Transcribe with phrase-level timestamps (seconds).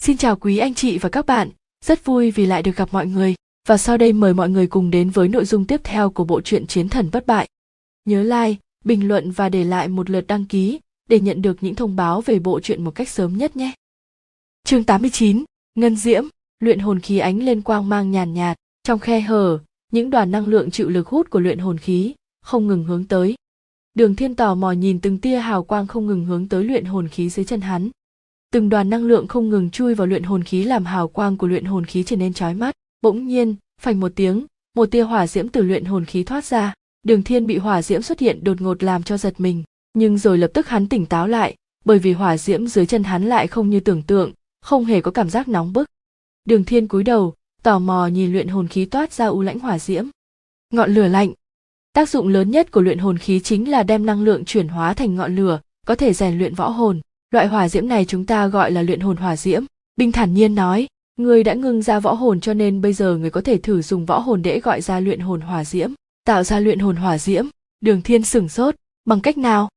[0.00, 1.50] Xin chào quý anh chị và các bạn,
[1.84, 3.34] rất vui vì lại được gặp mọi người.
[3.68, 6.40] Và sau đây mời mọi người cùng đến với nội dung tiếp theo của bộ
[6.40, 7.48] truyện Chiến thần bất bại.
[8.04, 11.74] Nhớ like, bình luận và để lại một lượt đăng ký để nhận được những
[11.74, 13.72] thông báo về bộ truyện một cách sớm nhất nhé.
[14.64, 15.44] Chương 89,
[15.74, 16.24] Ngân Diễm,
[16.60, 19.58] luyện hồn khí ánh lên quang mang nhàn nhạt, trong khe hở,
[19.92, 23.34] những đoàn năng lượng chịu lực hút của luyện hồn khí không ngừng hướng tới.
[23.94, 27.08] Đường Thiên tò mò nhìn từng tia hào quang không ngừng hướng tới luyện hồn
[27.08, 27.90] khí dưới chân hắn.
[28.52, 31.46] Từng đoàn năng lượng không ngừng chui vào luyện hồn khí làm hào quang của
[31.46, 32.74] luyện hồn khí trở nên chói mắt.
[33.02, 36.74] Bỗng nhiên, phành một tiếng, một tia hỏa diễm từ luyện hồn khí thoát ra.
[37.02, 39.62] Đường Thiên bị hỏa diễm xuất hiện đột ngột làm cho giật mình,
[39.94, 43.24] nhưng rồi lập tức hắn tỉnh táo lại, bởi vì hỏa diễm dưới chân hắn
[43.24, 45.88] lại không như tưởng tượng, không hề có cảm giác nóng bức.
[46.44, 49.78] Đường Thiên cúi đầu, tò mò nhìn luyện hồn khí toát ra u lãnh hỏa
[49.78, 50.06] diễm.
[50.72, 51.32] Ngọn lửa lạnh.
[51.92, 54.94] Tác dụng lớn nhất của luyện hồn khí chính là đem năng lượng chuyển hóa
[54.94, 57.00] thành ngọn lửa, có thể rèn luyện võ hồn.
[57.30, 59.64] Loại hỏa diễm này chúng ta gọi là luyện hồn hỏa diễm.
[59.96, 63.30] Binh thản nhiên nói, người đã ngưng ra võ hồn cho nên bây giờ người
[63.30, 65.92] có thể thử dùng võ hồn để gọi ra luyện hồn hỏa diễm,
[66.24, 67.46] tạo ra luyện hồn hỏa diễm.
[67.80, 69.68] Đường Thiên sửng sốt, bằng cách nào?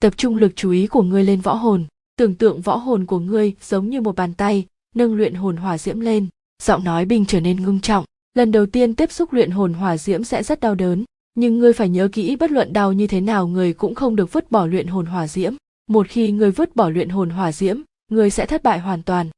[0.00, 1.84] Tập trung lực chú ý của ngươi lên võ hồn,
[2.16, 5.78] tưởng tượng võ hồn của ngươi giống như một bàn tay, nâng luyện hồn hỏa
[5.78, 6.26] diễm lên,
[6.62, 8.04] giọng nói Bình trở nên ngưng trọng.
[8.34, 11.72] Lần đầu tiên tiếp xúc luyện hồn hỏa diễm sẽ rất đau đớn, nhưng ngươi
[11.72, 14.66] phải nhớ kỹ bất luận đau như thế nào người cũng không được vứt bỏ
[14.66, 15.54] luyện hồn hỏa diễm.
[15.86, 17.80] Một khi ngươi vứt bỏ luyện hồn hỏa diễm,
[18.10, 19.30] ngươi sẽ thất bại hoàn toàn.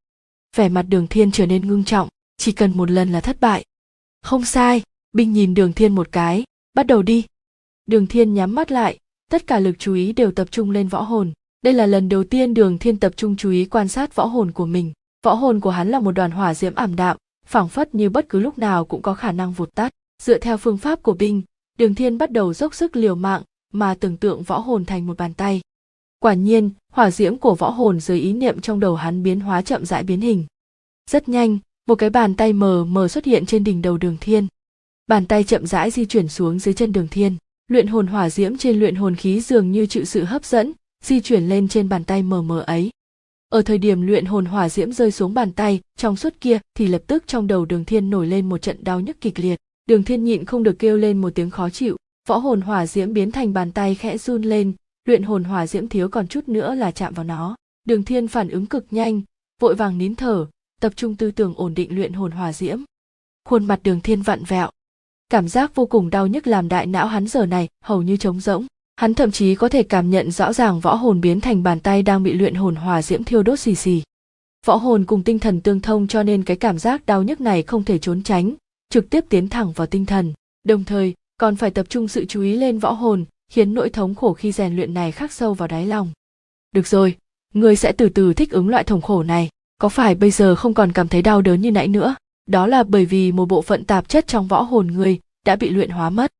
[0.57, 3.65] Vẻ mặt Đường Thiên trở nên ngưng trọng, chỉ cần một lần là thất bại.
[4.23, 7.25] Không sai, binh nhìn Đường Thiên một cái, bắt đầu đi.
[7.87, 8.99] Đường Thiên nhắm mắt lại,
[9.31, 11.33] tất cả lực chú ý đều tập trung lên võ hồn.
[11.63, 14.53] Đây là lần đầu tiên Đường Thiên tập trung chú ý quan sát võ hồn
[14.53, 14.93] của mình.
[15.25, 18.29] Võ hồn của hắn là một đoàn hỏa diễm ảm đạm, phảng phất như bất
[18.29, 19.93] cứ lúc nào cũng có khả năng vụt tắt.
[20.23, 21.43] Dựa theo phương pháp của binh,
[21.79, 25.17] Đường Thiên bắt đầu dốc sức liều mạng, mà tưởng tượng võ hồn thành một
[25.17, 25.61] bàn tay.
[26.25, 29.63] Quả nhiên, hỏa diễm của võ hồn dưới ý niệm trong đầu hắn biến hóa
[29.63, 30.45] chậm rãi biến hình.
[31.11, 31.59] Rất nhanh,
[31.89, 34.47] một cái bàn tay mờ mờ xuất hiện trên đỉnh đầu Đường Thiên.
[35.07, 37.37] Bàn tay chậm rãi di chuyển xuống dưới chân Đường Thiên.
[37.69, 40.73] Luyện hồn hỏa diễm trên luyện hồn khí dường như chịu sự hấp dẫn,
[41.05, 42.91] di chuyển lên trên bàn tay mờ mờ ấy.
[43.49, 46.87] Ở thời điểm luyện hồn hỏa diễm rơi xuống bàn tay, trong suốt kia thì
[46.87, 49.61] lập tức trong đầu Đường Thiên nổi lên một trận đau nhức kịch liệt.
[49.87, 51.97] Đường Thiên nhịn không được kêu lên một tiếng khó chịu,
[52.29, 54.73] võ hồn hỏa diễm biến thành bàn tay khẽ run lên,
[55.05, 57.57] luyện hồn hỏa diễm thiếu còn chút nữa là chạm vào nó.
[57.85, 59.23] Đường Thiên phản ứng cực nhanh,
[59.61, 60.47] vội vàng nín thở,
[60.81, 62.79] tập trung tư tưởng ổn định luyện hồn hỏa diễm.
[63.45, 64.71] Khuôn mặt Đường Thiên vặn vẹo,
[65.29, 68.41] cảm giác vô cùng đau nhức làm đại não hắn giờ này hầu như trống
[68.41, 68.67] rỗng.
[68.97, 72.03] Hắn thậm chí có thể cảm nhận rõ ràng võ hồn biến thành bàn tay
[72.03, 74.03] đang bị luyện hồn hỏa diễm thiêu đốt xì xì.
[74.67, 77.63] Võ hồn cùng tinh thần tương thông cho nên cái cảm giác đau nhức này
[77.63, 78.55] không thể trốn tránh,
[78.91, 80.33] trực tiếp tiến thẳng vào tinh thần,
[80.65, 84.15] đồng thời còn phải tập trung sự chú ý lên võ hồn, khiến nỗi thống
[84.15, 86.13] khổ khi rèn luyện này khắc sâu vào đáy lòng.
[86.73, 87.17] Được rồi,
[87.55, 89.49] ngươi sẽ từ từ thích ứng loại thống khổ này,
[89.79, 92.15] có phải bây giờ không còn cảm thấy đau đớn như nãy nữa?
[92.47, 95.71] Đó là bởi vì một bộ phận tạp chất trong võ hồn ngươi đã bị
[95.71, 96.33] luyện hóa mất.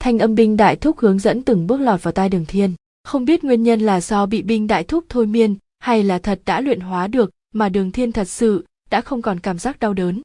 [0.00, 3.24] Thanh âm binh đại thúc hướng dẫn từng bước lọt vào tai Đường Thiên, không
[3.24, 6.60] biết nguyên nhân là do bị binh đại thúc thôi miên hay là thật đã
[6.60, 10.22] luyện hóa được mà Đường Thiên thật sự đã không còn cảm giác đau đớn.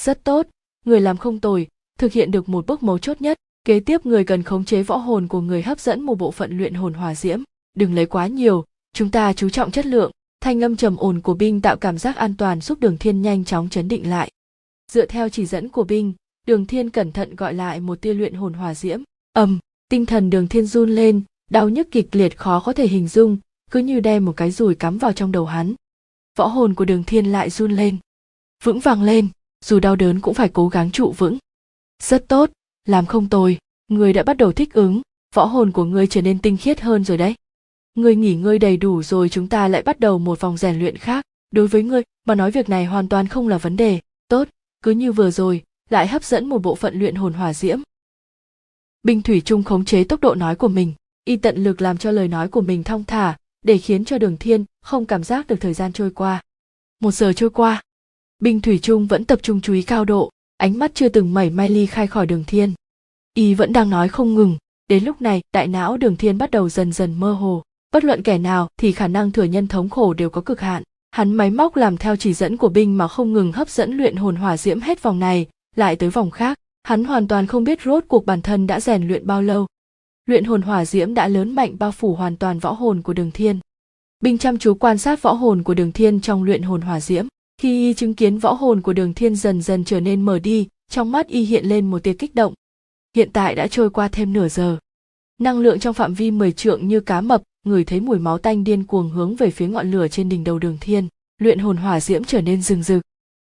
[0.00, 0.46] Rất tốt,
[0.84, 1.66] người làm không tồi,
[1.98, 4.96] thực hiện được một bước mấu chốt nhất, kế tiếp người cần khống chế võ
[4.96, 7.42] hồn của người hấp dẫn một bộ phận luyện hồn hỏa diễm,
[7.74, 10.10] đừng lấy quá nhiều, chúng ta chú trọng chất lượng.
[10.40, 13.44] Thanh âm trầm ổn của binh tạo cảm giác an toàn giúp Đường Thiên nhanh
[13.44, 14.30] chóng chấn định lại.
[14.92, 16.12] Dựa theo chỉ dẫn của binh,
[16.46, 19.02] Đường Thiên cẩn thận gọi lại một tia luyện hồn hỏa diễm.
[19.32, 23.08] Ầm, tinh thần Đường Thiên run lên, đau nhức kịch liệt khó có thể hình
[23.08, 23.38] dung,
[23.70, 25.74] cứ như đem một cái rùi cắm vào trong đầu hắn.
[26.38, 27.96] Võ hồn của Đường Thiên lại run lên.
[28.64, 29.28] Vững vàng lên,
[29.64, 31.38] dù đau đớn cũng phải cố gắng trụ vững.
[32.02, 32.50] Rất tốt,
[32.84, 33.58] làm không tồi,
[33.88, 35.02] người đã bắt đầu thích ứng,
[35.34, 37.34] võ hồn của ngươi trở nên tinh khiết hơn rồi đấy.
[37.94, 40.96] Ngươi nghỉ ngơi đầy đủ rồi chúng ta lại bắt đầu một vòng rèn luyện
[40.96, 41.24] khác.
[41.50, 44.00] Đối với ngươi, mà nói việc này hoàn toàn không là vấn đề.
[44.28, 44.48] Tốt,
[44.82, 47.80] cứ như vừa rồi, lại hấp dẫn một bộ phận luyện hồn hỏa diễm.
[49.02, 50.92] Binh Thủy Trung khống chế tốc độ nói của mình,
[51.24, 54.36] y tận lực làm cho lời nói của mình thong thả, để khiến cho đường
[54.36, 56.42] thiên không cảm giác được thời gian trôi qua.
[57.00, 57.82] Một giờ trôi qua,
[58.38, 60.30] Binh Thủy Trung vẫn tập trung chú ý cao độ,
[60.60, 62.72] ánh mắt chưa từng mảy may ly khai khỏi đường thiên.
[63.34, 64.56] Y vẫn đang nói không ngừng,
[64.88, 67.62] đến lúc này đại não đường thiên bắt đầu dần dần mơ hồ.
[67.92, 70.82] Bất luận kẻ nào thì khả năng thừa nhân thống khổ đều có cực hạn.
[71.10, 74.16] Hắn máy móc làm theo chỉ dẫn của binh mà không ngừng hấp dẫn luyện
[74.16, 75.46] hồn hỏa diễm hết vòng này,
[75.76, 76.58] lại tới vòng khác.
[76.82, 79.66] Hắn hoàn toàn không biết rốt cuộc bản thân đã rèn luyện bao lâu.
[80.26, 83.30] Luyện hồn hỏa diễm đã lớn mạnh bao phủ hoàn toàn võ hồn của đường
[83.30, 83.58] thiên.
[84.22, 87.26] Binh chăm chú quan sát võ hồn của đường thiên trong luyện hồn hỏa diễm.
[87.60, 90.68] Khi y chứng kiến võ hồn của đường thiên dần dần trở nên mở đi,
[90.90, 92.54] trong mắt y hiện lên một tia kích động.
[93.16, 94.78] Hiện tại đã trôi qua thêm nửa giờ.
[95.40, 98.64] Năng lượng trong phạm vi 10 trượng như cá mập, người thấy mùi máu tanh
[98.64, 101.08] điên cuồng hướng về phía ngọn lửa trên đỉnh đầu đường thiên.
[101.38, 103.02] luyện hồn hỏa diễm trở nên rừng rực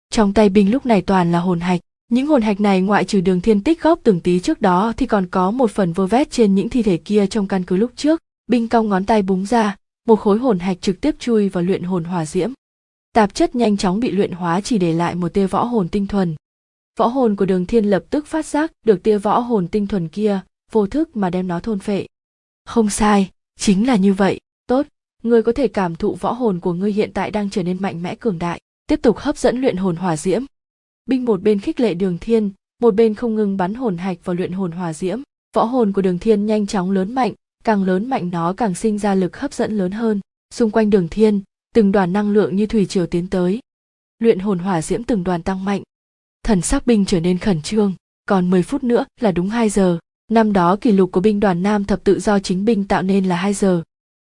[0.10, 3.22] trong tay binh lúc này toàn là hồn hạch những hồn hạch này ngoại trừ
[3.22, 6.32] đường thiên tích góp từng tí trước đó thì còn có một phần vơ vét
[6.32, 9.46] trên những thi thể kia trong căn cứ lúc trước binh cong ngón tay búng
[9.46, 9.78] ra
[10.08, 12.52] một khối hồn hạch trực tiếp chui vào luyện hồn hỏa diễm
[13.20, 16.08] tạp chất nhanh chóng bị luyện hóa chỉ để lại một tia võ hồn tinh
[16.08, 16.36] thuần.
[17.00, 20.08] Võ hồn của đường thiên lập tức phát giác được tia võ hồn tinh thuần
[20.08, 20.40] kia,
[20.72, 22.08] vô thức mà đem nó thôn phệ.
[22.66, 23.30] Không sai,
[23.60, 24.40] chính là như vậy.
[24.68, 24.88] Tốt,
[25.24, 28.04] ngươi có thể cảm thụ võ hồn của ngươi hiện tại đang trở nên mạnh
[28.04, 28.60] mẽ cường đại.
[28.88, 30.44] Tiếp tục hấp dẫn luyện hồn hỏa diễm.
[31.06, 32.52] Binh một bên khích lệ đường thiên,
[32.82, 35.22] một bên không ngừng bắn hồn hạch vào luyện hồn hỏa diễm.
[35.56, 37.34] Võ hồn của đường thiên nhanh chóng lớn mạnh,
[37.64, 40.20] càng lớn mạnh nó càng sinh ra lực hấp dẫn lớn hơn.
[40.54, 41.42] Xung quanh đường thiên
[41.76, 43.60] từng đoàn năng lượng như thủy triều tiến tới.
[44.20, 45.84] Luyện hồn hỏa diễm từng đoàn tăng mạnh.
[46.44, 47.94] Thần sắc binh trở nên khẩn trương.
[48.26, 49.98] Còn 10 phút nữa là đúng 2 giờ.
[50.32, 53.26] Năm đó kỷ lục của binh đoàn nam thập tự do chính binh tạo nên
[53.26, 53.84] là 2 giờ.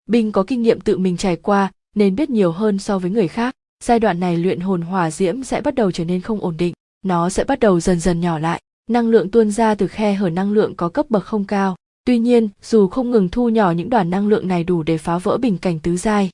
[0.05, 3.27] Binh có kinh nghiệm tự mình trải qua, nên biết nhiều hơn so với người
[3.27, 3.55] khác.
[3.83, 6.73] Giai đoạn này luyện hồn hỏa diễm sẽ bắt đầu trở nên không ổn định.
[7.05, 8.61] Nó sẽ bắt đầu dần dần nhỏ lại.
[8.89, 11.75] Năng lượng tuôn ra từ khe hở năng lượng có cấp bậc không cao.
[12.05, 15.17] Tuy nhiên, dù không ngừng thu nhỏ những đoàn năng lượng này đủ để phá
[15.17, 16.29] vỡ bình cảnh tứ giai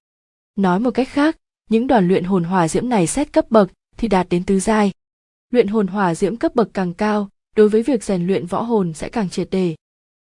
[0.59, 1.38] nói một cách khác,
[1.69, 4.91] những đoàn luyện hồn hỏa diễm này xét cấp bậc thì đạt đến tứ giai.
[5.50, 8.94] Luyện hồn hỏa diễm cấp bậc càng cao, đối với việc rèn luyện võ hồn
[8.94, 9.75] sẽ càng triệt đề.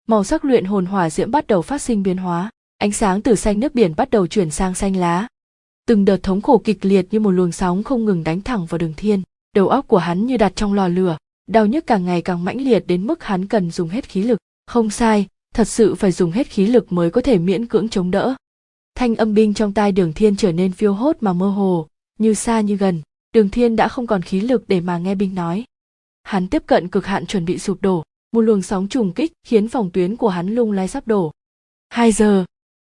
[0.08, 3.36] Màu sắc luyện hồn hỏa diễm bắt đầu phát sinh biến hóa, ánh sáng từ
[3.36, 5.28] xanh nước biển bắt đầu chuyển sang xanh lá.
[5.88, 8.78] Từng đợt thống khổ kịch liệt như một luồng sóng không ngừng đánh thẳng vào
[8.78, 9.22] đường thiên,
[9.56, 11.18] đầu óc của hắn như đặt trong lò lửa,
[11.48, 14.40] đau nhức càng ngày càng mãnh liệt đến mức hắn cần dùng hết khí lực.
[14.68, 18.12] Không sai, thật sự phải dùng hết khí lực mới có thể miễn cưỡng chống
[18.12, 18.36] đỡ
[18.96, 21.88] thanh âm binh trong tai đường thiên trở nên phiêu hốt mà mơ hồ
[22.20, 23.02] như xa như gần.
[23.34, 25.66] Đường thiên đã không còn khí lực để mà nghe binh nói.
[26.24, 29.68] Hắn tiếp cận cực hạn chuẩn bị sụp đổ một luồng sóng trùng kích khiến
[29.68, 31.32] phòng tuyến của hắn lung lay sắp đổ.
[31.90, 32.46] Hai giờ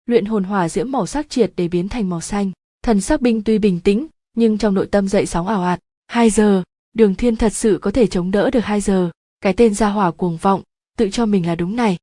[0.05, 2.51] luyện hồn hỏa diễm màu sắc triệt để biến thành màu xanh.
[2.83, 5.79] Thần sắc binh tuy bình tĩnh nhưng trong nội tâm dậy sóng ảo ạt.
[6.07, 6.63] Hai giờ
[6.93, 9.09] đường thiên thật sự có thể chống đỡ được hai giờ.
[9.41, 10.61] Cái tên gia hỏa cuồng vọng
[10.97, 11.97] tự cho mình là đúng này.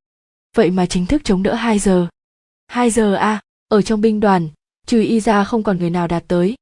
[0.57, 2.07] Vậy mà chính thức chống đỡ hai giờ.
[2.67, 3.41] Hai giờ a à,
[3.71, 4.49] ở trong binh đoàn,
[4.87, 6.55] trừ y ra không còn người nào đạt tới.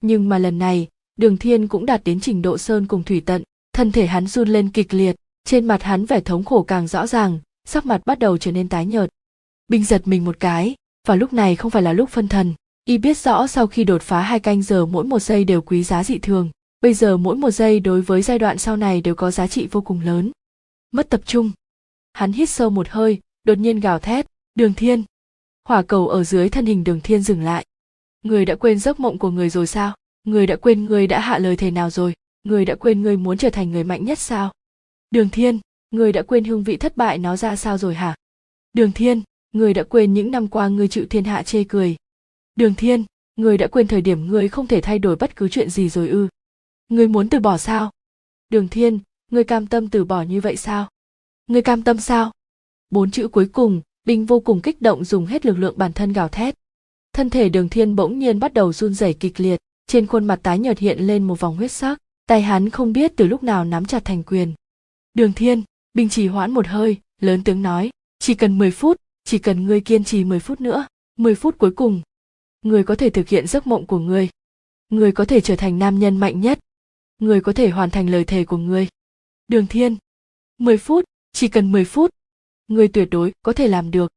[0.00, 3.42] Nhưng mà lần này, đường thiên cũng đạt đến trình độ sơn cùng thủy tận,
[3.72, 7.06] thân thể hắn run lên kịch liệt, trên mặt hắn vẻ thống khổ càng rõ
[7.06, 9.10] ràng, sắc mặt bắt đầu trở nên tái nhợt.
[9.68, 10.74] Binh giật mình một cái,
[11.06, 12.54] và lúc này không phải là lúc phân thần,
[12.84, 15.82] y biết rõ sau khi đột phá hai canh giờ mỗi một giây đều quý
[15.82, 16.50] giá dị thường,
[16.80, 19.68] bây giờ mỗi một giây đối với giai đoạn sau này đều có giá trị
[19.70, 20.30] vô cùng lớn.
[20.92, 21.50] Mất tập trung.
[22.12, 25.04] Hắn hít sâu một hơi, đột nhiên gào thét, đường thiên!
[25.66, 27.66] Hỏa cầu ở dưới thân hình đường thiên dừng lại.
[28.22, 29.94] Người đã quên giấc mộng của người rồi sao?
[30.24, 32.14] Người đã quên người đã hạ lời thề nào rồi?
[32.44, 34.52] Người đã quên người muốn trở thành người mạnh nhất sao?
[35.10, 35.60] Đường thiên,
[35.90, 38.14] người đã quên hương vị thất bại nó ra sao rồi hả?
[38.72, 39.22] Đường thiên,
[39.52, 41.96] người đã quên những năm qua người chịu thiên hạ chê cười.
[42.56, 43.04] Đường thiên,
[43.36, 46.08] người đã quên thời điểm người không thể thay đổi bất cứ chuyện gì rồi
[46.08, 46.28] ư.
[46.88, 47.90] Người muốn từ bỏ sao?
[48.48, 48.98] Đường thiên
[49.30, 50.88] người cam tâm từ bỏ như vậy sao?
[51.46, 52.32] Người cam tâm sao?
[52.90, 56.12] Bốn chữ cuối cùng Bình vô cùng kích động dùng hết lực lượng bản thân
[56.12, 56.54] gào thét.
[57.12, 60.40] Thân thể đường thiên bỗng nhiên bắt đầu run rẩy kịch liệt, trên khuôn mặt
[60.42, 63.64] tái nhợt hiện lên một vòng huyết sắc, tay hắn không biết từ lúc nào
[63.64, 64.54] nắm chặt thành quyền.
[65.14, 65.62] Đường thiên!
[65.94, 69.80] Bình chỉ hoãn một hơi, lớn tiếng nói, chỉ cần 10 phút, chỉ cần ngươi
[69.80, 70.86] kiên trì 10 phút nữa
[71.18, 72.02] 10 phút cuối cùng,
[72.62, 74.28] ngươi có thể thực hiện giấc mộng của ngươi.
[74.88, 76.58] Ngươi có thể trở thành nam nhân mạnh nhất.
[77.18, 78.88] Ngươi có thể hoàn thành lời thề của ngươi.
[79.48, 79.96] Đường thiên!
[80.58, 82.10] 10 phút, chỉ cần 10 phút
[82.68, 84.12] người tuyệt đối có thể làm được.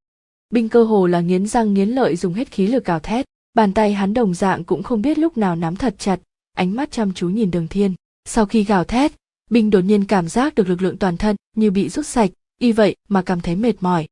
[0.49, 3.25] Binh cơ hồ là nghiến răng nghiến lợi dùng hết khí lực cào thét.
[3.53, 6.19] Bàn tay hắn đồng dạng cũng không biết lúc nào nắm thật chặt,
[6.53, 7.93] ánh mắt chăm chú nhìn đường thiên.
[8.25, 9.11] Sau khi gào thét,
[9.49, 12.71] binh đột nhiên cảm giác được lực lượng toàn thân như bị rút sạch, y
[12.71, 14.07] vậy mà cảm thấy mệt mỏi.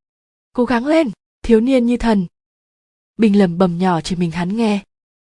[0.53, 1.11] Cố gắng lên,
[1.43, 2.25] thiếu niên như thần.
[3.17, 4.79] Binh lầm bầm nhỏ chỉ mình hắn nghe.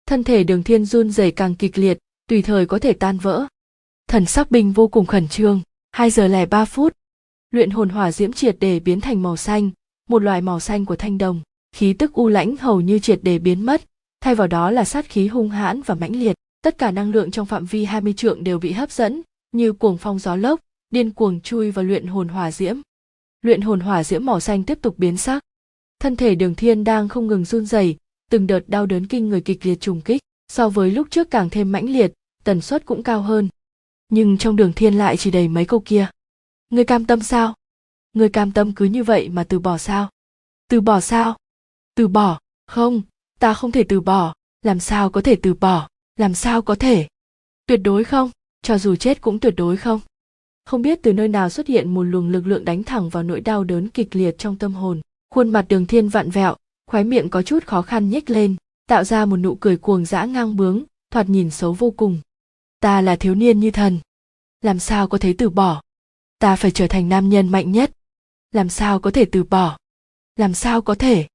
[0.06, 3.46] Thân thể đường thiên run rẩy càng kịch liệt, tùy thời có thể tan vỡ.
[4.08, 5.60] Thần sắc binh vô cùng khẩn trương.
[5.92, 6.96] Hai giờ lẻ ba phút
[7.50, 9.70] luyện hồn hỏa diễm triệt để biến thành màu xanh,
[10.08, 11.40] một loài màu xanh của thanh đồng.
[11.76, 13.82] Khí tức u lãnh hầu như triệt để biến mất,
[14.20, 16.36] thay vào đó là sát khí hung hãn và mãnh liệt.
[16.62, 19.98] Tất cả năng lượng trong phạm vi 20 trượng đều bị hấp dẫn, như cuồng
[19.98, 22.76] phong gió lốc, điên cuồng chui vào luyện hồn hỏa diễm.
[23.42, 25.42] Luyện hồn hỏa diễm màu xanh tiếp tục biến sắc.
[26.00, 27.96] Thân thể đường thiên đang không ngừng run rẩy,
[28.30, 31.50] từng đợt đau đớn kinh người kịch liệt trùng kích, so với lúc trước càng
[31.50, 32.12] thêm mãnh liệt,
[32.44, 33.48] tần suất cũng cao hơn.
[34.08, 36.06] Nhưng trong đường thiên lại chỉ đầy mấy câu kia
[36.70, 37.54] người cam tâm sao?
[38.12, 40.10] Người cam tâm cứ như vậy mà từ bỏ sao?
[40.68, 41.36] Từ bỏ sao?
[41.94, 42.40] Từ bỏ?
[42.66, 43.02] Không,
[43.38, 44.34] ta không thể từ bỏ.
[44.62, 45.88] Làm sao có thể từ bỏ?
[46.16, 47.08] Làm sao có thể?
[47.66, 48.30] Tuyệt đối không,
[48.62, 50.00] cho dù chết cũng tuyệt đối không.
[50.64, 53.40] Không biết từ nơi nào xuất hiện một luồng lực lượng đánh thẳng vào nỗi
[53.40, 55.00] đau đớn kịch liệt trong tâm hồn.
[55.30, 59.04] Khuôn mặt đường thiên vặn vẹo, khóe miệng có chút khó khăn nhếch lên, tạo
[59.04, 62.20] ra một nụ cười cuồng dã ngang bướng, thoạt nhìn xấu vô cùng.
[62.80, 63.98] Ta là thiếu niên như thần.
[64.60, 65.82] Làm sao có thể từ bỏ?
[66.40, 67.92] Ta phải trở thành nam nhân mạnh nhất.
[68.52, 69.78] Làm sao có thể từ bỏ?
[70.36, 71.26] Làm sao có thể?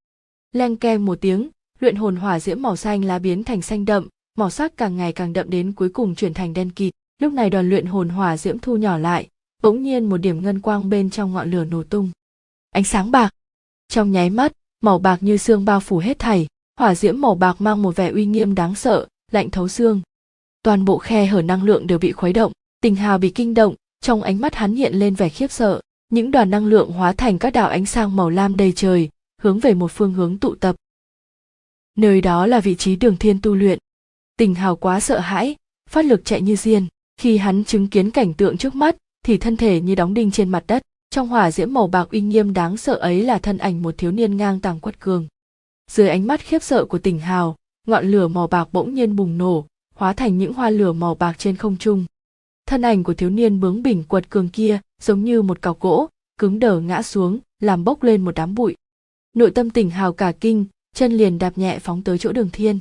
[0.52, 1.48] Leng keng một tiếng,
[1.80, 4.08] luyện hồn hỏa diễm màu xanh lá biến thành xanh đậm,
[4.38, 6.94] màu sắc càng ngày càng đậm đến cuối cùng chuyển thành đen kịt.
[7.18, 9.28] Lúc này đoàn luyện hồn hỏa diễm thu nhỏ lại,
[9.62, 12.10] bỗng nhiên một điểm ngân quang bên trong ngọn lửa nổ tung.
[12.70, 13.30] Ánh sáng bạc.
[13.88, 16.46] Trong nháy mắt, màu bạc như xương bao phủ hết thảy,
[16.78, 20.00] hỏa diễm màu bạc mang một vẻ uy nghiêm đáng sợ, lạnh thấu xương.
[20.62, 23.74] Toàn bộ khe hở năng lượng đều bị khuấy động, tình hào bị kinh động
[24.06, 27.38] trong ánh mắt hắn hiện lên vẻ khiếp sợ, những đoàn năng lượng hóa thành
[27.38, 29.08] các đạo ánh sáng màu lam đầy trời,
[29.42, 30.76] hướng về một phương hướng tụ tập.
[31.96, 33.78] Nơi đó là vị trí đường thiên tu luyện.
[34.38, 35.56] Tình hào quá sợ hãi,
[35.90, 36.86] phát lực chạy như diên,
[37.20, 40.48] khi hắn chứng kiến cảnh tượng trước mắt, thì thân thể như đóng đinh trên
[40.48, 43.82] mặt đất, trong hỏa diễm màu bạc uy nghiêm đáng sợ ấy là thân ảnh
[43.82, 45.26] một thiếu niên ngang tàng quất cường.
[45.90, 49.38] Dưới ánh mắt khiếp sợ của tỉnh hào, ngọn lửa màu bạc bỗng nhiên bùng
[49.38, 52.04] nổ, hóa thành những hoa lửa màu bạc trên không trung
[52.66, 56.08] thân ảnh của thiếu niên bướng bỉnh quật cường kia, giống như một cọc gỗ,
[56.38, 58.76] cứng đờ ngã xuống, làm bốc lên một đám bụi.
[59.34, 62.78] Nội tâm tỉnh hào cả kinh, chân liền đạp nhẹ phóng tới chỗ đường thiên.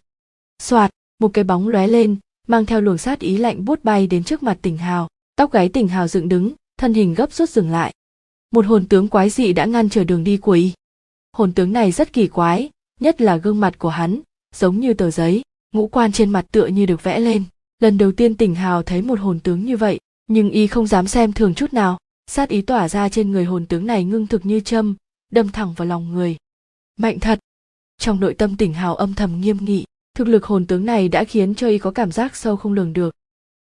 [0.62, 2.15] Soạt một cái bóng lóe lên,
[2.48, 5.08] mang theo luồng sát ý lạnh buốt bay đến trước mặt tỉnh hào.
[5.36, 7.94] Tóc gáy tỉnh hào dựng đứng, thân hình gấp rút dừng lại.
[8.51, 10.72] Một hồn tướng quái dị đã ngăn trở đường đi của y
[11.36, 14.20] hồn tướng này rất kỳ quái, nhất là gương mặt của hắn,
[14.56, 15.42] giống như tờ giấy,
[15.74, 17.44] ngũ quan trên mặt tựa như được vẽ lên
[17.79, 21.08] lần đầu tiên tỉnh hào thấy một hồn tướng như vậy, nhưng y không dám
[21.08, 21.98] xem thường chút nào.
[22.27, 24.96] Sát ý tỏa ra trên người hồn tướng này ngưng thực như châm,
[25.32, 26.38] đâm thẳng vào lòng người.
[26.98, 27.39] Mạnh thật!
[27.98, 31.24] Trong nội tâm tỉnh hào âm thầm nghiêm nghị, thực lực hồn tướng này đã
[31.24, 33.15] khiến cho y có cảm giác sâu không lường được.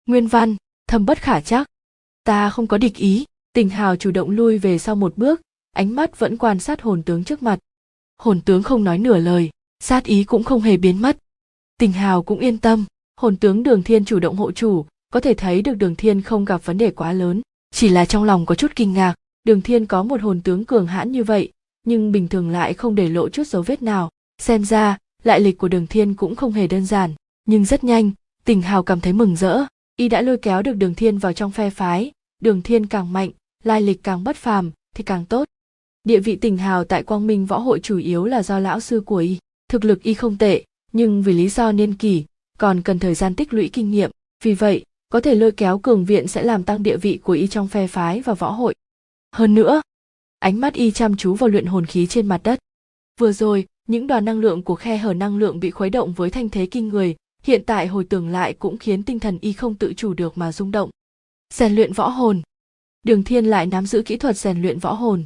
[0.06, 0.56] Nguyên văn
[0.88, 1.68] thâm bất khả chắc.
[2.24, 3.26] Ta không có địch ý.
[3.54, 5.42] Tỉnh hào chủ động lui về sau một bước,
[5.76, 7.60] ánh mắt vẫn quan sát hồn tướng trước mặt.
[8.18, 9.50] Hồn tướng không nói nửa lời,
[9.80, 11.18] sát ý cũng không hề biến mất.
[11.78, 12.86] Tình hào cũng yên tâm
[13.22, 16.46] hồn tướng đường thiên chủ động hộ chủ, có thể thấy được đường thiên không
[16.46, 17.42] gặp vấn đề quá lớn.
[17.74, 20.88] Chỉ là trong lòng có chút kinh ngạc, đường thiên có một hồn tướng cường
[20.88, 21.52] hãn như vậy,
[21.84, 24.10] nhưng bình thường lại không để lộ chút dấu vết nào.
[24.42, 27.14] Xem ra, lại lịch của đường thiên cũng không hề đơn giản,
[27.46, 28.12] nhưng rất nhanh,
[28.46, 29.60] tình hào cảm thấy mừng rỡ.
[29.96, 32.12] Y đã lôi kéo được đường thiên vào trong phe phái,
[32.42, 33.30] đường thiên càng mạnh,
[33.64, 35.48] lai lịch càng bất phàm, thì càng tốt.
[36.04, 39.02] Địa vị tình hào tại quang minh võ hội chủ yếu là do lão sư
[39.06, 39.38] của y,
[39.70, 42.26] thực lực y không tệ, nhưng vì lý do niên kỷ
[42.62, 44.12] còn cần thời gian tích lũy kinh nghiệm,
[44.44, 47.48] vì vậy, có thể lôi kéo cường viện sẽ làm tăng địa vị của y
[47.48, 48.76] trong phe phái và võ hội.
[49.36, 49.82] Hơn nữa,
[50.40, 52.60] ánh mắt y chăm chú vào luyện hồn khí trên mặt đất.
[53.20, 56.30] Vừa rồi, những đoàn năng lượng của khe hở năng lượng bị khuấy động với
[56.30, 59.76] thanh thế kinh người, hiện tại hồi tưởng lại cũng khiến tinh thần y không
[59.76, 60.90] tự chủ được mà rung động.
[61.54, 62.42] Rèn luyện võ hồn.
[63.04, 65.26] Đường thiên lại nắm giữ kỹ thuật rèn luyện võ hồn.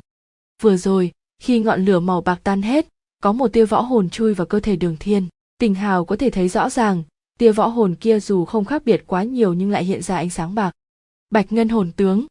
[0.62, 1.12] Vừa rồi,
[1.42, 2.88] khi ngọn lửa màu bạc tan hết,
[3.24, 5.28] có một tia võ hồn chui vào cơ thể đường thiên.
[5.58, 7.04] Tình hào có thể thấy rõ ràng
[7.40, 10.30] tia võ hồn kia dù không khác biệt quá nhiều nhưng lại hiện ra ánh
[10.30, 10.72] sáng bạc.
[11.30, 12.26] Bạch ngân hồn tướng.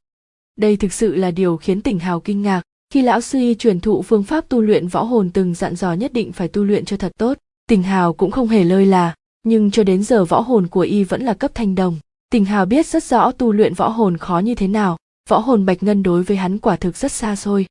[0.57, 3.81] Đây thực sự là điều khiến tỉnh hào kinh ngạc, khi lão sư y truyền
[3.81, 6.85] thụ phương pháp tu luyện võ hồn từng dặn dò nhất định phải tu luyện
[6.85, 9.15] cho thật tốt, Tỉnh hào cũng không hề lơi là.
[9.43, 11.97] Nhưng cho đến giờ võ hồn của y vẫn là cấp thanh đồng,
[12.31, 14.97] Tỉnh hào biết rất rõ tu luyện võ hồn khó như thế nào,
[15.29, 17.67] võ hồn bạch ngân đối với hắn quả thực rất xa xôi.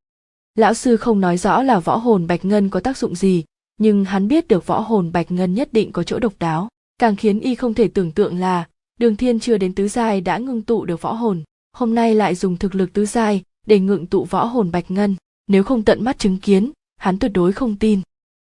[0.56, 3.44] Lão sư không nói rõ là võ hồn bạch ngân có tác dụng gì,
[3.78, 7.16] nhưng hắn biết được võ hồn bạch ngân nhất định có chỗ độc đáo càng
[7.16, 8.68] khiến y không thể tưởng tượng là
[9.00, 12.36] đường thiên chưa đến tứ giai đã ngưng tụ được võ hồn, hôm nay lại
[12.36, 15.16] dùng thực lực tứ giai để ngưng tụ võ hồn bạch ngân,
[15.48, 18.02] nếu không tận mắt chứng kiến, hắn tuyệt đối không tin.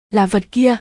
[0.10, 0.78] Là vật kia.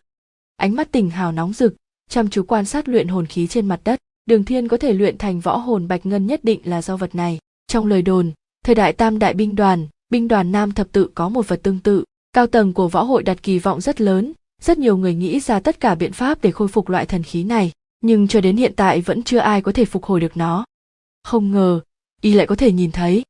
[0.56, 1.74] Ánh mắt tỉnh hào nóng rực,
[2.10, 5.18] chăm chú quan sát luyện hồn khí trên mặt đất, đường thiên có thể luyện
[5.18, 7.38] thành võ hồn bạch ngân nhất định là do vật này.
[7.66, 8.32] Trong lời đồn,
[8.64, 11.78] thời đại tam đại binh đoàn binh đoàn nam thập tự có một vật tương
[11.78, 15.40] tự, cao tầng của võ hội đặt kỳ vọng rất lớn rất nhiều người nghĩ
[15.40, 18.56] ra tất cả biện pháp để khôi phục loại thần khí này, nhưng cho đến
[18.56, 20.64] hiện tại vẫn chưa ai có thể phục hồi được nó.
[21.24, 21.80] Không ngờ,
[22.20, 23.22] y lại có thể nhìn thấy.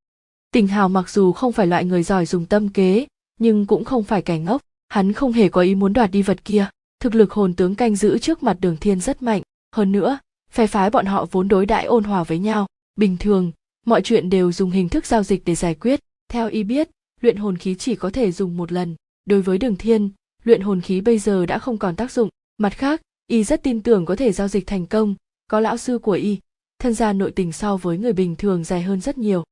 [0.53, 3.07] Tình hào mặc dù không phải loại người giỏi dùng tâm kế,
[3.39, 6.45] nhưng cũng không phải kẻ ngốc, hắn không hề có ý muốn đoạt đi vật
[6.45, 6.69] kia.
[7.01, 9.43] Thực lực hồn tướng canh giữ trước mặt đường thiên rất mạnh,
[9.77, 10.19] hơn nữa,
[10.53, 12.67] phe phái bọn họ vốn đối đãi ôn hòa với nhau.
[12.97, 13.53] Bình thường,
[13.87, 16.01] mọi chuyện đều dùng hình thức giao dịch để giải quyết.
[16.29, 18.97] Theo y biết, luyện hồn khí chỉ có thể dùng một lần.
[19.27, 20.11] Đối với đường thiên
[20.44, 22.28] luyện hồn khí bây giờ đã không còn tác dụng.
[22.59, 25.14] Mặt khác, y rất tin tưởng có thể giao dịch thành công.
[25.49, 26.38] Có lão sư của y,
[26.78, 29.44] thân gia nội tình so với người bình thường dài hơn rất nhiều.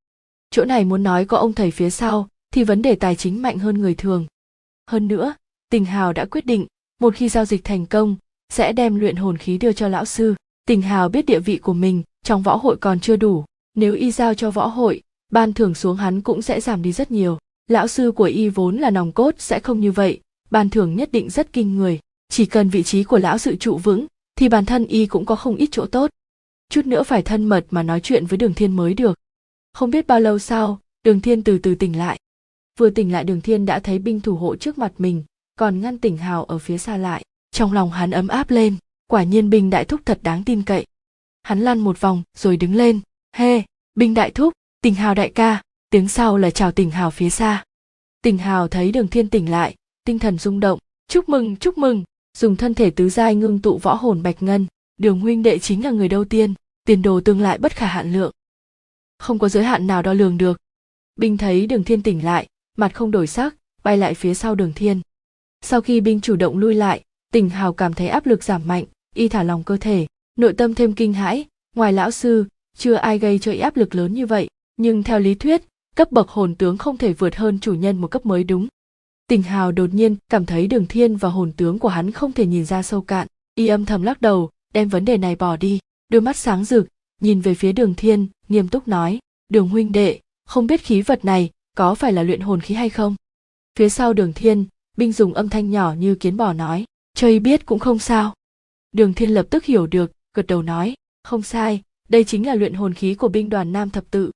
[0.51, 3.59] Chỗ này muốn nói có ông thầy phía sau, thì vấn đề tài chính mạnh
[3.59, 4.27] hơn người thường.
[4.91, 5.35] Hơn nữa,
[5.71, 6.67] tình hào đã quyết định,
[7.01, 8.17] một khi giao dịch thành công,
[8.49, 10.35] sẽ đem luyện hồn khí đưa cho lão sư.
[10.67, 13.45] Tình hào biết địa vị của mình, trong võ hội còn chưa đủ.
[13.75, 15.03] Nếu y giao cho võ hội,
[15.33, 17.39] ban thưởng xuống hắn cũng sẽ giảm đi rất nhiều.
[17.67, 21.13] Lão sư của y vốn là nòng cốt sẽ không như vậy ban thưởng nhất
[21.13, 22.01] định rất kinh người.
[22.29, 25.37] Chỉ cần vị trí của lão sự trụ vững, thì bản thân y cũng có
[25.37, 26.11] không ít chỗ tốt.
[26.71, 29.19] Chút nữa phải thân mật mà nói chuyện với đường thiên mới được.
[29.73, 32.19] Không biết bao lâu sau, đường thiên từ từ tỉnh lại.
[32.79, 35.25] Vừa tỉnh lại đường thiên đã thấy binh thủ hộ trước mặt mình,
[35.57, 37.25] còn ngăn tỉnh hào ở phía xa lại.
[37.51, 38.77] Trong lòng hắn ấm áp lên,
[39.07, 40.87] quả nhiên binh đại thúc thật đáng tin cậy.
[41.43, 43.01] Hắn lăn một vòng, rồi đứng lên.
[43.37, 43.63] Hê
[43.95, 47.65] binh đại thúc, tỉnh hào đại ca, tiếng sau là chào tỉnh hào phía xa.
[48.23, 49.75] Tỉnh hào thấy đường thiên tỉnh lại
[50.09, 50.79] tinh thần rung động.
[51.09, 52.05] Chúc mừng chúc mừng.
[52.39, 54.67] Dùng thân thể tứ giai ngưng tụ võ hồn bạch ngân.
[54.97, 56.55] Đường huynh đệ chính là người đầu tiên.
[56.85, 58.33] Tiền đồ tương lại bất khả hạn lượng.
[59.19, 60.61] Không có giới hạn nào đo lường được.
[61.17, 62.47] Binh thấy đường thiên tỉnh lại,
[62.77, 65.01] mặt không đổi sắc, bay lại phía sau đường thiên.
[65.61, 68.85] Sau khi binh chủ động lui lại, tỉnh hào cảm thấy áp lực giảm mạnh,
[69.15, 71.47] y thả lòng cơ thể, nội tâm thêm kinh hãi.
[71.77, 72.45] Ngoài lão sư,
[72.77, 75.63] chưa ai gây cho y áp lực lớn như vậy, nhưng theo lý thuyết,
[75.97, 78.69] cấp bậc hồn tướng không thể vượt hơn chủ nhân một cấp mới đúng.
[79.29, 82.47] Tình hào đột nhiên cảm thấy đường thiên và hồn tướng của hắn không thể
[82.47, 85.79] nhìn ra sâu cạn, y âm thầm lắc đầu, đem vấn đề này bỏ đi.
[86.09, 86.87] Đôi mắt sáng rực,
[87.21, 89.19] nhìn về phía đường thiên, nghiêm túc nói,
[89.49, 92.89] đường huynh đệ, không biết khí vật này có phải là luyện hồn khí hay
[92.89, 93.17] không?
[93.79, 94.65] Phía sau đường thiên,
[94.97, 98.35] binh dùng âm thanh nhỏ như kiến bò nói, chơi biết cũng không sao.
[98.93, 100.95] Đường thiên lập tức hiểu được, gật đầu nói,
[101.25, 104.31] không sai, đây chính là luyện hồn khí của binh đoàn nam thập tự.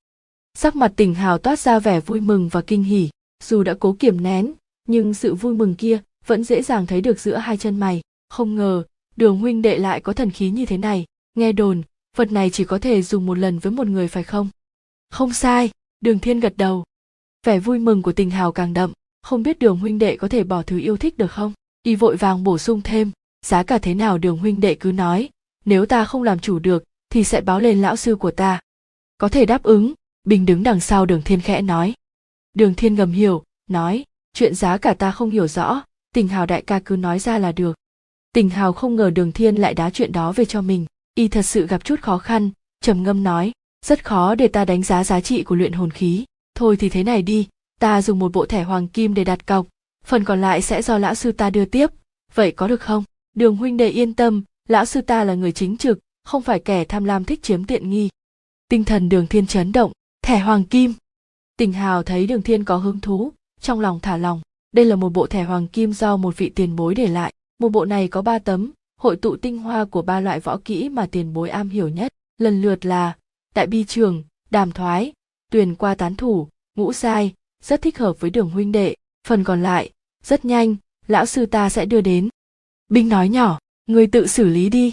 [0.55, 3.09] Sắc mặt tỉnh hào toát ra vẻ vui mừng và kinh hỉ,
[3.45, 4.53] dù đã cố kiềm nén
[4.89, 8.01] nhưng sự vui mừng kia vẫn dễ dàng thấy được giữa hai chân mày.
[8.29, 8.85] Không ngờ,
[9.17, 11.05] đường huynh đệ lại có thần khí như thế này.
[11.35, 11.83] Nghe đồn,
[12.17, 14.49] vật này chỉ có thể dùng một lần với một người phải không?
[15.11, 15.71] Không sai,
[16.01, 16.85] đường thiên gật đầu.
[17.47, 18.93] Vẻ vui mừng của tình hào càng đậm.
[19.23, 21.53] Không biết đường huynh đệ có thể bỏ thứ yêu thích được không?
[21.83, 23.11] Y vội vàng bổ sung thêm.
[23.47, 25.29] Giá cả thế nào đường huynh đệ cứ nói.
[25.65, 28.61] Nếu ta không làm chủ được, thì sẽ báo lên lão sư của ta.
[29.19, 29.93] Có thể đáp ứng.
[30.25, 31.95] Bình đứng đằng sau đường thiên khẽ nói.
[32.55, 35.83] Đường thiên ngầm hiểu, nói chuyện giá cả ta không hiểu rõ,
[36.15, 37.77] tình hào đại ca cứ nói ra là được.
[38.35, 41.43] Tình hào không ngờ đường thiên lại đá chuyện đó về cho mình, y thật
[41.43, 43.53] sự gặp chút khó khăn, trầm ngâm nói,
[43.87, 46.25] rất khó để ta đánh giá giá trị của luyện hồn khí.
[46.55, 47.49] Thôi thì thế này đi,
[47.80, 49.67] ta dùng một bộ thẻ hoàng kim để đặt cọc,
[50.04, 51.91] phần còn lại sẽ do lão sư ta đưa tiếp.
[52.35, 53.04] Vậy có được không?
[53.35, 56.85] Đường huynh đệ yên tâm, lão sư ta là người chính trực, không phải kẻ
[56.85, 58.09] tham lam thích chiếm tiện nghi.
[58.69, 60.95] Tinh thần đường thiên chấn động, thẻ hoàng kim.
[61.56, 64.41] Tình hào thấy đường thiên có hứng thú trong lòng thả lòng.
[64.73, 67.33] Đây là một bộ thẻ hoàng kim do một vị tiền bối để lại.
[67.59, 70.89] Một bộ này có ba tấm, hội tụ tinh hoa của ba loại võ kỹ
[70.89, 72.13] mà tiền bối am hiểu nhất.
[72.39, 73.17] Lần lượt là,
[73.55, 75.13] đại bi trường, đàm thoái,
[75.51, 78.95] tuyền qua tán thủ, ngũ sai, rất thích hợp với đường huynh đệ.
[79.29, 79.91] Phần còn lại,
[80.25, 82.29] rất nhanh, lão sư ta sẽ đưa đến.
[82.89, 84.93] Binh nói nhỏ, người tự xử lý đi.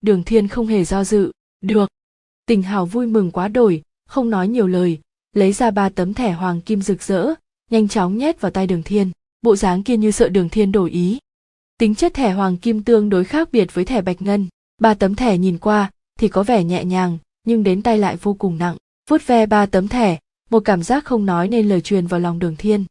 [0.00, 1.90] Đường thiên không hề do dự, được.
[2.46, 5.00] Tình hào vui mừng quá đổi, không nói nhiều lời,
[5.32, 7.34] lấy ra ba tấm thẻ hoàng kim rực rỡ
[7.70, 9.10] nhanh chóng nhét vào tay đường thiên,
[9.42, 11.18] bộ dáng kia như sợ đường thiên đổi ý.
[11.78, 14.48] Tính chất thẻ hoàng kim tương đối khác biệt với thẻ bạch ngân,
[14.80, 18.34] ba tấm thẻ nhìn qua thì có vẻ nhẹ nhàng, nhưng đến tay lại vô
[18.34, 18.76] cùng nặng.
[19.10, 20.18] Vuốt ve ba tấm thẻ,
[20.50, 22.84] một cảm giác không nói nên lời truyền vào lòng đường thiên.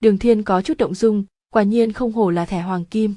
[0.00, 3.14] Đường thiên có chút động dung, quả nhiên không hổ là thẻ hoàng kim.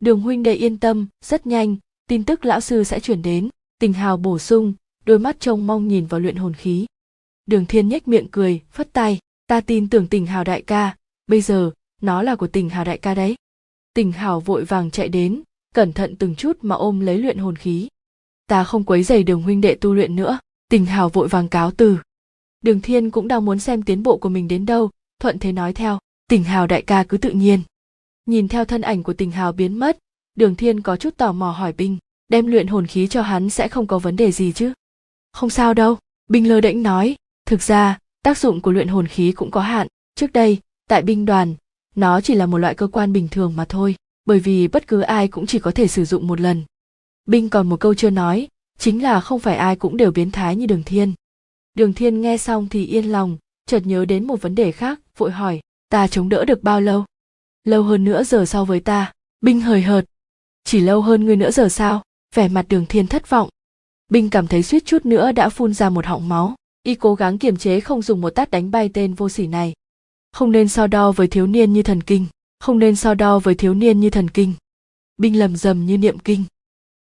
[0.00, 1.76] Đường huynh đệ yên tâm, rất nhanh,
[2.08, 3.48] tin tức lão sư sẽ chuyển đến,
[3.80, 6.86] tình hào bổ sung, đôi mắt trông mong nhìn vào luyện hồn khí.
[7.46, 11.40] Đường thiên nhếch miệng cười, phất tay ta tin tưởng tình hào đại ca, bây
[11.40, 13.36] giờ, nó là của tình hào đại ca đấy.
[13.94, 15.42] Tình hào vội vàng chạy đến,
[15.74, 17.88] cẩn thận từng chút mà ôm lấy luyện hồn khí.
[18.46, 20.38] Ta không quấy giày đường huynh đệ tu luyện nữa,
[20.70, 21.98] tình hào vội vàng cáo từ.
[22.60, 25.72] Đường thiên cũng đang muốn xem tiến bộ của mình đến đâu, thuận thế nói
[25.72, 25.98] theo,
[26.30, 27.62] tình hào đại ca cứ tự nhiên.
[28.26, 29.98] Nhìn theo thân ảnh của tình hào biến mất,
[30.34, 33.68] đường thiên có chút tò mò hỏi binh, đem luyện hồn khí cho hắn sẽ
[33.68, 34.72] không có vấn đề gì chứ?
[35.32, 35.98] Không sao đâu,
[36.30, 39.86] binh lơ đễnh nói, thực ra tác dụng của luyện hồn khí cũng có hạn.
[40.14, 41.54] Trước đây, tại binh đoàn,
[41.94, 45.00] nó chỉ là một loại cơ quan bình thường mà thôi, bởi vì bất cứ
[45.00, 46.64] ai cũng chỉ có thể sử dụng một lần.
[47.26, 50.56] Binh còn một câu chưa nói, chính là không phải ai cũng đều biến thái
[50.56, 51.12] như đường thiên.
[51.74, 53.36] Đường thiên nghe xong thì yên lòng,
[53.66, 57.04] chợt nhớ đến một vấn đề khác, vội hỏi, ta chống đỡ được bao lâu?
[57.64, 59.12] Lâu hơn nữa giờ so với ta.
[59.40, 60.04] Binh hời hợt,
[60.64, 62.02] chỉ lâu hơn ngươi nữa giờ sao?
[62.34, 63.48] Vẻ mặt đường thiên thất vọng.
[64.08, 66.54] Binh cảm thấy suýt chút nữa đã phun ra một họng máu
[66.88, 69.72] y cố gắng kiềm chế không dùng một tát đánh bay tên vô sỉ này.
[70.32, 72.26] Không nên so đo với thiếu niên như thần kinh,
[72.60, 74.52] không nên so đo với thiếu niên như thần kinh.
[75.16, 76.44] Binh lầm rầm như niệm kinh.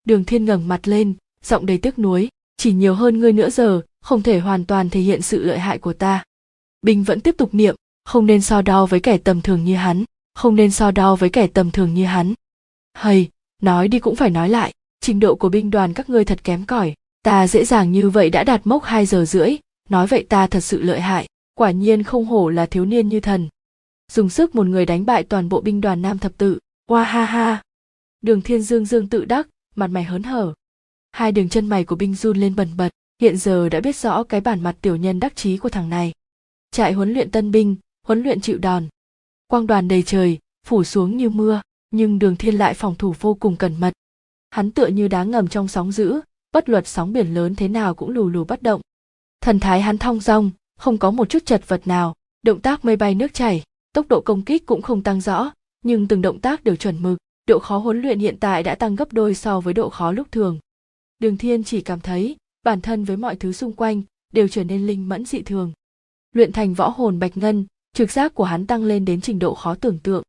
[0.05, 3.81] Đường thiên ngẩng mặt lên, giọng đầy tiếc nuối, chỉ nhiều hơn ngươi nữa giờ,
[4.01, 6.23] không thể hoàn toàn thể hiện sự lợi hại của ta.
[6.81, 10.03] Binh vẫn tiếp tục niệm, không nên so đo với kẻ tầm thường như hắn,
[10.35, 12.33] không nên so đo với kẻ tầm thường như hắn.
[12.93, 13.27] Hầy
[13.61, 16.65] nói đi cũng phải nói lại, trình độ của binh đoàn các ngươi thật kém
[16.65, 16.93] cỏi,
[17.23, 19.57] ta dễ dàng như vậy đã đạt mốc 2 giờ rưỡi
[19.89, 23.19] nói vậy ta thật sự lợi hại, quả nhiên không hổ là thiếu niên như
[23.19, 23.49] thần.
[24.11, 26.59] Dùng sức một người đánh bại toàn bộ binh đoàn nam thập tự.
[26.87, 27.63] Oa ha ha.
[28.21, 30.53] Đường thiên dương dương tự đắc, mặt mày hớn hở.
[31.11, 32.89] Hai đường chân mày của binh run lên bần bật,
[33.21, 36.13] hiện giờ đã biết rõ cái bản mặt tiểu nhân đắc chí của thằng này.
[36.71, 37.75] Trại huấn luyện tân binh,
[38.07, 38.87] huấn luyện chịu đòn.
[39.47, 43.33] Quang đoàn đầy trời, phủ xuống như mưa, nhưng đường thiên lại phòng thủ vô
[43.33, 43.93] cùng cẩn mật.
[44.49, 46.19] Hắn tựa như đá ngầm trong sóng dữ,
[46.51, 48.81] bất luật sóng biển lớn thế nào cũng lù lù bất động
[49.45, 52.95] thần thái hắn thong dong, không có một chút chật vật nào, động tác mây
[52.95, 55.51] bay nước chảy, tốc độ công kích cũng không tăng rõ,
[55.83, 58.95] nhưng từng động tác đều chuẩn mực, độ khó huấn luyện hiện tại đã tăng
[58.95, 60.59] gấp đôi so với độ khó lúc thường.
[61.19, 64.01] Đường thiên chỉ cảm thấy, bản thân với mọi thứ xung quanh
[64.33, 65.71] đều trở nên linh mẫn dị thường.
[66.33, 69.55] Luyện thành võ hồn bạch ngân, trực giác của hắn tăng lên đến trình độ
[69.55, 70.23] khó tưởng tượng.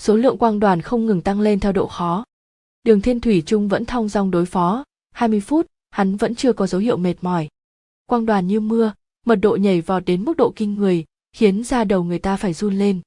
[0.00, 2.24] Số lượng quang đoàn không ngừng tăng lên theo độ khó.
[2.82, 6.66] Đường thiên thủy trung vẫn thong dong đối phó 20 phút, hắn vẫn chưa có
[6.66, 7.48] dấu hiệu mệt mỏi
[8.12, 8.92] quang đoàn như mưa,
[9.26, 12.52] mật độ nhảy vọt đến mức độ kinh người, khiến da đầu người ta phải
[12.52, 13.00] run lên.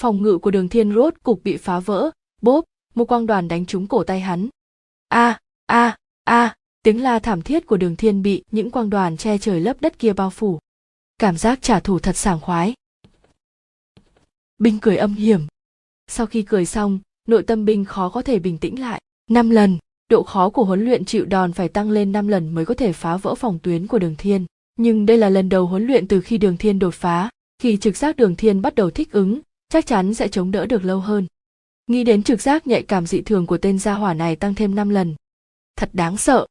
[0.00, 2.10] Phòng ngự của đường thiên rốt cục bị phá vỡ,
[2.42, 4.48] bốp, một quang đoàn đánh trúng cổ tay hắn.
[5.08, 9.38] A a a, tiếng la thảm thiết của đường thiên bị những quang đoàn che
[9.38, 10.58] trời lấp đất kia bao phủ.
[11.18, 12.74] Cảm giác trả thù thật sảng khoái.
[14.58, 15.46] Binh cười âm hiểm.
[16.06, 19.02] Sau khi cười xong, nội tâm binh khó có thể bình tĩnh lại.
[19.30, 22.64] Năm lần độ khó của huấn luyện chịu đòn phải tăng lên 5 lần mới
[22.64, 24.46] có thể phá vỡ phòng tuyến của đường thiên.
[24.76, 27.30] Nhưng đây là lần đầu huấn luyện từ khi đường thiên đột phá.
[27.62, 30.84] Khi trực giác đường thiên bắt đầu thích ứng, chắc chắn sẽ chống đỡ được
[30.84, 31.26] lâu hơn.
[31.86, 34.74] Nghĩ đến trực giác nhạy cảm dị thường của tên gia hỏa này tăng thêm
[34.74, 35.14] 5 lần.
[35.76, 36.46] Thật đáng sợ.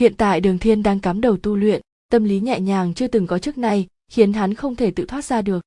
[0.00, 3.26] Hiện tại đường thiên đang cắm đầu tu luyện, tâm lý nhẹ nhàng chưa từng
[3.26, 5.60] có trước nay, khiến hắn không thể tự thoát ra được.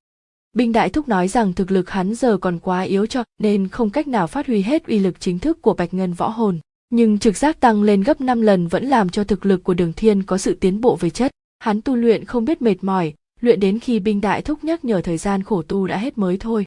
[0.53, 3.89] Binh đại thúc nói rằng thực lực hắn giờ còn quá yếu cho, nên không
[3.89, 6.59] cách nào phát huy hết uy lực chính thức của bạch ngân võ hồn
[6.95, 9.93] nhưng trực giác tăng lên gấp 5 lần vẫn làm cho thực lực của đường
[9.93, 11.31] thiên có sự tiến bộ về chất.
[11.59, 15.01] Hắn tu luyện không biết mệt mỏi, luyện đến khi binh đại thúc nhắc nhở
[15.01, 16.65] thời gian khổ tu đã hết mới thôi.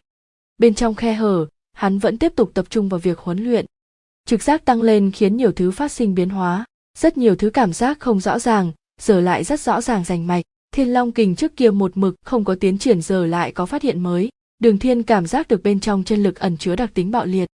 [0.58, 3.66] Bên trong khe hở, hắn vẫn tiếp tục tập trung vào việc huấn luyện.
[4.24, 6.64] Trực giác tăng lên khiến nhiều thứ phát sinh biến hóa.
[6.98, 10.44] Rất nhiều thứ cảm giác không rõ ràng, giờ lại rất rõ ràng rành mạch.
[10.72, 13.82] Thiên long kình trước kia một mực không có tiến triển, giờ lại có phát
[13.82, 14.28] hiện mới.
[14.58, 17.48] Đường thiên cảm giác được bên trong chân lực ẩn chứa đặc tính bạo liệt.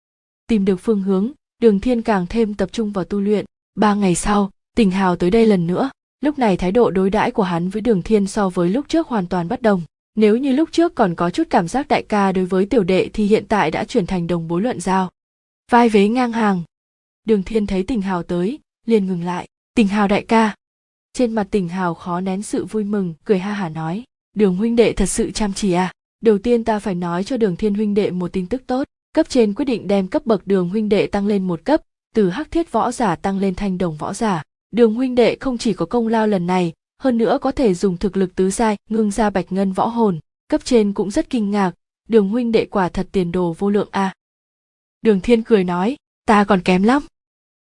[0.47, 3.45] Tìm được phương hướng đường thiên càng thêm tập trung vào tu luyện.
[3.75, 5.89] Ba ngày sau Tỉnh hào tới đây lần nữa.
[6.21, 9.07] Lúc này thái độ đối đãi của hắn với đường thiên so với lúc trước
[9.07, 9.81] hoàn toàn bất đồng.
[10.15, 13.09] Nếu như lúc trước còn có chút cảm giác đại ca đối với tiểu đệ
[13.13, 15.11] thì hiện tại đã chuyển thành đồng bối luận giao.
[15.71, 16.63] Vai vế ngang hàng.
[17.25, 19.47] Đường thiên thấy Tỉnh hào tới, liền ngừng lại.
[19.75, 20.55] Tỉnh hào đại ca.
[21.13, 24.03] Trên mặt Tỉnh hào khó nén sự vui mừng, cười ha hả nói.
[24.35, 25.93] Đường huynh đệ thật sự chăm chỉ à.
[26.21, 29.29] Đầu tiên ta phải nói cho đường thiên huynh đệ một tin tức tốt cấp
[29.29, 31.81] trên quyết định đem cấp bậc đường huynh đệ tăng lên một cấp,
[32.15, 34.43] từ hắc thiết võ giả tăng lên thanh đồng võ giả.
[34.71, 37.97] Đường huynh đệ không chỉ có công lao lần này, hơn nữa có thể dùng
[37.97, 40.19] thực lực tứ giai, ngưng ra bạch ngân võ hồn.
[40.47, 41.71] Cấp trên cũng rất kinh ngạc,
[42.07, 44.03] đường huynh đệ quả thật tiền đồ vô lượng a.
[44.03, 44.13] À.
[45.01, 47.05] đường thiên cười nói, ta còn kém lắm.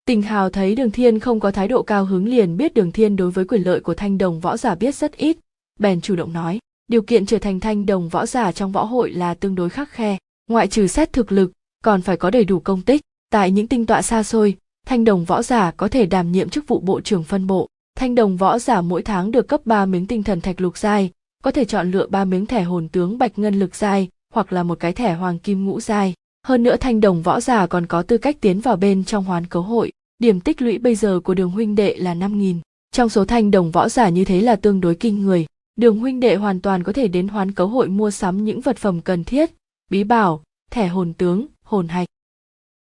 [0.04, 3.16] Tình hào thấy đường thiên không có thái độ cao hứng liền biết đường thiên
[3.16, 5.36] đối với quyền lợi của thanh đồng võ giả biết rất ít.
[5.78, 6.58] Bèn chủ động nói,
[6.88, 9.90] điều kiện trở thành thanh đồng võ giả trong võ hội là tương đối khắc
[9.90, 11.52] khe ngoại trừ xét thực lực
[11.84, 13.00] còn phải có đầy đủ công tích.
[13.30, 14.56] Tại những tinh tọa xa xôi
[14.86, 17.68] thanh đồng võ giả có thể đảm nhiệm chức vụ bộ trưởng phân bộ.
[17.98, 21.10] Thanh đồng võ giả mỗi tháng được cấp 3 miếng tinh thần thạch lục giai
[21.42, 24.62] có thể chọn lựa ba miếng thẻ hồn tướng bạch ngân lực giai hoặc là
[24.62, 26.14] một cái thẻ hoàng kim ngũ giai.
[26.46, 29.46] Hơn nữa thanh đồng võ giả còn có tư cách tiến vào bên trong hoán
[29.46, 29.92] cấu hội.
[30.18, 32.56] Điểm tích lũy bây giờ của đường huynh đệ là 5.000.
[32.92, 36.20] Trong số thanh đồng võ giả như thế là tương đối kinh người, đường huynh
[36.20, 39.24] đệ hoàn toàn có thể đến hoán cấu hội mua sắm những vật phẩm cần
[39.24, 39.50] thiết,
[39.88, 42.08] bí bảo, thẻ hồn tướng, hồn hạch.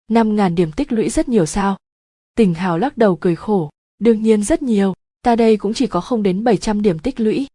[0.07, 1.77] năm ngàn điểm tích lũy rất nhiều sao?
[2.35, 6.01] Tỉnh Hào lắc đầu cười khổ, đương nhiên rất nhiều, ta đây cũng chỉ có
[6.01, 7.47] không đến 700 điểm tích lũy.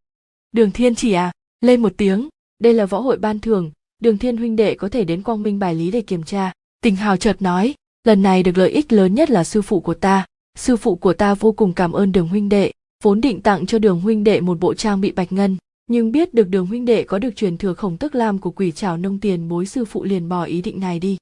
[0.53, 2.29] Đường Thiên chỉ à, lên một tiếng,
[2.59, 5.59] đây là võ hội ban thường đường Thiên huynh đệ có thể đến quang minh
[5.59, 6.53] bài lý để kiểm tra.
[6.81, 9.95] Tỉnh Hào chợt nói, lần này được lợi ích lớn nhất là sư phụ của
[9.95, 13.67] ta sư phụ của ta vô cùng cảm ơn đường huynh đệ vốn định tặng
[13.67, 15.57] cho đường huynh đệ một bộ trang bị bạch ngân
[15.87, 18.73] nhưng biết được đường huynh đệ có được truyền thừa khổng tức lam của quỷ
[18.73, 21.17] trảo nông tiền bối sư phụ liền bỏ ý định này đi.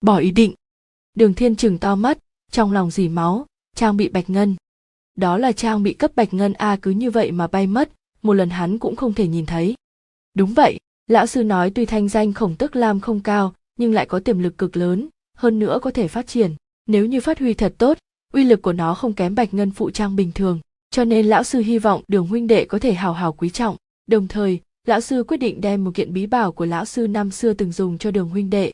[0.00, 0.54] Bỏ ý định?
[1.14, 2.18] Đường thiên trừng to mắt,
[2.50, 3.46] trong lòng dì máu,
[3.76, 4.56] trang bị bạch ngân.
[5.16, 7.90] Đó là trang bị cấp bạch ngân a cứ như vậy mà bay mất,
[8.22, 9.74] một lần hắn cũng không thể nhìn thấy.
[10.34, 14.06] Đúng vậy, lão sư nói tuy thanh danh khổng tức lam không cao, nhưng lại
[14.06, 16.54] có tiềm lực cực lớn, hơn nữa có thể phát triển.
[16.86, 17.98] Nếu như phát huy thật tốt,
[18.32, 21.44] uy lực của nó không kém bạch ngân phụ trang bình thường, cho nên lão
[21.44, 23.76] sư hy vọng đường huynh đệ có thể hào hào quý trọng
[24.10, 27.30] đồng thời, lão sư quyết định đem một kiện bí bảo của lão sư năm
[27.30, 28.72] xưa từng dùng cho đường huynh đệ.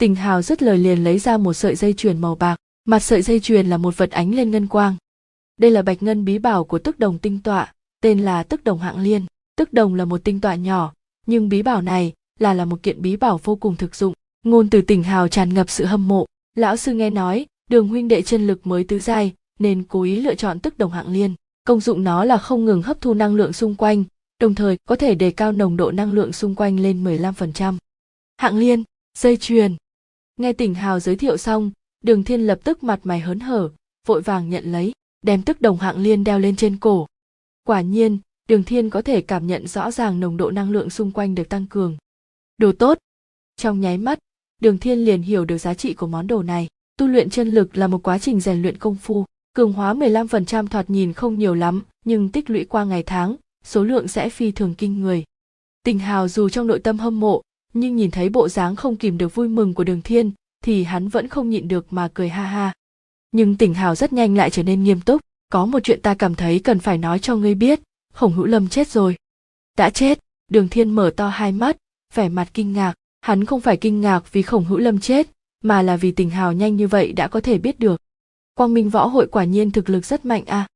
[0.00, 3.22] Tình hào rất lời liền lấy ra một sợi dây chuyền màu bạc, mặt sợi
[3.22, 4.96] dây chuyền là một vật ánh lên ngân quang.
[5.56, 8.78] Đây là bạch ngân bí bảo của tức đồng tinh tọa, tên là tức đồng
[8.78, 9.22] hạng liên.
[9.56, 10.92] Tức đồng là một tinh tọa nhỏ,
[11.26, 14.12] nhưng bí bảo này là là một kiện bí bảo vô cùng thực dụng.
[14.44, 16.26] Ngôn từ tỉnh hào tràn ngập sự hâm mộ.
[16.56, 20.20] Lão sư nghe nói, đường huynh đệ chân lực mới tứ giai, nên cố ý
[20.20, 21.34] lựa chọn tức đồng hạng liên.
[21.64, 24.04] Công dụng nó là không ngừng hấp thu năng lượng xung quanh
[24.40, 27.76] đồng thời có thể đề cao nồng độ năng lượng xung quanh lên 15%.
[28.36, 28.84] Hạng liên,
[29.18, 29.76] dây chuyền.
[30.36, 31.70] Nghe tỉnh hào giới thiệu xong,
[32.00, 33.70] đường thiên lập tức mặt mày hớn hở,
[34.06, 37.06] vội vàng nhận lấy, đem tức đồng hạng liên đeo lên trên cổ.
[37.64, 41.10] Quả nhiên, đường thiên có thể cảm nhận rõ ràng nồng độ năng lượng xung
[41.10, 41.96] quanh được tăng cường.
[42.58, 42.98] Đồ tốt.
[43.56, 44.18] Trong nháy mắt,
[44.60, 46.68] đường thiên liền hiểu được giá trị của món đồ này.
[46.96, 50.66] Tu luyện chân lực là một quá trình rèn luyện công phu, cường hóa 15%
[50.66, 53.36] thoạt nhìn không nhiều lắm, nhưng tích lũy qua ngày tháng,
[53.68, 55.24] số lượng sẽ phi thường kinh người.
[55.82, 59.18] Tình hào dù trong nội tâm hâm mộ, nhưng nhìn thấy bộ dáng không kìm
[59.18, 60.32] được vui mừng của đường thiên,
[60.64, 62.72] thì hắn vẫn không nhịn được mà cười ha ha.
[63.32, 65.20] Nhưng tỉnh hào rất nhanh lại trở nên nghiêm túc,
[65.52, 67.80] có một chuyện ta cảm thấy cần phải nói cho ngươi biết,
[68.12, 69.16] khổng hữu lâm chết rồi.
[69.76, 70.18] Đã chết,
[70.50, 71.76] đường thiên mở to hai mắt,
[72.14, 75.30] vẻ mặt kinh ngạc, hắn không phải kinh ngạc vì khổng hữu lâm chết,
[75.64, 78.00] mà là vì tỉnh hào nhanh như vậy đã có thể biết được.
[78.54, 80.66] Quang Minh Võ Hội quả nhiên thực lực rất mạnh à.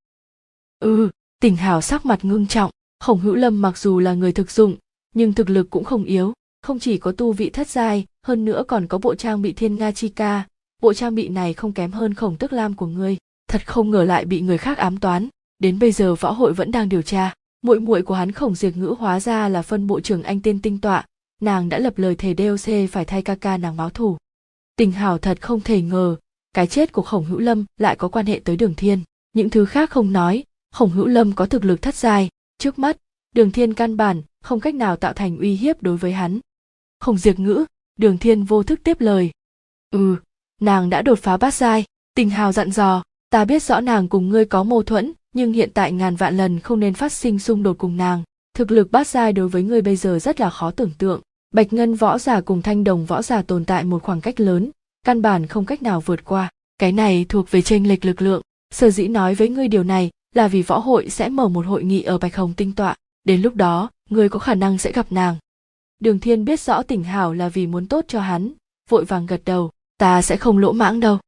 [0.78, 2.70] Ừ, tỉnh hào sắc mặt ngưng trọng,
[3.02, 4.76] khổng hữu lâm mặc dù là người thực dụng,
[5.14, 8.64] nhưng thực lực cũng không yếu, không chỉ có tu vị thất giai, hơn nữa
[8.68, 10.46] còn có bộ trang bị thiên nga chi ca,
[10.82, 13.16] bộ trang bị này không kém hơn khổng tức lam của ngươi,
[13.48, 16.70] thật không ngờ lại bị người khác ám toán, đến bây giờ võ hội vẫn
[16.70, 17.34] đang điều tra.
[17.62, 20.62] Muội muội của hắn khổng diệt ngữ hóa ra là phân bộ trưởng anh tên
[20.62, 21.06] tinh tọa,
[21.40, 24.16] nàng đã lập lời thề doc phải thay ca ca nàng báo thù.
[24.76, 26.16] Tình hảo thật không thể ngờ,
[26.52, 29.00] cái chết của khổng hữu lâm lại có quan hệ tới đường thiên.
[29.32, 32.28] Những thứ khác không nói, khổng hữu lâm có thực lực thất giai,
[32.62, 32.96] trước mắt,
[33.34, 36.40] đường thiên căn bản không cách nào tạo thành uy hiếp đối với hắn.
[37.00, 37.64] Khổng diệt ngữ,
[37.98, 39.30] đường thiên vô thức tiếp lời.
[39.90, 40.16] Ừ,
[40.60, 44.28] nàng đã đột phá bát giai, tình hào dặn dò, ta biết rõ nàng cùng
[44.28, 47.62] ngươi có mâu thuẫn, nhưng hiện tại ngàn vạn lần không nên phát sinh xung
[47.62, 48.22] đột cùng nàng.
[48.54, 51.20] Thực lực bát giai đối với ngươi bây giờ rất là khó tưởng tượng.
[51.54, 54.70] Bạch Ngân võ giả cùng thanh đồng võ giả tồn tại một khoảng cách lớn,
[55.04, 56.50] căn bản không cách nào vượt qua.
[56.78, 58.42] Cái này thuộc về tranh lệch lực lượng.
[58.70, 61.84] Sở dĩ nói với ngươi điều này là vì võ hội sẽ mở một hội
[61.84, 62.96] nghị ở Bạch Hồng Tinh Tọa.
[63.24, 65.36] Đến lúc đó, người có khả năng sẽ gặp nàng.
[65.98, 68.52] Đường Thiên biết rõ tỉnh hảo là vì muốn tốt cho hắn,
[68.88, 71.18] vội vàng gật đầu, ta sẽ không lỗ mãng đâu.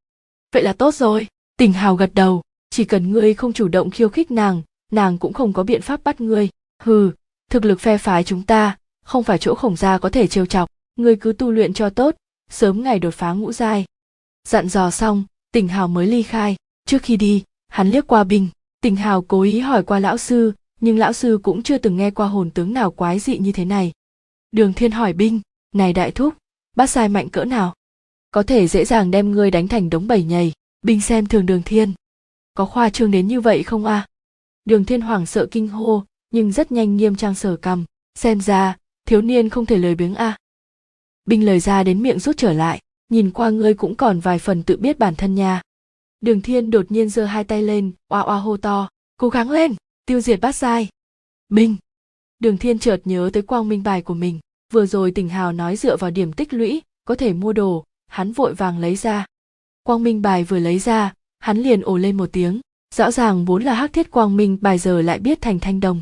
[0.52, 4.08] Vậy là tốt rồi, tỉnh hào gật đầu, chỉ cần ngươi không chủ động khiêu
[4.08, 4.62] khích nàng,
[4.92, 6.48] nàng cũng không có biện pháp bắt ngươi.
[6.82, 7.10] Hừ,
[7.50, 10.68] thực lực phe phái chúng ta, không phải chỗ khổng gia có thể trêu chọc,
[10.96, 12.14] ngươi cứ tu luyện cho tốt,
[12.50, 13.84] sớm ngày đột phá ngũ giai.
[14.48, 18.48] Dặn dò xong, Tỉnh Hào mới ly khai, trước khi đi, hắn liếc qua Bình,
[18.84, 22.10] Tình Hào cố ý hỏi qua lão sư, nhưng lão sư cũng chưa từng nghe
[22.10, 23.92] qua hồn tướng nào quái dị như thế này.
[24.52, 25.40] Đường Thiên hỏi Binh,
[25.74, 26.34] này đại thúc,
[26.76, 27.74] bát sai mạnh cỡ nào?
[28.30, 31.62] Có thể dễ dàng đem ngươi đánh thành đống bầy nhầy, Binh xem thường Đường
[31.62, 31.92] Thiên.
[32.54, 33.94] Có khoa trương đến như vậy không a?
[33.94, 34.06] À?
[34.64, 38.76] Đường Thiên hoảng sợ kinh hô, nhưng rất nhanh nghiêm trang sở cầm, xem ra,
[39.06, 40.26] thiếu niên không thể lời biếng a.
[40.26, 40.38] À.
[41.24, 44.62] Binh lời ra đến miệng rút trở lại, nhìn qua ngươi cũng còn vài phần
[44.62, 45.62] tự biết bản thân nha.
[46.24, 49.74] Đường Thiên đột nhiên giơ hai tay lên, oa oa hô to, cố gắng lên,
[50.06, 50.88] tiêu diệt bát sai.
[51.48, 51.76] Minh.
[52.38, 54.40] Đường Thiên chợt nhớ tới quang minh bài của mình,
[54.72, 58.32] vừa rồi Tỉnh Hào nói dựa vào điểm tích lũy, có thể mua đồ, hắn
[58.32, 59.26] vội vàng lấy ra.
[59.82, 62.60] Quang minh bài vừa lấy ra, hắn liền ồ lên một tiếng,
[62.94, 66.00] rõ ràng vốn là hắc thiết quang minh bài giờ lại biết thành thanh đồng.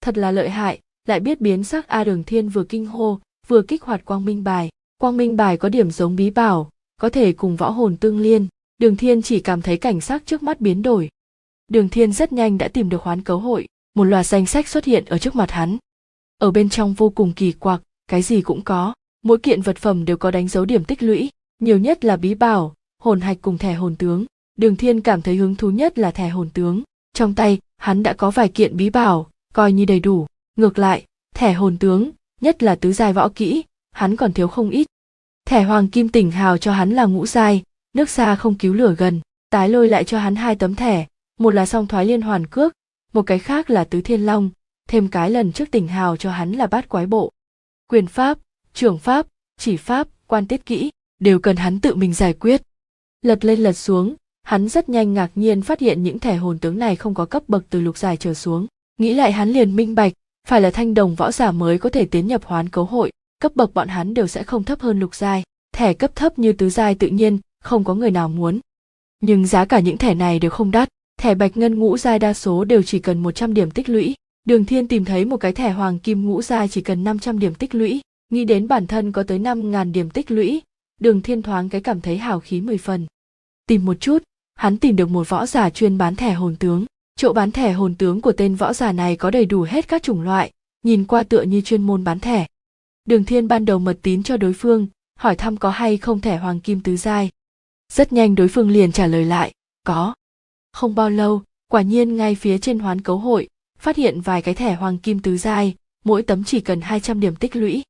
[0.00, 3.62] Thật là lợi hại, lại biết biến sắc A Đường Thiên vừa kinh hô, vừa
[3.62, 4.70] kích hoạt quang minh bài.
[4.98, 6.70] Quang minh bài có điểm giống bí bảo,
[7.00, 8.48] có thể cùng võ hồn tương liên.
[8.82, 11.08] Đường Thiên chỉ cảm thấy cảnh sắc trước mắt biến đổi.
[11.68, 14.84] Đường Thiên rất nhanh đã tìm được hoán cấu hội, một loạt danh sách xuất
[14.84, 15.76] hiện ở trước mặt hắn.
[16.38, 20.04] Ở bên trong vô cùng kỳ quặc, cái gì cũng có, mỗi kiện vật phẩm
[20.04, 23.58] đều có đánh dấu điểm tích lũy, nhiều nhất là bí bảo, hồn hạch cùng
[23.58, 24.24] thẻ hồn tướng.
[24.58, 26.82] Đường Thiên cảm thấy hứng thú nhất là thẻ hồn tướng.
[27.14, 30.26] Trong tay, hắn đã có vài kiện bí bảo, coi như đầy đủ.
[30.56, 34.70] Ngược lại, thẻ hồn tướng, nhất là tứ giai võ kỹ, hắn còn thiếu không
[34.70, 34.86] ít.
[35.46, 37.62] Thẻ hoàng kim tỉnh hào cho hắn là ngũ giai,
[37.92, 41.06] nước xa không cứu lửa gần, tái lôi lại cho hắn hai tấm thẻ,
[41.38, 42.72] một là song thoái liên hoàn cước,
[43.12, 44.50] một cái khác là tứ thiên long,
[44.88, 47.32] thêm cái lần trước tỉnh hào cho hắn là bát quái bộ.
[47.88, 48.38] Quyền pháp,
[48.74, 49.26] trưởng pháp,
[49.58, 52.62] chỉ pháp, quan tiết kỹ, đều cần hắn tự mình giải quyết.
[53.22, 56.78] Lật lên lật xuống, hắn rất nhanh ngạc nhiên phát hiện những thẻ hồn tướng
[56.78, 58.66] này không có cấp bậc từ lục giải trở xuống.
[58.98, 60.12] Nghĩ lại hắn liền minh bạch,
[60.48, 63.52] phải là thanh đồng võ giả mới có thể tiến nhập hoán cấu hội, cấp
[63.54, 65.42] bậc bọn hắn đều sẽ không thấp hơn lục giai.
[65.74, 68.60] Thẻ cấp thấp như tứ giai tự nhiên, không có người nào muốn.
[69.20, 72.34] Nhưng giá cả những thẻ này đều không đắt, thẻ bạch ngân ngũ giai đa
[72.34, 74.14] số đều chỉ cần 100 điểm tích lũy.
[74.44, 77.54] Đường Thiên tìm thấy một cái thẻ hoàng kim ngũ giai chỉ cần 500 điểm
[77.54, 80.62] tích lũy, nghĩ đến bản thân có tới 5.000 điểm tích lũy,
[81.00, 83.06] Đường Thiên thoáng cái cảm thấy hào khí mười phần.
[83.66, 84.22] Tìm một chút,
[84.54, 86.84] hắn tìm được một võ giả chuyên bán thẻ hồn tướng.
[87.16, 90.02] Chỗ bán thẻ hồn tướng của tên võ giả này có đầy đủ hết các
[90.02, 90.50] chủng loại,
[90.84, 92.46] nhìn qua tựa như chuyên môn bán thẻ.
[93.04, 94.86] Đường Thiên ban đầu mật tín cho đối phương,
[95.18, 97.30] hỏi thăm có hay không thẻ hoàng kim tứ giai
[97.92, 99.52] rất nhanh đối phương liền trả lời lại,
[99.86, 100.14] có.
[100.72, 104.54] Không bao lâu, quả nhiên ngay phía trên hoán cấu hội, phát hiện vài cái
[104.54, 105.74] thẻ hoàng kim tứ giai,
[106.04, 107.82] mỗi tấm chỉ cần 200 điểm tích lũy.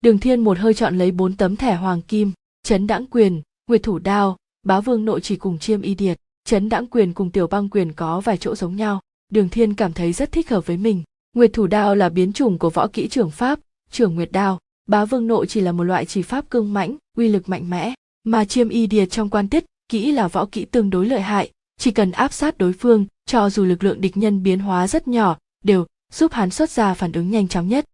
[0.00, 3.82] Đường thiên một hơi chọn lấy bốn tấm thẻ hoàng kim, chấn đãng quyền, nguyệt
[3.82, 7.46] thủ đao, bá vương nội chỉ cùng chiêm y điệt, chấn đãng quyền cùng tiểu
[7.46, 9.00] băng quyền có vài chỗ giống nhau.
[9.32, 11.02] Đường thiên cảm thấy rất thích hợp với mình.
[11.36, 13.58] Nguyệt thủ đao là biến chủng của võ kỹ trưởng pháp,
[13.90, 14.58] trưởng nguyệt đao.
[14.86, 17.94] Bá vương nội chỉ là một loại chỉ pháp cương mãnh, uy lực mạnh mẽ
[18.24, 21.50] mà chiêm y điệt trong quan tiết, kỹ là võ kỹ tương đối lợi hại,
[21.78, 25.08] chỉ cần áp sát đối phương, cho dù lực lượng địch nhân biến hóa rất
[25.08, 27.84] nhỏ, đều giúp hắn xuất ra phản ứng nhanh chóng nhất.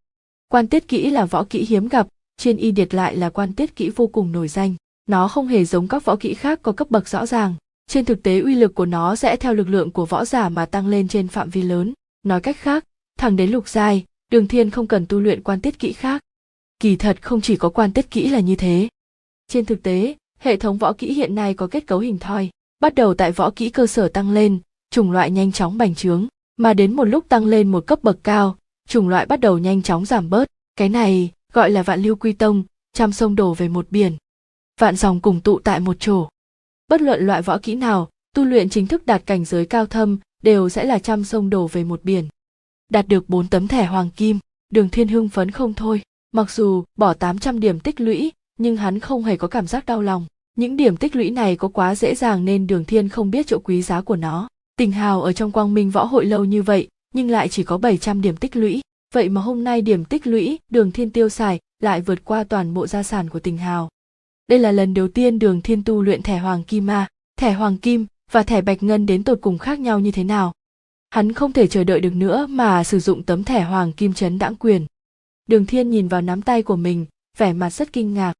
[0.49, 3.77] Quan tiết kỹ là võ kỹ hiếm gặp, chiêm y điệt lại là quan tiết
[3.77, 4.75] kỹ vô cùng nổi danh.
[5.07, 7.55] Nó không hề giống các võ kỹ khác có cấp bậc rõ ràng.
[7.87, 10.67] Trên thực tế uy lực của nó sẽ theo lực lượng của võ giả mà
[10.67, 11.93] tăng lên trên phạm vi lớn.
[12.23, 12.85] Nói cách khác,
[13.19, 16.23] thẳng đến lục giai, đường thiên không cần tu luyện quan tiết kỹ khác.
[16.81, 18.88] Kỳ thật không chỉ có quan tiết kỹ là như thế
[19.48, 22.94] trên thực tế, hệ thống võ kỹ hiện nay có kết cấu hình thoi, bắt
[22.94, 24.58] đầu tại võ kỹ cơ sở tăng lên,
[24.90, 28.18] chủng loại nhanh chóng bành trướng, mà đến một lúc tăng lên một cấp bậc
[28.22, 28.56] cao,
[28.88, 30.48] chủng loại bắt đầu nhanh chóng giảm bớt.
[30.76, 34.16] Cái này gọi là vạn lưu quy tông, trăm sông đổ về một biển.
[34.80, 36.28] Vạn dòng cùng tụ tại một chỗ.
[36.88, 40.18] Bất luận loại võ kỹ nào, tu luyện chính thức đạt cảnh giới cao thâm,
[40.42, 42.28] đều sẽ là trăm sông đổ về một biển.
[42.88, 44.38] Đạt được bốn tấm thẻ hoàng kim,
[44.70, 46.02] đường thiên hưng phấn không thôi.
[46.32, 50.03] Mặc dù bỏ 800 điểm tích lũy nhưng hắn không hề có cảm giác đau
[50.03, 50.27] lòng.
[50.57, 53.59] Những điểm tích lũy này có quá dễ dàng nên đường thiên không biết chỗ
[53.59, 54.49] quý giá của nó.
[54.77, 57.79] Tình hào ở trong quang minh võ hội lâu như vậy, nhưng lại chỉ có
[57.79, 58.81] 700 điểm tích lũy.
[59.14, 62.75] Vậy mà hôm nay điểm tích lũy, đường thiên tiêu xài, lại vượt qua toàn
[62.75, 63.88] bộ gia sản của tình hào.
[64.49, 67.07] Đây là lần đầu tiên đường thiên tu luyện thẻ hoàng kim ma,
[67.38, 70.53] thẻ hoàng kim và thẻ bạch ngân đến tột cùng khác nhau như thế nào.
[71.11, 74.38] Hắn không thể chờ đợi được nữa mà sử dụng tấm thẻ hoàng kim chấn
[74.38, 74.87] đãng quyền.
[75.47, 77.07] Đường thiên nhìn vào nắm tay của mình,
[77.38, 78.33] vẻ mặt rất kinh ngạc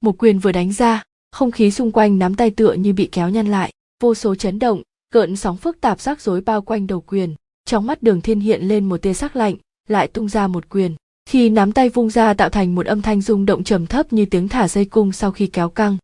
[0.00, 3.28] một quyền vừa đánh ra, không khí xung quanh nắm tay tựa như bị kéo
[3.28, 4.82] nhăn lại, vô số chấn động,
[5.14, 7.34] gợn sóng phức tạp rắc rối bao quanh đầu quyền.
[7.64, 9.56] Trong mắt đường thiên hiện lên một tia sắc lạnh,
[9.88, 10.94] lại tung ra một quyền.
[11.26, 14.24] Khi nắm tay vung ra tạo thành một âm thanh rung động trầm thấp như
[14.24, 15.96] tiếng thả dây cung sau khi kéo căng.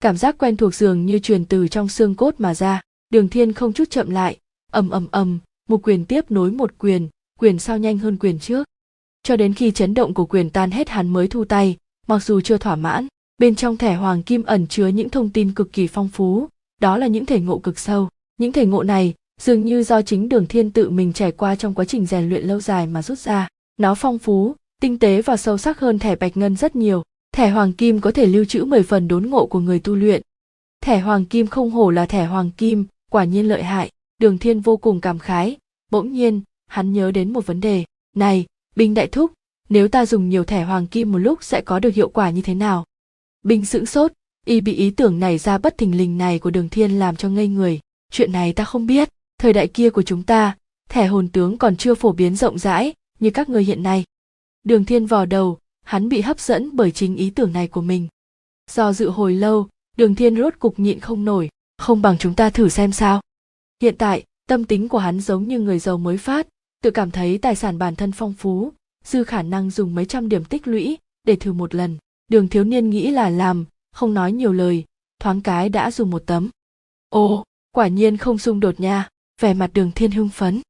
[0.00, 2.82] Cảm giác quen thuộc dường như truyền từ trong xương cốt mà ra.
[3.10, 4.38] Đường thiên không chút chậm lại,
[4.72, 8.64] ầm ầm ầm, một quyền tiếp nối một quyền quyền sau nhanh hơn quyền trước.
[9.22, 11.76] Cho đến khi chấn động của quyền tan hết hắn mới thu tay,
[12.06, 13.06] mặc dù chưa thỏa mãn
[13.40, 16.48] bên trong thẻ hoàng kim ẩn chứa những thông tin cực kỳ phong phú.
[16.80, 18.08] Đó là những thể ngộ cực sâu.
[18.38, 21.74] Những thể ngộ này dường như do chính đường thiên tự mình trải qua trong
[21.74, 23.48] quá trình rèn luyện lâu dài mà rút ra.
[23.76, 27.02] Nó phong phú, tinh tế và sâu sắc hơn thẻ bạch ngân rất nhiều.
[27.32, 30.22] Thẻ hoàng kim có thể lưu trữ 10 phần đốn ngộ của người tu luyện.
[30.82, 33.90] Thẻ hoàng kim không hổ là thẻ hoàng kim, quả nhiên lợi hại.
[34.18, 35.56] Đường thiên vô cùng cảm khái.
[35.90, 37.84] Bỗng nhiên, hắn nhớ đến một vấn đề.
[38.16, 39.32] Này binh đại thúc,
[39.68, 42.42] nếu ta dùng nhiều thẻ hoàng kim một lúc sẽ có được hiệu quả như
[42.42, 42.84] thế nào?
[43.42, 44.12] Bình sững sốt,
[44.46, 47.28] y bị ý tưởng này ra bất thình lình này của đường thiên làm cho
[47.28, 47.80] ngây người.
[48.12, 50.56] Chuyện này ta không biết, thời đại kia của chúng ta,
[50.88, 54.04] thẻ hồn tướng còn chưa phổ biến rộng rãi như các người hiện nay.
[54.64, 58.08] Đường thiên vò đầu, hắn bị hấp dẫn bởi chính ý tưởng này của mình.
[58.70, 61.48] Do dự hồi lâu, đường thiên rốt cục nhịn không nổi,
[61.78, 63.20] không bằng chúng ta thử xem sao.
[63.82, 66.46] Hiện tại, tâm tính của hắn giống như người giàu mới phát,
[66.82, 68.72] tự cảm thấy tài sản bản thân phong phú,
[69.04, 71.96] dư khả năng dùng mấy trăm điểm tích lũy để thử một lần
[72.30, 74.84] đường thiếu niên nghĩ là làm, không nói nhiều lời,
[75.20, 76.48] thoáng cái đã dùng một tấm.
[77.08, 79.08] Ồ, quả nhiên không xung đột nha,
[79.40, 80.60] vẻ mặt đường thiên hưng phấn.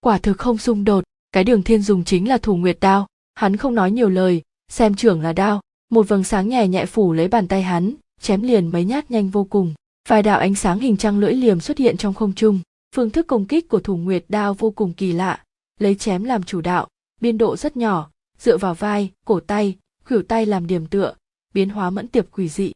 [0.00, 3.56] Quả thực không xung đột, cái đường thiên dùng chính là thủ nguyệt đao, hắn
[3.56, 5.60] không nói nhiều lời, xem trưởng là đao.
[5.90, 9.28] Một vầng sáng nhẹ nhẹ phủ lấy bàn tay hắn, chém liền mấy nhát nhanh
[9.28, 9.74] vô cùng.
[10.08, 12.60] Vài đạo ánh sáng hình trăng lưỡi liềm xuất hiện trong không trung,
[12.94, 15.44] phương thức công kích của thủ nguyệt đao vô cùng kỳ lạ,
[15.78, 16.88] lấy chém làm chủ đạo,
[17.20, 21.14] biên độ rất nhỏ, dựa vào vai, cổ tay khuỷu tay làm điểm tựa,
[21.54, 22.72] biến hóa mẫn tiệp quỷ dị.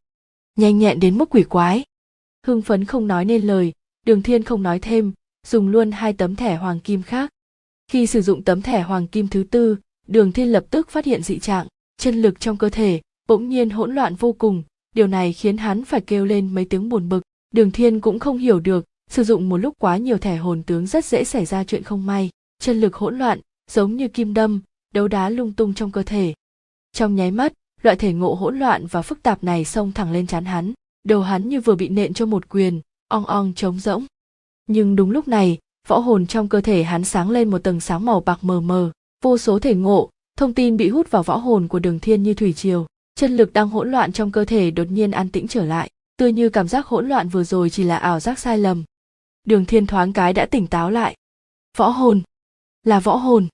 [0.56, 1.84] Nhanh nhẹn đến mức quỷ quái.
[2.46, 3.72] Hưng phấn không nói nên lời,
[4.06, 5.12] đường thiên không nói thêm,
[5.46, 7.30] dùng luôn hai tấm thẻ hoàng kim khác.
[7.88, 11.22] Khi sử dụng tấm thẻ hoàng kim thứ tư, đường thiên lập tức phát hiện
[11.22, 14.62] dị trạng, chân lực trong cơ thể bỗng nhiên hỗn loạn vô cùng.
[14.94, 17.22] Điều này khiến hắn phải kêu lên mấy tiếng buồn bực.
[17.50, 20.86] Đường thiên cũng không hiểu được, sử dụng một lúc quá nhiều thẻ hồn tướng
[20.86, 22.30] rất dễ xảy ra chuyện không may.
[22.58, 23.40] Chân lực hỗn loạn,
[23.70, 24.60] giống như kim đâm,
[24.94, 26.34] đấu đá lung tung trong cơ thể
[26.94, 30.26] trong nháy mắt, loại thể ngộ hỗn loạn và phức tạp này xông thẳng lên
[30.26, 30.72] chán hắn,
[31.04, 34.04] đầu hắn như vừa bị nện cho một quyền, ong ong trống rỗng.
[34.66, 38.04] Nhưng đúng lúc này, võ hồn trong cơ thể hắn sáng lên một tầng sáng
[38.04, 38.90] màu bạc mờ mờ,
[39.24, 42.34] vô số thể ngộ, thông tin bị hút vào võ hồn của đường thiên như
[42.34, 45.64] thủy triều, chân lực đang hỗn loạn trong cơ thể đột nhiên an tĩnh trở
[45.64, 48.84] lại tươi như cảm giác hỗn loạn vừa rồi chỉ là ảo giác sai lầm.
[49.44, 51.16] Đường thiên thoáng cái đã tỉnh táo lại.
[51.76, 52.22] Võ hồn?
[52.82, 53.48] Là võ hồn.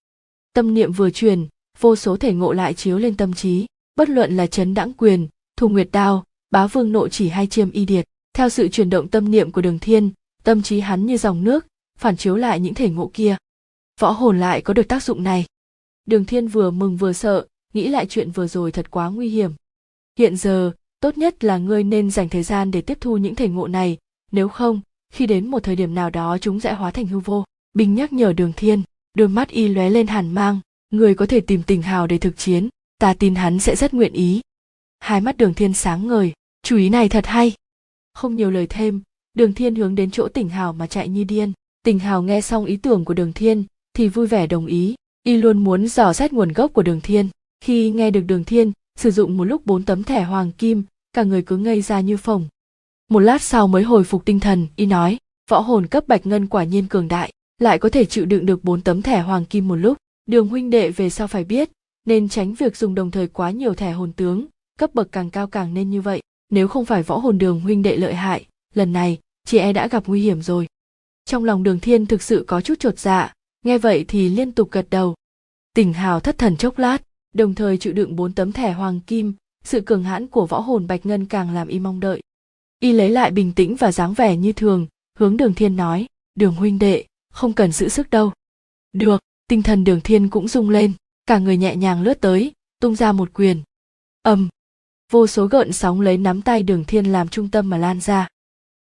[0.52, 1.48] Tâm niệm vừa truyền
[1.80, 3.66] vô số thể ngộ lại chiếu lên tâm trí,
[3.96, 7.70] bất luận là chấn đãng quyền thu nguyệt đao, bá vương nội chỉ hay chiêm
[7.70, 8.06] y điệt.
[8.34, 10.10] Theo sự chuyển động tâm niệm của đường thiên,
[10.44, 11.66] tâm trí hắn như dòng nước,
[11.98, 13.36] phản chiếu lại những thể ngộ kia.
[14.00, 15.44] Võ hồn lại có được tác dụng này.
[16.06, 19.52] Đường thiên vừa mừng vừa sợ, nghĩ lại chuyện vừa rồi thật quá nguy hiểm.
[20.18, 23.48] Hiện giờ, tốt nhất là ngươi nên dành thời gian để tiếp thu những thể
[23.48, 23.98] ngộ này,
[24.32, 24.80] nếu không,
[25.12, 27.44] khi đến một thời điểm nào đó chúng sẽ hóa thành hư vô.
[27.74, 28.82] Bình nhắc nhở đường thiên,
[29.14, 30.60] đôi mắt y lóe lên hàn mang
[30.90, 32.68] người có thể tìm tình hào để thực chiến,
[32.98, 34.40] ta tin hắn sẽ rất nguyện ý.
[35.00, 36.32] Hai mắt đường thiên sáng ngời,
[36.62, 37.52] chú ý này thật hay.
[38.14, 39.02] Không nhiều lời thêm,
[39.34, 41.52] đường thiên hướng đến chỗ tỉnh hào mà chạy như điên.
[41.82, 43.64] Tỉnh hào nghe xong ý tưởng của đường thiên,
[43.94, 44.94] thì vui vẻ đồng ý.
[45.22, 47.28] Y luôn muốn dò xét nguồn gốc của đường thiên.
[47.60, 50.82] Khi nghe được đường thiên, sử dụng một lúc bốn tấm thẻ hoàng kim,
[51.12, 52.48] cả người cứ ngây ra như phồng.
[53.10, 55.18] Một lát sau mới hồi phục tinh thần, y nói,
[55.50, 58.64] võ hồn cấp bạch ngân quả nhiên cường đại, lại có thể chịu đựng được
[58.64, 59.98] bốn tấm thẻ hoàng kim một lúc
[60.30, 61.70] đường huynh đệ về sau phải biết,
[62.06, 64.46] nên tránh việc dùng đồng thời quá nhiều thẻ hồn tướng,
[64.78, 66.22] cấp bậc càng cao càng nên như vậy.
[66.50, 69.88] Nếu không phải võ hồn đường huynh đệ lợi hại, lần này, chị e đã
[69.88, 70.66] gặp nguy hiểm rồi.
[71.24, 73.32] Trong lòng đường thiên thực sự có chút chột dạ
[73.64, 75.14] nghe vậy thì liên tục gật đầu.
[75.74, 77.02] Tỉnh hào thất thần chốc lát,
[77.34, 80.86] đồng thời chịu đựng bốn tấm thẻ hoàng kim, sự cường hãn của võ hồn
[80.86, 82.20] bạch ngân càng làm y mong đợi.
[82.80, 84.86] Y lấy lại bình tĩnh và dáng vẻ như thường,
[85.18, 88.32] hướng đường thiên nói, đường huynh đệ, không cần giữ sức đâu.
[88.92, 89.20] Được
[89.50, 90.92] tinh thần đường thiên cũng rung lên,
[91.26, 93.62] cả người nhẹ nhàng lướt tới, tung ra một quyền.
[94.22, 94.48] Ầm.
[95.12, 98.28] Vô số gợn sóng lấy nắm tay đường thiên làm trung tâm mà lan ra.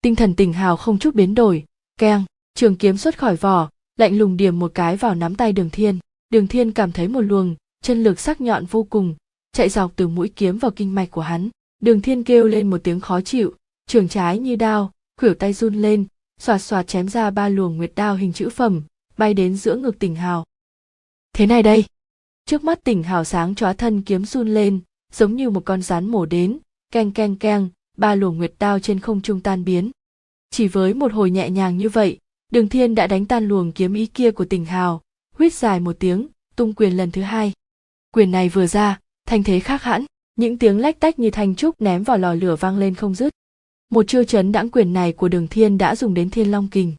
[0.02, 1.66] Tinh thần tỉnh hào không chút biến đổi,
[2.00, 5.70] keng, trường kiếm xuất khỏi vỏ, lạnh lùng điểm một cái vào nắm tay đường
[5.70, 6.00] thiên.
[6.30, 9.16] Đường thiên cảm thấy một luồng, chân lực sắc nhọn vô cùng,
[9.52, 11.50] chạy dọc từ mũi kiếm vào kinh mạch của hắn.
[11.82, 13.54] Đường thiên kêu lên một tiếng khó chịu,
[13.88, 16.06] trường trái như đao, khuỷu tay run lên,
[16.40, 18.82] xoạt xoạt chém ra ba luồng nguyệt đao hình chữ phẩm,
[19.18, 20.46] bay đến giữa ngực tỉnh hào
[21.36, 21.86] thế này đây.
[22.46, 24.80] Trước mắt tỉnh hào sáng chóa thân kiếm run lên,
[25.14, 26.60] giống như một con rắn mổ đến,
[26.92, 29.92] keng keng keng, ba luồng nguyệt đao trên không trung tan biến.
[30.52, 32.20] Chỉ với một hồi nhẹ nhàng như vậy,
[32.52, 35.02] đường thiên đã đánh tan luồng kiếm ý kia của tỉnh hào
[35.36, 37.54] huýt dài một tiếng, tung quyền lần thứ hai.
[38.12, 40.06] Quyền này vừa ra, thanh thế khác hẳn,
[40.36, 43.34] những tiếng lách tách như thanh trúc ném vào lò lửa vang lên không dứt.
[43.90, 46.94] Một chiêu chấn đãng quyền này của đường thiên đã dùng đến thiên long kình.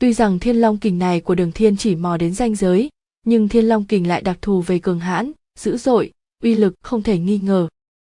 [0.00, 2.90] Tuy rằng thiên long kình này của đường thiên chỉ mò đến danh giới
[3.28, 6.12] nhưng thiên long kình lại đặc thù về cường hãn, dữ dội,
[6.42, 7.68] uy lực không thể nghi ngờ.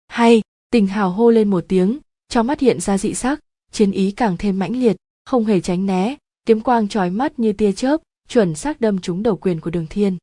[0.07, 0.41] Hay,
[0.71, 1.99] tình hào hô lên một tiếng,
[2.29, 3.39] trong mắt hiện ra dị sắc,
[3.71, 4.95] chiến ý càng thêm mãnh liệt,
[5.25, 9.23] không hề tránh né, kiếm quang trói mắt như tia chớp, chuẩn xác đâm trúng
[9.23, 10.17] đầu quyền của đường thiên.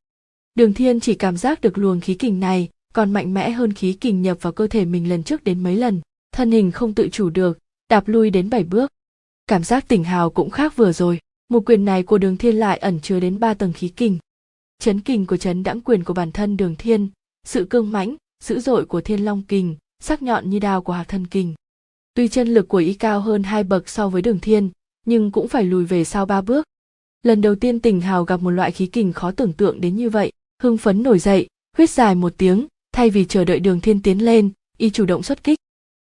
[0.54, 3.92] Đường thiên chỉ cảm giác được luồng khí kình này, còn mạnh mẽ hơn khí
[3.92, 6.00] kình nhập vào cơ thể mình lần trước đến mấy lần,
[6.32, 7.58] thân hình không tự chủ được,
[7.88, 8.92] đạp lui đến bảy bước.
[9.46, 11.18] Cảm giác tỉnh hào cũng khác vừa rồi,
[11.48, 14.18] một quyền này của đường thiên lại ẩn chứa đến ba tầng khí kình
[14.78, 17.08] chấn kình của chấn đãng quyền của bản thân đường thiên,
[17.44, 21.08] sự cương mãnh, dữ dội của thiên long kình, sắc nhọn như đao của hạc
[21.08, 21.54] thân kình.
[22.14, 24.70] Tuy chân lực của y cao hơn hai bậc so với đường thiên,
[25.06, 26.66] nhưng cũng phải lùi về sau ba bước.
[27.22, 30.10] Lần đầu tiên tỉnh hào gặp một loại khí kình khó tưởng tượng đến như
[30.10, 31.46] vậy, hưng phấn nổi dậy,
[31.76, 35.22] huyết dài một tiếng, thay vì chờ đợi đường thiên tiến lên, y chủ động
[35.22, 35.58] xuất kích.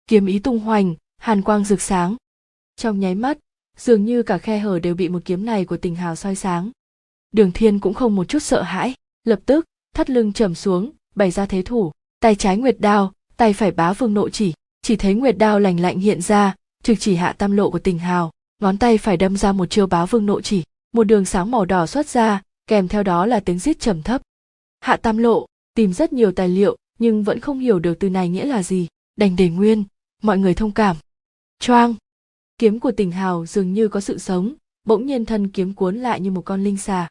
[0.07, 2.17] Kiếm ý tung hoành, hàn quang rực sáng.
[2.77, 3.39] Trong nháy mắt,
[3.77, 6.71] dường như cả khe hở đều bị một kiếm này của tình hào soi sáng
[7.33, 9.65] đường thiên cũng không một chút sợ hãi, lập tức,
[9.95, 13.93] thắt lưng trầm xuống, bày ra thế thủ, tay trái nguyệt đao, tay phải bá
[13.93, 14.53] vương nộ chỉ
[14.83, 17.99] chỉ thấy nguyệt đao lành lạnh hiện ra, trực chỉ hạ tam lộ của tình
[17.99, 20.63] hào, ngón tay phải đâm ra một chiêu bá vương nộ chỉ,
[20.93, 24.23] một đường sáng màu đỏ xuất ra, kèm theo đó là tiếng rít trầm thấp.
[24.81, 28.29] Hạ tam lộ, tìm rất nhiều tài liệu, nhưng vẫn không hiểu được từ này
[28.29, 29.85] nghĩa là gì, đành để nguyên,
[30.23, 30.97] mọi người thông cảm.
[31.61, 31.95] Choang!
[32.59, 34.55] Kiếm của tình hào dường như có sự sống,
[34.85, 37.09] bỗng nhiên thân kiếm cuốn lại như một con linh xà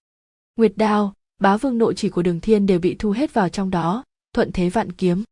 [0.58, 3.70] nguyệt đao bá vương nội chỉ của đường thiên đều bị thu hết vào trong
[3.70, 4.04] đó,
[4.34, 5.24] thuận thế vạn kiếm.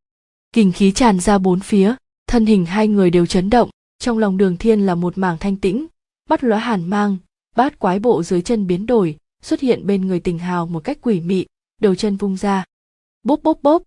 [0.53, 1.95] Kình khí tràn ra bốn phía,
[2.27, 3.69] thân hình hai người đều chấn động,
[3.99, 5.85] trong lòng đường thiên là một mảng thanh tĩnh,
[6.29, 7.17] bắt lóa hàn mang,
[7.55, 10.97] bát quái bộ dưới chân biến đổi, xuất hiện bên người tình hào một cách
[11.01, 11.45] quỷ mị,
[11.81, 12.65] đầu chân vung ra.
[13.23, 13.83] Bốp bốp bốp.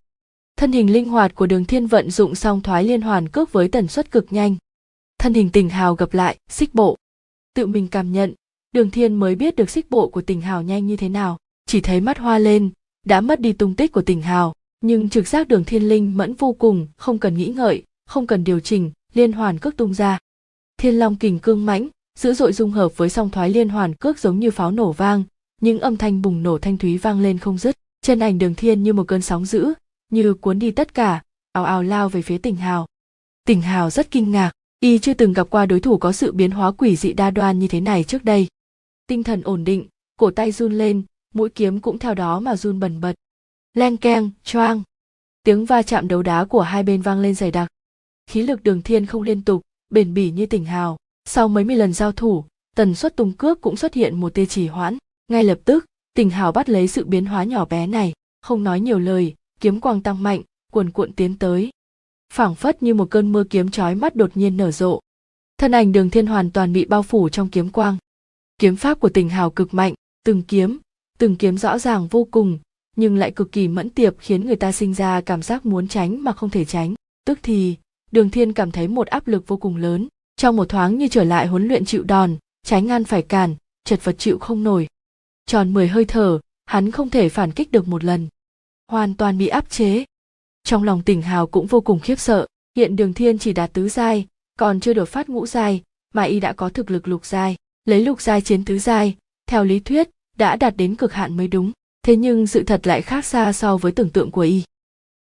[0.57, 3.67] Thân hình linh hoạt của đường thiên vận dụng song thoái liên hoàn cước với
[3.67, 4.55] tần suất cực nhanh.
[5.19, 6.97] Thân hình tình hào gặp lại, xích bộ.
[7.53, 8.33] Tự mình cảm nhận
[8.71, 11.81] đường thiên mới biết được xích bộ của tình hào nhanh như thế nào, chỉ
[11.81, 12.69] thấy mắt hoa lên,
[13.05, 16.33] đã mất đi tung tích của tình hào, nhưng trực giác đường thiên linh mẫn
[16.33, 20.19] vô cùng, không cần nghĩ ngợi, không cần điều chỉnh, liên hoàn cước tung ra.
[20.77, 21.87] Thiên long kình cương mãnh,
[22.19, 25.23] dữ dội dung hợp với song thoái liên hoàn cước giống như pháo nổ vang,
[25.61, 27.75] những âm thanh bùng nổ thanh thúy vang lên không dứt.
[28.01, 29.73] Chân ảnh đường thiên như một cơn sóng dữ,
[30.11, 32.87] như cuốn đi tất cả, ào ào lao về phía tỉnh hào.
[33.45, 36.51] Tỉnh hào rất kinh ngạc, y chưa từng gặp qua đối thủ có sự biến
[36.51, 38.47] hóa quỷ dị đa đoan như thế này trước đây
[39.09, 39.87] tinh thần ổn định,
[40.17, 41.03] cổ tay run lên,
[41.33, 43.13] mũi kiếm cũng theo đó mà run bần bật.
[43.73, 44.83] Leng keng, choang.
[45.43, 47.67] Tiếng va chạm đấu đá của hai bên vang lên dày đặc.
[48.27, 50.97] Khí lực đường thiên không liên tục, bền bỉ như tỉnh hào.
[51.25, 52.45] Sau mấy mươi lần giao thủ,
[52.75, 54.97] tần suất tung cước cũng xuất hiện một tia trì hoãn.
[55.27, 58.13] Ngay lập tức tình hào bắt lấy sự biến hóa nhỏ bé này.
[58.41, 60.41] Không nói nhiều lời, kiếm quang tăng mạnh,
[60.71, 61.69] cuồn cuộn tiến tới.
[62.33, 64.99] Phảng phất như một cơn mưa kiếm chói mắt đột nhiên nở rộ.
[65.57, 67.97] Thân ảnh đường thiên hoàn toàn bị bao phủ trong kiếm quang
[68.59, 69.93] kiếm pháp của tình hào cực mạnh,
[70.25, 70.79] từng kiếm
[71.19, 72.59] từng kiếm rõ ràng vô cùng,
[72.95, 76.23] nhưng lại cực kỳ mẫn tiệp khiến người ta sinh ra cảm giác muốn tránh
[76.23, 76.93] mà không thể tránh.
[77.25, 77.75] Tức thì,
[78.11, 80.07] đường thiên cảm thấy một áp lực vô cùng lớn.
[80.35, 84.03] Trong một thoáng như trở lại huấn luyện chịu đòn, trái ngăn phải cản, chật
[84.03, 84.87] vật chịu không nổi.
[85.45, 88.27] Tròn 10 hơi thở, hắn không thể phản kích được một lần.
[88.87, 90.05] Hoàn toàn bị áp chế.
[90.63, 92.47] Trong lòng tỉnh hào cũng vô cùng khiếp sợ,
[92.77, 94.27] hiện đường thiên chỉ đạt tứ giai,
[94.59, 95.83] còn chưa đột phát ngũ giai,
[96.13, 97.55] mà y đã có thực lực lục giai
[97.85, 99.15] lấy lục giai chiến tứ giai,
[99.47, 101.71] theo lý thuyết, đã đạt đến cực hạn mới đúng,
[102.03, 104.63] thế nhưng sự thật lại khác xa so với tưởng tượng của y.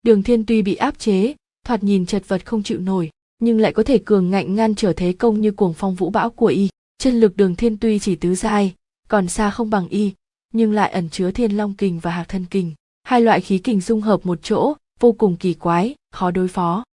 [0.03, 1.35] Đường thiên tuy bị áp chế,
[1.67, 4.93] thoạt nhìn chật vật không chịu nổi, nhưng lại có thể cường ngạnh ngăn trở
[4.93, 6.69] thế công như cuồng phong vũ bão của y.
[6.99, 8.75] Chân lực đường thiên tuy chỉ tứ giai,
[9.09, 10.13] còn xa không bằng y,
[10.53, 12.75] nhưng lại ẩn chứa thiên long kình và hạc thân kình.
[13.03, 16.85] Hai loại khí kình dung hợp một chỗ, vô cùng kỳ quái, khó đối phó.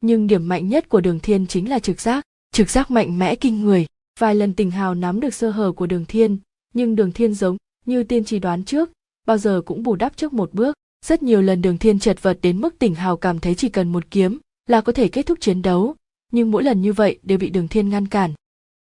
[0.00, 2.24] Nhưng điểm mạnh nhất của đường thiên chính là trực giác
[2.56, 3.86] trực giác mạnh mẽ kinh người
[4.18, 6.38] vài lần tình hào nắm được sơ hở của đường thiên,
[6.74, 7.56] nhưng đường thiên giống
[7.86, 8.90] như tiên tri đoán trước,
[9.26, 10.76] bao giờ cũng bù đắp trước một bước.
[11.06, 13.92] Rất nhiều lần đường thiên chật vật đến mức tỉnh hào cảm thấy chỉ cần
[13.92, 15.94] một kiếm là có thể kết thúc chiến đấu,
[16.32, 18.32] nhưng mỗi lần như vậy đều bị đường thiên ngăn cản.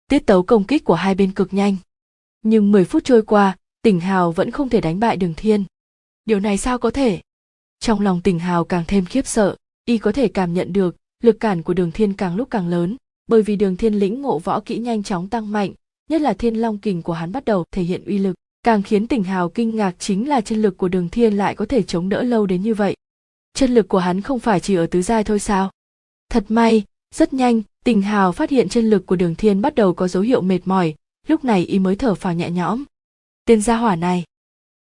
[0.08, 1.76] Tiết tấu công kích của hai bên cực nhanh.
[2.42, 5.64] Nhưng 10 phút trôi qua tỉnh hào vẫn không thể đánh bại đường thiên.
[6.24, 7.20] Điều này sao có thể?
[7.80, 11.40] Trong lòng tỉnh hào càng thêm khiếp sợ, y có thể cảm nhận được lực
[11.40, 12.96] cản của đường thiên càng lúc càng lớn
[13.30, 15.72] bởi vì đường thiên lĩnh ngộ võ kỹ nhanh chóng tăng mạnh,
[16.08, 18.36] nhất là thiên long kình của hắn bắt đầu thể hiện uy lực.
[18.62, 21.66] Càng khiến tỉnh hào kinh ngạc chính là chân lực của đường thiên lại có
[21.66, 22.96] thể chống đỡ lâu đến như vậy.
[23.54, 25.70] Chân lực của hắn không phải chỉ ở tứ giai thôi sao?
[26.30, 29.94] Thật may, rất nhanh, tỉnh hào phát hiện chân lực của đường thiên bắt đầu
[29.94, 30.94] có dấu hiệu mệt mỏi,
[31.28, 32.84] lúc này y mới thở phào nhẹ nhõm.
[33.44, 34.24] Tên gia hỏa này.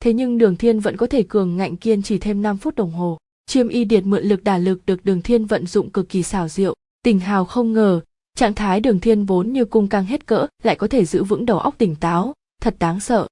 [0.00, 2.90] Thế nhưng đường thiên vẫn có thể cường ngạnh kiên trì thêm 5 phút đồng
[2.90, 3.18] hồ.
[3.46, 6.48] Chiêm y điệt mượn lực đả lực được đường thiên vận dụng cực kỳ xảo
[6.48, 6.74] diệu.
[7.02, 8.00] Tỉnh hào không ngờ
[8.36, 11.46] trạng thái đường thiên vốn như cung căng hết cỡ, lại có thể giữ vững
[11.46, 13.26] đầu óc tỉnh táo, thật đáng sợ.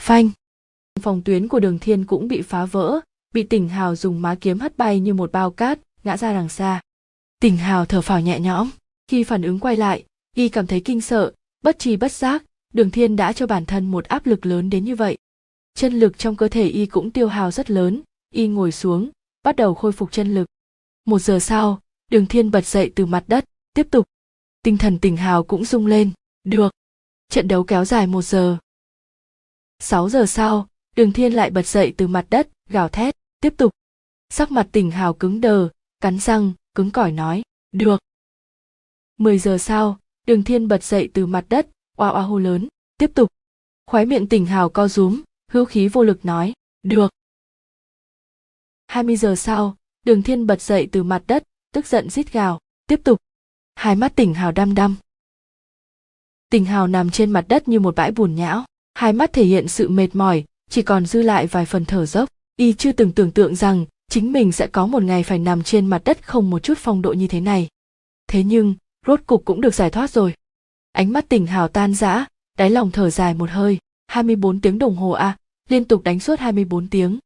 [0.00, 0.30] Phanh.
[1.00, 3.00] Phòng tuyến của đường thiên cũng bị phá vỡ,
[3.34, 6.48] bị tỉnh hào dùng má kiếm hất bay như một bao cát, ngã ra đằng
[6.48, 6.80] xa.
[7.40, 8.70] Tỉnh hào thở phào nhẹ nhõm,
[9.08, 10.04] khi phản ứng quay lại,
[10.36, 11.32] y cảm thấy kinh sợ,
[11.62, 12.44] bất tri bất giác,
[12.74, 15.18] đường thiên đã cho bản thân một áp lực lớn đến như vậy.
[15.74, 18.02] Chân lực trong cơ thể y cũng tiêu hao rất lớn,
[18.34, 19.10] y ngồi xuống,
[19.42, 20.46] bắt đầu khôi phục chân lực.
[21.04, 21.80] Một giờ sau,
[22.10, 23.44] đường thiên bật dậy từ mặt đất,
[23.74, 24.06] tiếp tục
[24.66, 26.10] tinh thần tỉnh hào cũng rung lên
[26.44, 26.72] được
[27.28, 28.58] trận đấu kéo dài một giờ
[29.78, 33.72] 6 giờ sau, Đường Thiên lại bật dậy từ mặt đất, gào thét, tiếp tục.
[34.28, 35.68] Sắc mặt tỉnh hào cứng đờ,
[36.00, 37.42] cắn răng, cứng cỏi nói,
[37.72, 38.00] được.
[39.16, 43.10] 10 giờ sau, Đường Thiên bật dậy từ mặt đất, oa oa hô lớn, tiếp
[43.14, 43.30] tục.
[43.86, 46.52] Khóe miệng tỉnh hào co rúm, hữu khí vô lực nói,
[46.82, 47.10] được.
[48.86, 51.42] 20 giờ sau, Đường Thiên bật dậy từ mặt đất,
[51.72, 53.18] tức giận rít gào, tiếp tục.
[53.76, 54.96] Hai mắt tỉnh hào đăm đăm.
[56.50, 58.64] Tỉnh hào nằm trên mặt đất như một bãi bùn nhão.
[58.94, 62.28] Hai mắt thể hiện sự mệt mỏi chỉ còn dư lại vài phần thở dốc.
[62.56, 65.86] Y chưa từng tưởng tượng rằng chính mình sẽ có một ngày phải nằm trên
[65.86, 67.68] mặt đất không một chút phong độ như thế này.
[68.28, 68.74] Thế nhưng
[69.06, 70.34] rốt cục cũng được giải thoát rồi.
[70.92, 72.26] Ánh mắt tỉnh hào tan rã
[72.58, 73.78] đáy lòng thở dài một hơi.
[74.06, 75.36] 24 tiếng đồng hồ à,
[75.68, 77.18] liên tục đánh suốt 24 tiếng.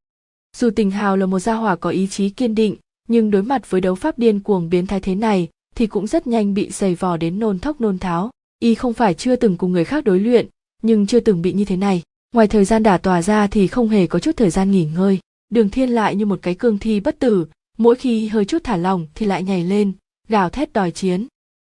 [0.57, 2.77] Dù tình hào là một gia hỏa có ý chí kiên định,
[3.09, 5.49] nhưng đối mặt với đấu pháp điên cuồng biến thái thế này
[5.81, 8.31] thì cũng rất nhanh bị giày vò đến nôn thóc nôn tháo.
[8.59, 10.49] Y không phải chưa từng cùng người khác đối luyện,
[10.83, 12.03] nhưng chưa từng bị như thế này.
[12.33, 15.19] Ngoài thời gian đả tòa ra thì không hề có chút thời gian nghỉ ngơi.
[15.51, 17.47] Đường thiên lại như một cái cương thi bất tử
[17.79, 19.93] mỗi khi hơi chút thả lỏng thì lại nhảy lên
[20.29, 21.27] gào thét đòi chiến.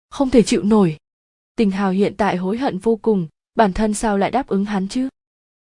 [0.09, 0.97] Không thể chịu nổi.
[1.55, 4.87] Tình hào hiện tại hối hận vô cùng bản thân sao lại đáp ứng hắn
[4.87, 5.09] chứ?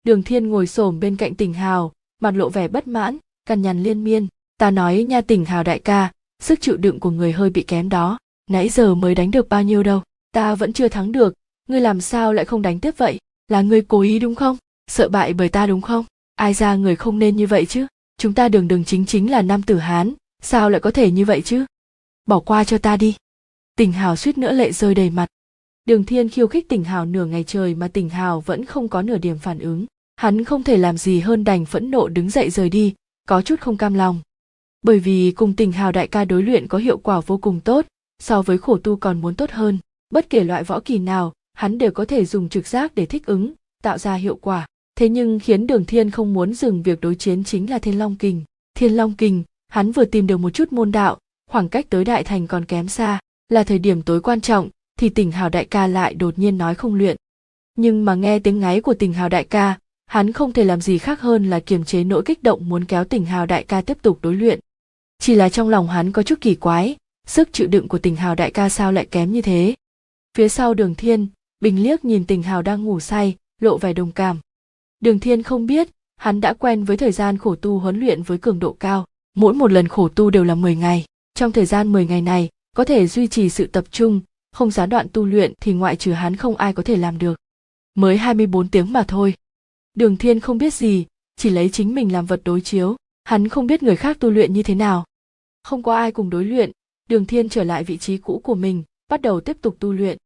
[0.03, 3.83] Đường thiên ngồi xổm bên cạnh tình hào mặt lộ vẻ bất mãn cằn nhằn
[3.83, 4.27] liên miên.
[4.57, 6.11] Ta nói nha tình hào đại ca
[6.43, 8.17] sức chịu đựng của người hơi bị kém đó
[8.49, 11.33] nãy giờ mới đánh được bao nhiêu đâu, ta vẫn chưa thắng được.
[11.67, 13.19] Ngươi làm sao lại không đánh tiếp vậy?
[13.47, 14.57] Là ngươi cố ý đúng không?
[14.87, 16.05] Sợ bại bởi ta đúng không?
[16.35, 17.87] Ai ra người không nên như vậy chứ?
[18.17, 21.25] Chúng ta đường đường chính chính là nam tử hán, sao lại có thể như
[21.25, 21.65] vậy chứ?
[22.25, 23.15] Bỏ qua cho ta đi.
[23.75, 25.27] Tỉnh hào suýt nữa lệ rơi đầy mặt.
[25.85, 29.01] Đường thiên khiêu khích tỉnh hào nửa ngày trời mà tỉnh hào vẫn không có
[29.01, 29.85] nửa điểm phản ứng.
[30.15, 32.93] Hắn không thể làm gì hơn đành phẫn nộ đứng dậy rời đi,
[33.27, 34.21] có chút không cam lòng.
[34.81, 37.85] Bởi vì cùng tỉnh hào đại ca đối luyện có hiệu quả vô cùng tốt
[38.19, 39.77] so với khổ tu còn muốn tốt hơn,
[40.13, 43.25] bất kể loại võ kỳ nào, hắn đều có thể dùng trực giác để thích
[43.25, 43.53] ứng,
[43.83, 44.67] tạo ra hiệu quả.
[44.95, 48.15] Thế nhưng khiến đường thiên không muốn dừng việc đối chiến chính là thiên long
[48.15, 48.43] kình.
[48.73, 51.17] Thiên long kình, hắn vừa tìm được một chút môn đạo,
[51.49, 55.09] khoảng cách tới đại thành còn kém xa, là thời điểm tối quan trọng, thì
[55.09, 57.17] tỉnh hào đại ca lại đột nhiên nói không luyện.
[57.75, 60.97] Nhưng mà nghe tiếng ngáy của tỉnh hào đại ca, hắn không thể làm gì
[60.97, 63.97] khác hơn là kiềm chế nỗi kích động muốn kéo tỉnh hào đại ca tiếp
[64.01, 64.59] tục đối luyện.
[65.19, 66.95] Chỉ là trong lòng hắn có chút kỳ quái
[67.29, 69.75] sức chịu đựng của tình hào đại ca sao lại kém như thế?
[70.37, 71.27] Phía sau đường thiên,
[71.59, 74.39] bình liếc nhìn tình hào đang ngủ say, lộ vẻ đồng cảm.
[74.99, 78.37] Đường thiên không biết, hắn đã quen với thời gian khổ tu huấn luyện với
[78.37, 79.05] cường độ cao.
[79.35, 81.05] Mỗi một lần khổ tu đều là 10 ngày.
[81.33, 84.21] Trong thời gian 10 ngày này, có thể duy trì sự tập trung,
[84.51, 87.39] không gián đoạn tu luyện thì ngoại trừ hắn không ai có thể làm được.
[87.95, 89.33] Mới 24 tiếng mà thôi.
[89.93, 91.05] Đường thiên không biết gì,
[91.35, 92.95] chỉ lấy chính mình làm vật đối chiếu.
[93.23, 95.05] Hắn không biết người khác tu luyện như thế nào.
[95.63, 96.71] Không có ai cùng đối luyện
[97.09, 100.17] đường thiên trở lại vị trí cũ của mình, bắt đầu tiếp tục tu luyện.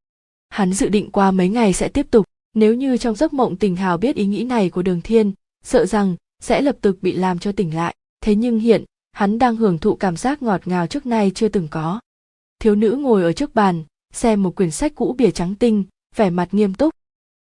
[0.50, 3.76] Hắn dự định qua mấy ngày sẽ tiếp tục, nếu như trong giấc mộng tình
[3.76, 5.32] hào biết ý nghĩ này của đường thiên,
[5.64, 7.96] sợ rằng sẽ lập tức bị làm cho tỉnh lại.
[8.22, 11.68] Thế nhưng hiện, hắn đang hưởng thụ cảm giác ngọt ngào trước nay chưa từng
[11.72, 12.00] có.
[12.60, 15.84] Thiếu nữ ngồi ở trước bàn, xem một quyển sách cũ bìa trắng tinh,
[16.16, 16.94] vẻ mặt nghiêm túc.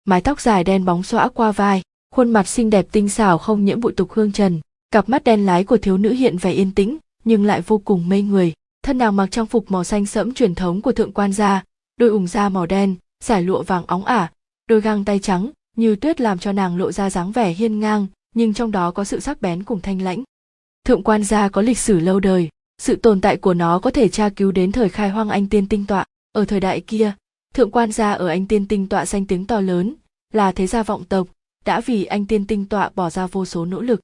[0.05, 1.82] Mái tóc dài đen bóng xõa qua vai,
[2.14, 4.61] khuôn mặt xinh đẹp tinh xảo không nhiễm bụi tục hương trần.
[4.91, 8.09] Cặp mắt đen lái của thiếu nữ hiện vẻ yên tĩnh, nhưng lại vô cùng
[8.09, 8.53] mê người
[8.89, 11.64] thân nàng mặc trang phục màu xanh sẫm truyền thống của thượng quan gia,
[11.97, 14.32] đôi ủng da màu đen, giải lụa vàng óng ả,
[14.68, 18.07] đôi găng tay trắng như tuyết làm cho nàng lộ ra dáng vẻ hiên ngang,
[18.34, 20.22] nhưng trong đó có sự sắc bén cùng thanh lãnh.
[20.84, 24.09] Thượng quan gia có lịch sử lâu đời, sự tồn tại của nó có thể
[24.09, 26.05] tra cứu đến thời khai hoang anh tiên tinh tọa.
[26.32, 27.12] Ở thời đại kia,
[27.55, 29.95] thượng quan gia ở anh tiên tinh tọa danh tiếng to lớn,
[30.32, 31.28] là thế gia vọng tộc,
[31.64, 34.01] đã vì anh tiên tinh tọa bỏ ra vô số nỗ lực.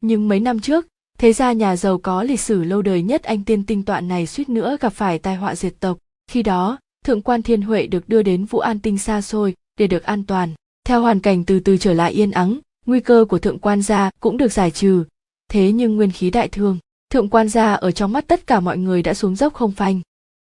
[0.00, 0.86] Nhưng mấy năm trước
[1.20, 4.26] thế gia nhà giàu có lịch sử lâu đời nhất anh tiên tinh tọa này
[4.26, 5.98] suýt nữa gặp phải tai họa diệt tộc.
[6.30, 9.86] Khi đó, thượng quan thiên huệ được đưa đến vũ an tinh xa xôi để
[9.86, 10.54] được an toàn.
[10.84, 14.10] Theo hoàn cảnh từ từ trở lại yên ắng, nguy cơ của thượng quan gia
[14.20, 15.04] cũng được giải trừ.
[15.50, 16.78] Thế nhưng nguyên khí đại thương,
[17.10, 20.00] thượng quan gia ở trong mắt tất cả mọi người đã xuống dốc không phanh.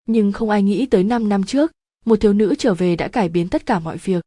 [0.06, 1.72] Nhưng không ai nghĩ tới 5 năm trước,
[2.04, 4.24] một thiếu nữ trở về đã cải biến tất cả mọi việc.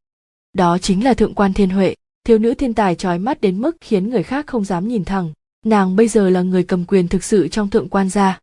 [0.54, 3.78] Đó chính là thượng quan thiên huệ, thiếu nữ thiên tài trói mắt đến mức
[3.82, 5.34] khiến người khác không dám nhìn thẳng
[5.66, 8.40] nàng bây giờ là người cầm quyền thực sự trong thượng quan gia.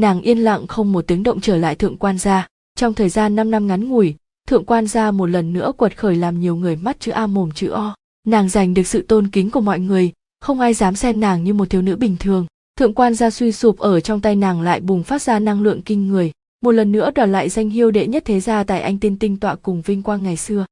[0.00, 2.48] Nàng yên lặng không một tiếng động trở lại thượng quan gia.
[2.76, 4.14] Trong thời gian 5 năm ngắn ngủi,
[4.48, 7.50] thượng quan gia một lần nữa quật khởi làm nhiều người mắt chữ a mồm
[7.50, 7.94] chữ o.
[8.26, 11.54] Nàng giành được sự tôn kính của mọi người, không ai dám xem nàng như
[11.54, 12.46] một thiếu nữ bình thường.
[12.78, 15.82] Thượng quan gia suy sụp ở trong tay nàng lại bùng phát ra năng lượng
[15.82, 16.32] kinh người.
[16.62, 19.36] Một lần nữa đoạt lại danh hiêu đệ nhất thế gia tại anh tiên tinh
[19.36, 20.66] tọa cùng vinh quang ngày xưa.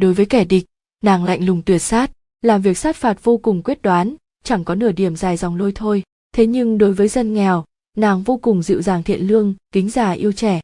[0.00, 0.64] Đối với kẻ địch,
[1.04, 2.10] nàng lạnh lùng tuyệt sát,
[2.42, 4.14] làm việc sát phạt vô cùng quyết đoán
[4.44, 6.02] chẳng có nửa điểm dài dòng lôi thôi.
[6.34, 7.64] Thế nhưng đối với dân nghèo,
[7.96, 10.60] nàng vô cùng dịu dàng thiện lương, kính già yêu trẻ.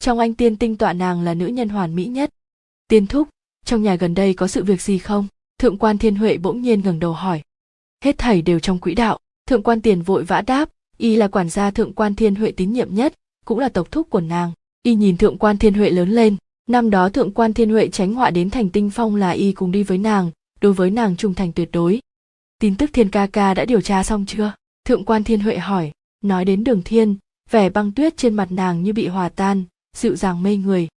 [0.00, 2.30] Trong anh tiên tinh tọa nàng là nữ nhân hoàn mỹ nhất.
[2.88, 3.28] Tiên thúc,
[3.64, 5.26] trong nhà gần đây có sự việc gì không?
[5.58, 7.42] Thượng quan thiên huệ bỗng nhiên ngẩng đầu hỏi.
[8.04, 9.18] Hết thảy đều trong quỹ đạo.
[9.46, 12.72] Thượng quan tiền vội vã đáp, y là quản gia thượng quan thiên huệ tín
[12.72, 13.14] nhiệm nhất,
[13.44, 14.52] cũng là tộc thúc của nàng.
[14.82, 16.36] Y nhìn thượng quan thiên huệ lớn lên.
[16.68, 19.72] Năm đó thượng quan thiên huệ tránh họa đến thành tinh phong là y cùng
[19.72, 20.30] đi với nàng.
[20.60, 22.00] Đối với nàng trung thành tuyệt đối
[22.60, 24.52] tin tức thiên ca ca đã điều tra xong chưa?
[24.84, 25.92] Thượng quan thiên huệ hỏi,
[26.24, 27.16] nói đến đường thiên,
[27.50, 29.64] vẻ băng tuyết trên mặt nàng như bị hòa tan,
[29.96, 30.88] dịu dàng mê người.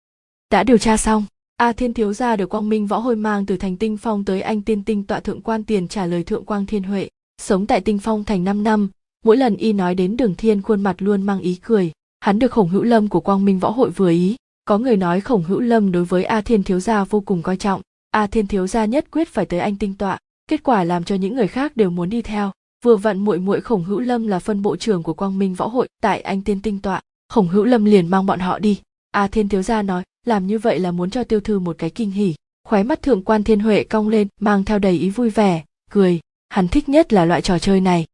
[0.49, 1.25] Đã điều tra xong,
[1.57, 4.41] a thiên thiếu gia được quang minh võ hôi mang từ thành tinh phong tới
[4.41, 7.09] anh tiên tinh tọa thượng quan tiền trả lời thượng quang thiên huệ.
[7.41, 8.89] Sống tại tinh phong thành 5 năm,
[9.25, 11.91] mỗi lần y nói đến đường thiên khuôn mặt luôn mang ý cười.
[12.19, 14.35] Hắn được khổng hữu lâm của quang minh võ hội vừa ý.
[14.65, 17.57] Có người nói khổng hữu lâm đối với a thiên thiếu gia vô cùng coi
[17.57, 17.81] trọng.
[18.11, 20.17] A thiên thiếu gia nhất quyết phải tới anh tinh tọa
[20.51, 22.51] kết quả làm cho những người khác đều muốn đi theo.
[22.83, 25.67] Vừa vặn muội muội khổng hữu lâm là phân bộ trưởng của quang minh võ
[25.67, 27.01] hội tại anh tiên tinh tọa.
[27.29, 28.81] Khổng hữu lâm liền mang bọn họ đi.
[29.11, 31.89] A thiên thiếu gia nói, làm như vậy là muốn cho tiêu thư một cái
[31.89, 32.35] kinh hỉ.
[32.67, 36.19] Khóe mắt thượng quan thiên huệ cong lên, mang theo đầy ý vui vẻ, cười.
[36.49, 38.05] Hắn thích nhất là loại trò chơi này.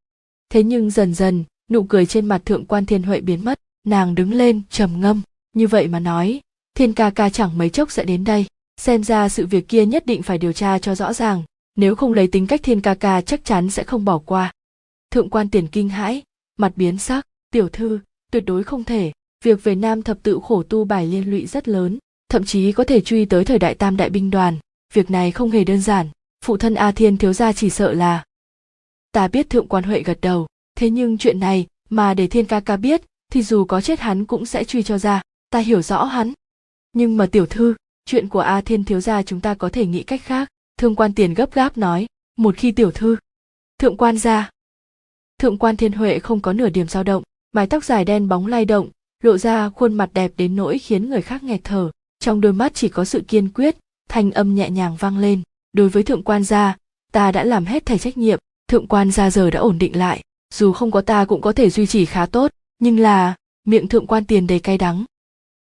[0.50, 3.60] Thế nhưng dần dần, nụ cười trên mặt thượng quan thiên huệ biến mất.
[3.88, 5.22] Nàng đứng lên, trầm ngâm.
[5.54, 6.42] Như vậy mà nói,
[6.76, 8.46] thiên ca ca chẳng mấy chốc sẽ đến đây.
[8.82, 11.44] Xem ra sự việc kia nhất định phải điều tra cho rõ ràng
[11.78, 14.52] nếu không lấy tính cách thiên ca ca, chắc chắn sẽ không bỏ qua.
[15.12, 16.24] Thượng quan tiền kinh hãi,
[16.58, 17.26] mặt biến sắc.
[17.52, 18.00] Tiểu thư,
[18.32, 19.12] tuyệt đối không thể.
[19.44, 21.98] Việc về nam thập tự khổ tu bài liên lụy rất lớn,
[22.30, 24.58] thậm chí có thể truy tới thời đại tam đại binh đoàn.
[24.94, 26.10] Việc này không hề đơn giản.
[26.46, 28.24] Phụ thân a thiên thiếu gia chỉ sợ là,
[29.12, 30.48] ta biết thượng quan huệ gật đầu.
[30.76, 33.02] Thế nhưng chuyện này, mà để thiên ca ca biết,
[33.32, 35.22] thì dù có chết hắn cũng sẽ truy cho ra.
[35.50, 36.34] Ta hiểu rõ hắn.
[36.94, 37.76] Nhưng mà tiểu thư,
[38.06, 41.14] chuyện của a thiên thiếu gia chúng ta có thể nghĩ cách khác thương quan
[41.14, 42.08] tiền gấp gáp nói,
[42.38, 43.18] một khi tiểu thư,
[43.80, 44.50] thượng quan ra.
[45.40, 48.48] Thượng quan thiên huệ không có nửa điểm dao động, mái tóc dài đen bóng
[48.48, 48.90] lay động,
[49.24, 51.92] lộ ra khuôn mặt đẹp đến nỗi khiến người khác nghẹt thở.
[52.20, 53.78] Trong đôi mắt chỉ có sự kiên quyết,
[54.10, 55.42] thanh âm nhẹ nhàng vang lên,
[55.74, 56.78] đối với thượng quan gia,
[57.12, 60.22] ta đã làm hết thảy trách nhiệm, thượng quan gia giờ đã ổn định lại,
[60.54, 64.08] dù không có ta cũng có thể duy trì khá tốt, nhưng là, miệng thượng
[64.08, 65.06] quan tiền đầy cay đắng.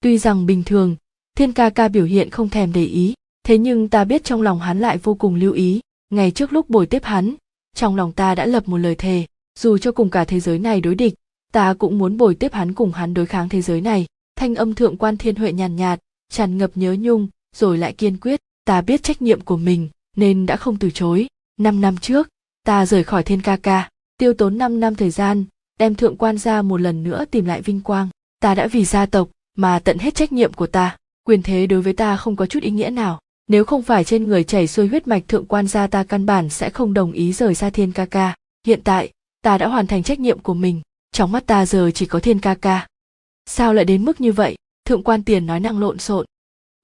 [0.01, 0.95] Tuy rằng bình thường,
[1.37, 3.13] thiên ca ca biểu hiện không thèm để ý
[3.43, 5.81] thế nhưng ta biết trong lòng hắn lại vô cùng lưu ý.
[6.09, 7.35] Ngày trước lúc bồi tiếp hắn
[7.75, 9.25] trong lòng ta đã lập một lời thề
[9.59, 11.13] dù cho cùng cả thế giới này đối địch
[11.53, 14.05] ta cũng muốn bồi tiếp hắn cùng hắn đối kháng thế giới này.
[14.35, 18.17] Thanh âm thượng quan thiên huệ nhàn nhạt, tràn ngập nhớ nhung rồi lại kiên
[18.17, 18.39] quyết.
[18.65, 21.27] Ta biết trách nhiệm của mình nên đã không từ chối.
[21.59, 22.29] Năm năm trước
[22.65, 25.45] ta rời khỏi thiên ca ca tiêu tốn năm năm thời gian
[25.79, 28.09] đem thượng quan ra một lần nữa tìm lại vinh quang.
[28.39, 30.97] Ta đã vì gia tộc mà tận hết trách nhiệm của ta.
[31.23, 34.23] Quyền thế đối với ta không có chút ý nghĩa nào nếu không phải trên
[34.23, 37.33] người chảy xuôi huyết mạch thượng quan gia ta căn bản sẽ không đồng ý
[37.33, 38.35] rời xa thiên ca ca.
[38.67, 40.81] Hiện tại, ta đã hoàn thành trách nhiệm của mình,
[41.11, 42.87] trong mắt ta giờ chỉ có thiên ca ca.
[43.45, 44.55] Sao lại đến mức như vậy?
[44.85, 46.25] Thượng quan tiền nói năng lộn xộn.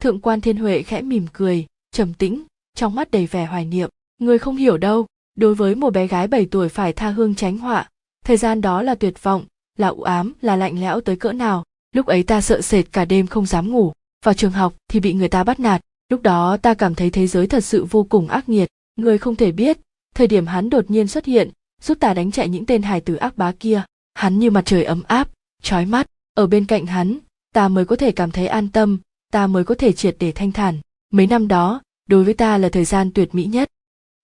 [0.01, 2.43] Thượng quan thiên huệ khẽ mỉm cười, trầm tĩnh,
[2.76, 3.89] trong mắt đầy vẻ hoài niệm.
[4.18, 5.05] Người không hiểu đâu,
[5.36, 7.89] đối với một bé gái 7 tuổi phải tha hương tránh họa,
[8.26, 9.45] thời gian đó là tuyệt vọng,
[9.78, 11.64] là u ám, là lạnh lẽo tới cỡ nào.
[11.91, 13.93] Lúc ấy ta sợ sệt cả đêm không dám ngủ.
[14.26, 17.28] Vào trường học thì bị người ta bắt nạt lúc đó ta cảm thấy thế
[17.28, 18.70] giới thật sự vô cùng ác nghiệt.
[18.95, 19.80] Người không thể biết,
[20.16, 21.49] thời điểm hắn đột nhiên xuất hiện,
[21.82, 23.84] giúp ta đánh chạy những tên hài tử ác bá kia.
[24.14, 25.30] Hắn như mặt trời ấm áp
[25.62, 26.07] trói mắt.
[26.34, 27.18] Ở bên cạnh hắn,
[27.53, 28.99] ta mới có thể cảm thấy an tâm,
[29.32, 30.78] ta mới có thể triệt để thanh thản.
[31.12, 33.70] Mấy năm đó, đối với ta là thời gian tuyệt mỹ nhất.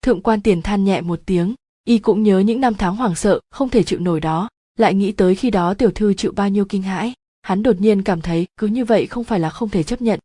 [0.01, 1.55] Thượng quan tiền than nhẹ một tiếng,
[1.86, 4.49] y cũng nhớ những năm tháng hoảng sợ, không thể chịu nổi đó.
[4.77, 8.03] Lại nghĩ tới khi đó tiểu thư chịu bao nhiêu kinh hãi, hắn đột nhiên
[8.03, 10.19] cảm thấy cứ như vậy không phải là không thể chấp nhận.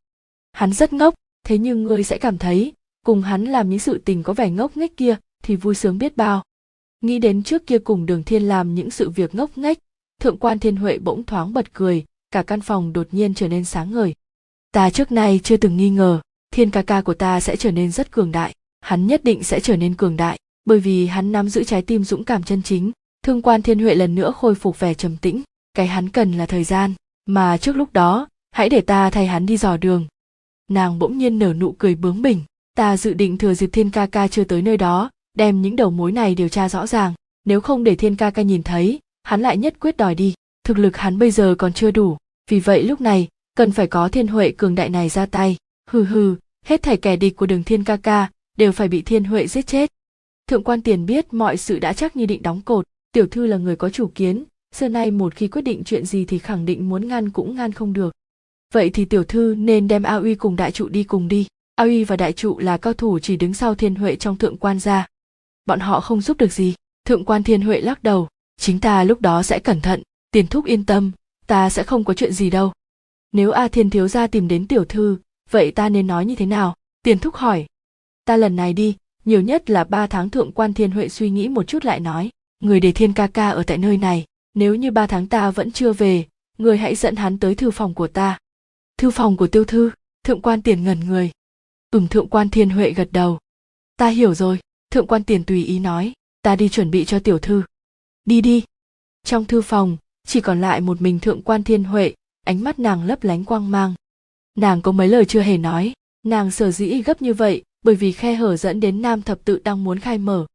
[0.52, 1.14] Hắn rất ngốc
[1.44, 2.72] thế nhưng ngươi sẽ cảm thấy,
[3.06, 6.16] cùng hắn làm những sự tình có vẻ ngốc nghếch kia, thì vui sướng biết
[6.16, 6.42] bao.
[7.00, 9.78] Nghĩ đến trước kia cùng đường thiên làm những sự việc ngốc nghếch,
[10.20, 13.64] thượng quan thiên huệ bỗng thoáng bật cười, cả căn phòng đột nhiên trở nên
[13.64, 14.14] sáng ngời.
[14.72, 16.20] Ta trước nay chưa từng nghi ngờ,
[16.52, 19.60] thiên ca ca của ta sẽ trở nên rất cường đại, hắn nhất định sẽ
[19.60, 22.92] trở nên cường đại, bởi vì hắn nắm giữ trái tim dũng cảm chân chính
[23.22, 25.42] thương quan thiên huệ lần nữa khôi phục vẻ trầm tĩnh,
[25.74, 26.94] cái hắn cần là thời gian,
[27.26, 30.06] mà trước lúc đó, hãy để ta thay hắn đi dò đường
[30.70, 32.42] nàng bỗng nhiên nở nụ cười bướng bỉnh.
[32.74, 35.90] Ta dự định thừa dịp thiên ca ca chưa tới nơi đó, đem những đầu
[35.90, 37.14] mối này điều tra rõ ràng.
[37.44, 40.34] Nếu không để thiên ca ca nhìn thấy, hắn lại nhất quyết đòi đi.
[40.64, 42.16] Thực lực hắn bây giờ còn chưa đủ.
[42.50, 45.56] Vì vậy lúc này, cần phải có thiên huệ cường đại này ra tay.
[45.90, 49.24] Hừ hừ, hết thảy kẻ địch của đường thiên ca ca đều phải bị thiên
[49.24, 49.90] huệ giết chết.
[50.46, 52.86] Thượng quan tiền biết mọi sự đã chắc như định đóng cột.
[53.12, 54.44] Tiểu thư là người có chủ kiến,
[54.74, 57.72] xưa nay một khi quyết định chuyện gì thì khẳng định muốn ngăn cũng ngăn
[57.72, 58.12] không được
[58.74, 61.46] vậy thì tiểu thư nên đem a uy cùng đại trụ đi cùng đi.
[61.74, 64.56] A uy và đại trụ là cao thủ chỉ đứng sau thiên huệ trong thượng
[64.56, 65.06] quan gia.
[65.66, 66.74] Bọn họ không giúp được gì.
[67.06, 68.28] Thượng quan thiên huệ lắc đầu.
[68.60, 71.12] Chính ta lúc đó sẽ cẩn thận, tiền thúc yên tâm,
[71.46, 72.72] ta sẽ không có chuyện gì đâu.
[73.32, 75.18] Nếu a thiên thiếu gia tìm đến tiểu thư,
[75.50, 76.76] vậy ta nên nói như thế nào?
[77.02, 77.66] Tiền thúc hỏi.
[78.24, 81.48] Ta lần này đi, nhiều nhất là ba tháng thượng quan thiên huệ suy nghĩ
[81.48, 82.30] một chút lại nói.
[82.60, 85.72] Người để thiên ca ca ở tại nơi này, nếu như ba tháng ta vẫn
[85.72, 86.24] chưa về,
[86.58, 88.38] người hãy dẫn hắn tới thư phòng của ta
[89.00, 89.90] thư phòng của tiêu thư,
[90.24, 91.30] thượng quan tiền ngẩn người.
[91.90, 93.38] Ừm, thượng quan thiên huệ gật đầu.
[93.96, 94.58] Ta hiểu rồi,
[94.90, 97.62] thượng quan tiền tùy ý nói, ta đi chuẩn bị cho tiểu thư.
[98.24, 98.64] Đi đi.
[99.24, 99.96] Trong thư phòng,
[100.26, 103.70] chỉ còn lại một mình thượng quan thiên huệ, ánh mắt nàng lấp lánh quang
[103.70, 103.94] mang.
[104.54, 105.92] Nàng có mấy lời chưa hề nói,
[106.22, 109.60] nàng sở dĩ gấp như vậy, bởi vì khe hở dẫn đến nam thập tự
[109.64, 110.46] đang muốn khai mở.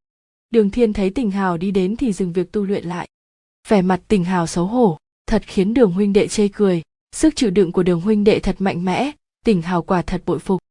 [0.49, 3.09] Đường thiên thấy tình hào đi đến thì dừng việc tu luyện lại.
[3.67, 6.81] Vẻ mặt tình hào xấu hổ, thật khiến đường huynh đệ chê cười
[7.15, 9.11] sức chịu đựng của đường huynh đệ thật mạnh mẽ,
[9.45, 10.61] tỉnh hào quả thật bội phục.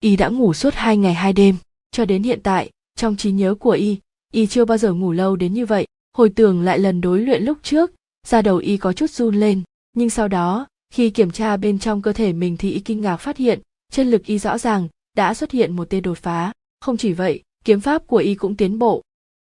[0.00, 1.56] Y đã ngủ suốt hai ngày hai đêm,
[1.90, 3.98] cho đến hiện tại, trong trí nhớ của y
[4.32, 5.86] y chưa bao giờ ngủ lâu đến như vậy.
[6.16, 7.90] Hồi tưởng lại lần đối luyện lúc trước,
[8.26, 9.62] da đầu y có chút run lên,
[9.96, 13.16] nhưng sau đó, khi kiểm tra bên trong cơ thể mình thì y kinh ngạc
[13.16, 13.60] phát hiện,
[13.92, 16.52] chân lực y rõ ràng, đã xuất hiện một tia đột phá.
[16.80, 19.02] Không chỉ vậy, kiếm pháp của y cũng tiến bộ.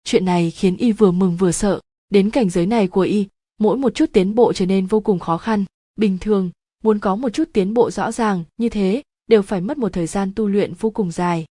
[0.04, 1.80] Chuyện này khiến y vừa mừng vừa sợ.
[2.10, 3.26] Đến cảnh giới này của y,
[3.58, 5.64] mỗi một chút tiến bộ trở nên vô cùng khó khăn
[5.96, 6.50] bình thường,
[6.84, 10.06] muốn có một chút tiến bộ rõ ràng như thế đều phải mất một thời
[10.06, 11.44] gian tu luyện vô cùng dài.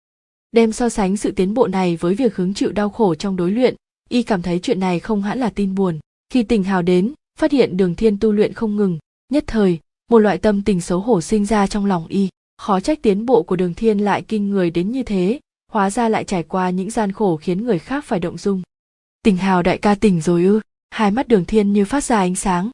[0.52, 3.52] Đem so sánh sự tiến bộ này với việc hứng chịu đau khổ trong đối
[3.52, 3.76] luyện,
[4.10, 6.00] y cảm thấy chuyện này không hẳn là tin buồn.
[6.30, 8.98] Khi tình hào đến, phát hiện đường thiên tu luyện không ngừng,
[9.32, 9.80] nhất thời,
[10.10, 12.30] một loại tâm tình xấu hổ sinh ra trong lòng y.
[12.58, 15.40] Khó trách tiến bộ của đường thiên lại kinh người đến như thế,
[15.72, 18.62] hóa ra lại trải qua những gian khổ khiến người khác phải động dung.
[19.24, 20.60] Tình hào đại ca tỉnh rồi ư?
[20.90, 22.70] Hai mắt đường thiên như phát ra ánh sáng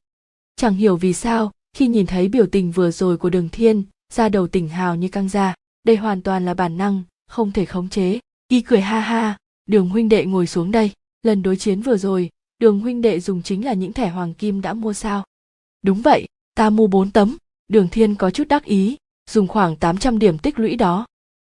[0.56, 3.84] chẳng hiểu vì sao, khi nhìn thấy biểu tình vừa rồi của đường thiên,
[4.14, 7.66] da đầu tỉnh hào như căng ra đây hoàn toàn là bản năng, không thể
[7.66, 8.20] khống chế.
[8.48, 10.92] Y cười ha ha, đường huynh đệ ngồi xuống đây,
[11.24, 12.30] lần đối chiến vừa rồi,
[12.60, 15.24] đường huynh đệ dùng chính là những thẻ hoàng kim đã mua sao?
[15.82, 17.38] Đúng vậy, ta mua bốn tấm.
[17.68, 18.98] Đường thiên có chút đắc ý,
[19.30, 21.06] dùng khoảng 800 điểm tích lũy đó.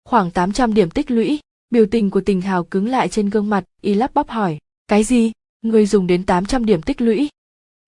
[0.06, 1.40] Khoảng 800 điểm tích lũy,
[1.70, 5.04] biểu tình của tình hào cứng lại trên gương mặt, y lắp bắp hỏi, cái
[5.04, 5.32] gì?
[5.62, 7.30] Người dùng đến 800 điểm tích lũy?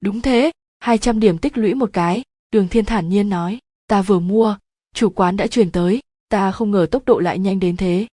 [0.02, 4.20] Đúng thế 200 điểm tích lũy một cái, đường thiên thản nhiên nói, ta vừa
[4.20, 4.58] mua,
[4.94, 8.08] chủ quán đã chuyển tới, ta không ngờ tốc độ lại nhanh đến thế.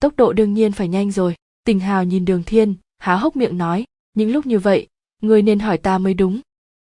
[0.00, 1.34] Tốc độ đương nhiên phải nhanh rồi.
[1.64, 3.84] Tình hào nhìn đường thiên, há hốc miệng nói,
[4.14, 4.86] những lúc như vậy,
[5.22, 6.40] ngươi nên hỏi ta mới đúng.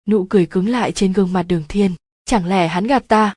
[0.08, 1.92] Nụ cười cứng lại trên gương mặt đường thiên,
[2.24, 3.34] chẳng lẽ hắn gạt ta?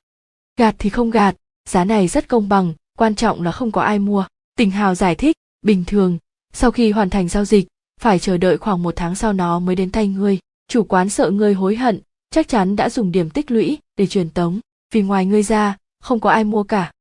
[0.56, 1.36] Gạt thì không gạt,
[1.68, 4.26] giá này rất công bằng, quan trọng là không có ai mua.
[4.56, 6.18] Tình hào giải thích, bình thường,
[6.52, 7.66] sau khi hoàn thành giao dịch,
[8.00, 10.38] phải chờ đợi khoảng một tháng sau nó mới đến tay ngươi
[10.68, 12.00] chủ quán sợ ngươi hối hận,
[12.30, 14.60] chắc chắn đã dùng điểm tích lũy để truyền tống,
[14.94, 16.92] vì ngoài ngươi ra, không có ai mua cả.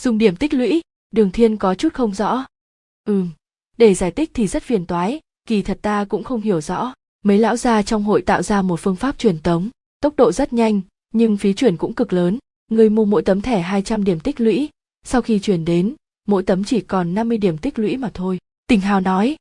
[0.00, 2.44] Dùng điểm tích lũy, đường thiên có chút không rõ.
[3.04, 3.30] Ừm,
[3.76, 6.94] để giải thích thì rất phiền toái, kỳ thật ta cũng không hiểu rõ.
[7.24, 9.68] Mấy lão gia trong hội tạo ra một phương pháp truyền tống,
[10.00, 10.80] tốc độ rất nhanh,
[11.12, 12.38] nhưng phí chuyển cũng cực lớn.
[12.70, 14.68] Người mua mỗi tấm thẻ 200 điểm tích lũy,
[15.04, 15.94] sau khi chuyển đến,
[16.28, 18.38] mỗi tấm chỉ còn 50 điểm tích lũy mà thôi.
[18.66, 19.36] Tình hào nói.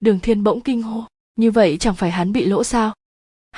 [0.00, 1.04] Đường thiên bỗng kinh hô.
[1.36, 2.94] Như vậy chẳng phải hắn bị lỗ sao?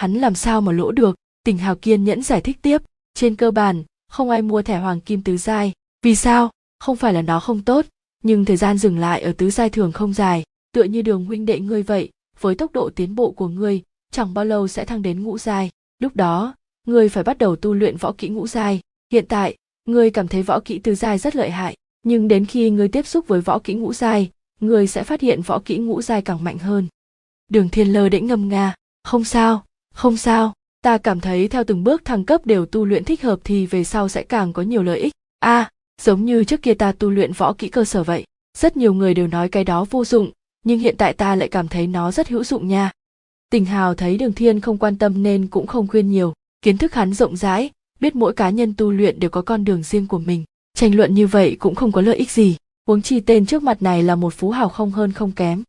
[0.00, 1.16] Hắn làm sao mà lỗ được?
[1.44, 2.82] Tình hào kiên nhẫn giải thích tiếp.
[3.14, 5.72] Trên cơ bản, không ai mua thẻ hoàng kim tứ giai.
[6.02, 6.50] Vì sao?
[6.78, 7.86] Không phải là nó không tốt,
[8.22, 10.44] nhưng thời gian dừng lại ở tứ giai thường không dài.
[10.72, 13.82] Tựa như đường huynh đệ ngươi vậy, với tốc độ tiến bộ của ngươi,
[14.12, 15.70] chẳng bao lâu sẽ thăng đến ngũ giai.
[15.98, 16.54] Lúc đó,
[16.86, 18.80] ngươi phải bắt đầu tu luyện võ kỹ ngũ giai.
[19.12, 22.70] Hiện tại, ngươi cảm thấy võ kỹ tứ giai rất lợi hại, nhưng đến khi
[22.70, 24.30] ngươi tiếp xúc với võ kỹ ngũ giai,
[24.60, 26.86] ngươi sẽ phát hiện võ kỹ ngũ giai càng mạnh hơn.
[27.48, 28.74] Đường thiên lơ đễnh ngâm nga.
[29.04, 29.64] Không sao
[29.94, 33.40] không sao ta cảm thấy theo từng bước thăng cấp đều tu luyện thích hợp
[33.44, 35.12] thì về sau sẽ càng có nhiều lợi ích.
[35.40, 35.70] A à,
[36.02, 38.24] giống như trước kia ta tu luyện võ kỹ cơ sở vậy
[38.58, 40.30] rất nhiều người đều nói cái đó vô dụng
[40.64, 42.90] nhưng hiện tại ta lại cảm thấy nó rất hữu dụng nha.
[43.50, 46.32] Tình hào thấy đường thiên không quan tâm nên cũng không khuyên nhiều
[46.62, 47.70] kiến thức hắn rộng rãi
[48.00, 51.14] biết mỗi cá nhân tu luyện đều có con đường riêng của mình tranh luận
[51.14, 54.14] như vậy cũng không có lợi ích gì huống chi tên trước mặt này là
[54.14, 55.62] một phú hào không hơn không kém.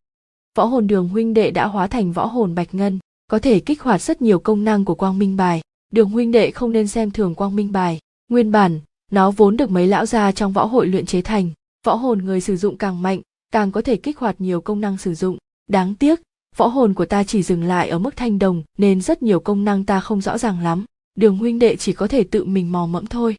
[0.55, 2.99] Võ hồn đường huynh đệ đã hóa thành võ hồn bạch ngân
[3.32, 5.61] có thể kích hoạt rất nhiều công năng của quang minh bài.
[5.91, 7.99] Đường huynh đệ không nên xem thường quang minh bài.
[8.29, 8.79] Nguyên bản,
[9.11, 11.51] nó vốn được mấy lão gia trong võ hội luyện chế thành,
[11.86, 13.21] võ hồn người sử dụng càng mạnh,
[13.51, 15.38] càng có thể kích hoạt nhiều công năng sử dụng.
[15.69, 16.21] Đáng tiếc,
[16.57, 19.63] võ hồn của ta chỉ dừng lại ở mức thanh đồng, nên rất nhiều công
[19.63, 20.86] năng ta không rõ ràng lắm.
[21.15, 23.36] Đường huynh đệ chỉ có thể tự mình mò mẫm thôi.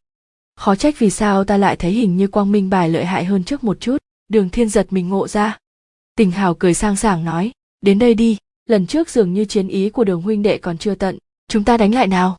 [0.56, 3.44] Khó trách vì sao ta lại thấy hình như quang minh bài lợi hại hơn
[3.44, 3.96] trước một chút.
[4.28, 5.58] Đường thiên giật mình ngộ ra.
[6.16, 8.36] Tình hào cười sang sảng nói, đến đây đi
[8.66, 11.76] lần trước dường như chiến ý của đường huynh đệ còn chưa tận, chúng ta
[11.76, 12.38] đánh lại nào?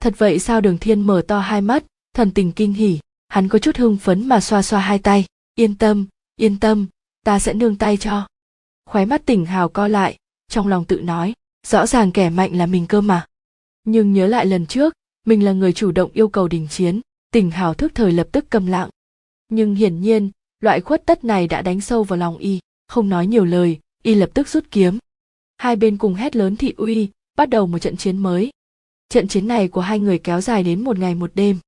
[0.00, 2.98] Thật vậy sao đường thiên mở to hai mắt, thần tình kinh hỉ,
[3.28, 5.24] hắn có chút hưng phấn mà xoa xoa hai tay.
[5.54, 6.06] Yên tâm
[6.36, 6.86] yên tâm,
[7.24, 8.26] ta sẽ nương tay cho.
[8.86, 10.16] Khóe mắt tỉnh hào co lại,
[10.48, 11.34] trong lòng tự nói,
[11.66, 13.26] rõ ràng kẻ mạnh là mình cơ mà.
[13.84, 14.94] Nhưng nhớ lại lần trước,
[15.26, 17.00] mình là người chủ động yêu cầu đình chiến,
[17.30, 18.90] tỉnh hào thức thời lập tức câm lặng.
[19.48, 23.26] Nhưng hiển nhiên, loại khuất tất này đã đánh sâu vào lòng y, không nói
[23.26, 24.98] nhiều lời, y lập tức rút kiếm
[25.58, 28.50] hai bên cùng hét lớn thị uy, bắt đầu một trận chiến mới.
[29.08, 31.58] Trận chiến này của hai người kéo dài đến một ngày một đêm.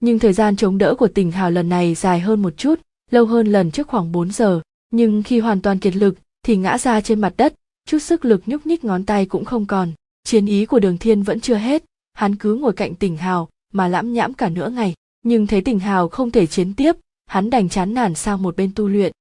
[0.00, 2.80] Nhưng thời gian chống đỡ của tỉnh hào lần này dài hơn một chút,
[3.10, 4.60] lâu hơn lần trước khoảng 4 giờ.
[4.90, 7.54] Nhưng khi hoàn toàn kiệt lực, thì ngã ra trên mặt đất,
[7.86, 9.92] chút sức lực nhúc nhích ngón tay cũng không còn.
[10.24, 11.84] Chiến ý của đường thiên vẫn chưa hết,
[12.14, 14.94] hắn cứ ngồi cạnh tỉnh hào, mà lãm nhãm cả nửa ngày.
[15.22, 18.70] Nhưng thấy tỉnh hào không thể chiến tiếp, hắn đành chán nản sang một bên
[18.74, 19.12] tu luyện.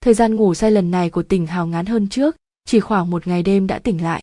[0.00, 2.36] Thời gian ngủ say lần này của tỉnh hào ngắn hơn trước
[2.66, 4.22] chỉ khoảng một ngày đêm đã tỉnh lại.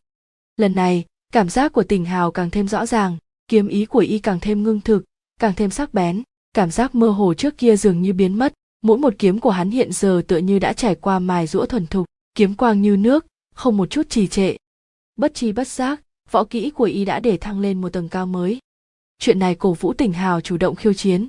[0.57, 3.17] Lần này, cảm giác của tỉnh hào càng thêm rõ ràng,
[3.47, 5.03] kiếm ý của y càng thêm ngưng thực,
[5.39, 6.23] càng thêm sắc bén,
[6.53, 8.53] cảm giác mơ hồ trước kia dường như biến mất.
[8.81, 11.87] Mỗi một kiếm của hắn hiện giờ tựa như đã trải qua mài rũa thuần
[11.87, 13.25] thục, kiếm quang như nước,
[13.55, 14.55] không một chút trì trệ.
[15.15, 18.25] Bất chi bất giác, võ kỹ của y đã để thăng lên một tầng cao
[18.25, 18.59] mới.
[19.19, 21.27] Chuyện này cổ vũ tỉnh hào chủ động khiêu chiến.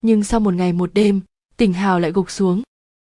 [0.00, 1.20] Nhưng sau một ngày một đêm
[1.56, 2.62] tỉnh hào lại gục xuống.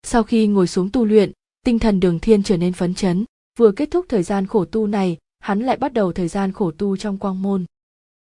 [0.03, 1.33] Sau khi ngồi xuống tu luyện
[1.67, 3.25] tinh thần đường thiên trở nên phấn chấn.
[3.59, 6.71] Vừa kết thúc thời gian khổ tu này, hắn lại bắt đầu thời gian khổ
[6.71, 7.65] tu trong quang môn.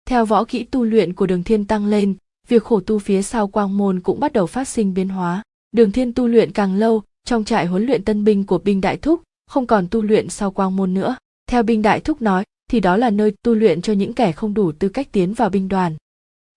[0.06, 2.14] Theo võ kỹ tu luyện của đường thiên tăng lên,
[2.48, 5.42] việc khổ tu phía sau quang môn cũng bắt đầu phát sinh biến hóa.
[5.72, 8.96] Đường thiên tu luyện càng lâu, trong trại huấn luyện tân binh của binh đại
[8.96, 11.16] thúc, không còn tu luyện sau quang môn nữa.
[11.46, 14.54] Theo binh đại thúc nói, thì đó là nơi tu luyện cho những kẻ không
[14.54, 15.96] đủ tư cách tiến vào binh đoàn.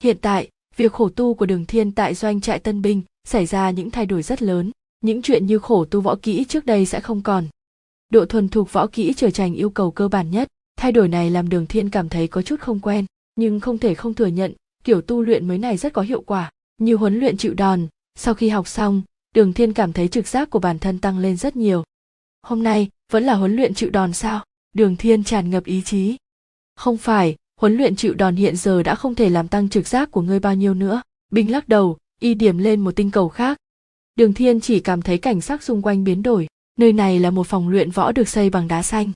[0.03, 3.69] Hiện tại, việc khổ tu của đường thiên tại doanh trại tân binh, xảy ra
[3.71, 4.71] những thay đổi rất lớn
[5.01, 7.47] những chuyện như khổ tu võ kỹ trước đây sẽ không còn.
[8.09, 10.47] Độ thuần thục võ kỹ trở thành yêu cầu cơ bản nhất.
[10.77, 13.93] Thay đổi này làm đường thiên cảm thấy có chút không quen, nhưng không thể
[13.93, 16.51] không thừa nhận, kiểu tu luyện mới này rất có hiệu quả.
[16.77, 19.01] Như huấn luyện chịu đòn, sau khi học xong,
[19.35, 21.83] đường thiên cảm thấy trực giác của bản thân tăng lên rất nhiều.
[22.43, 24.45] Hôm nay, vẫn là huấn luyện chịu đòn sao?
[24.73, 26.17] Đường thiên tràn ngập ý chí.
[26.75, 30.11] Không phải, huấn luyện chịu đòn hiện giờ đã không thể làm tăng trực giác
[30.11, 31.01] của ngươi bao nhiêu nữa.
[31.31, 33.57] Binh lắc đầu, y điểm lên một tinh cầu khác
[34.21, 36.47] đường thiên chỉ cảm thấy cảnh sắc xung quanh biến đổi
[36.79, 39.11] nơi này là một phòng luyện võ được xây bằng đá xanh.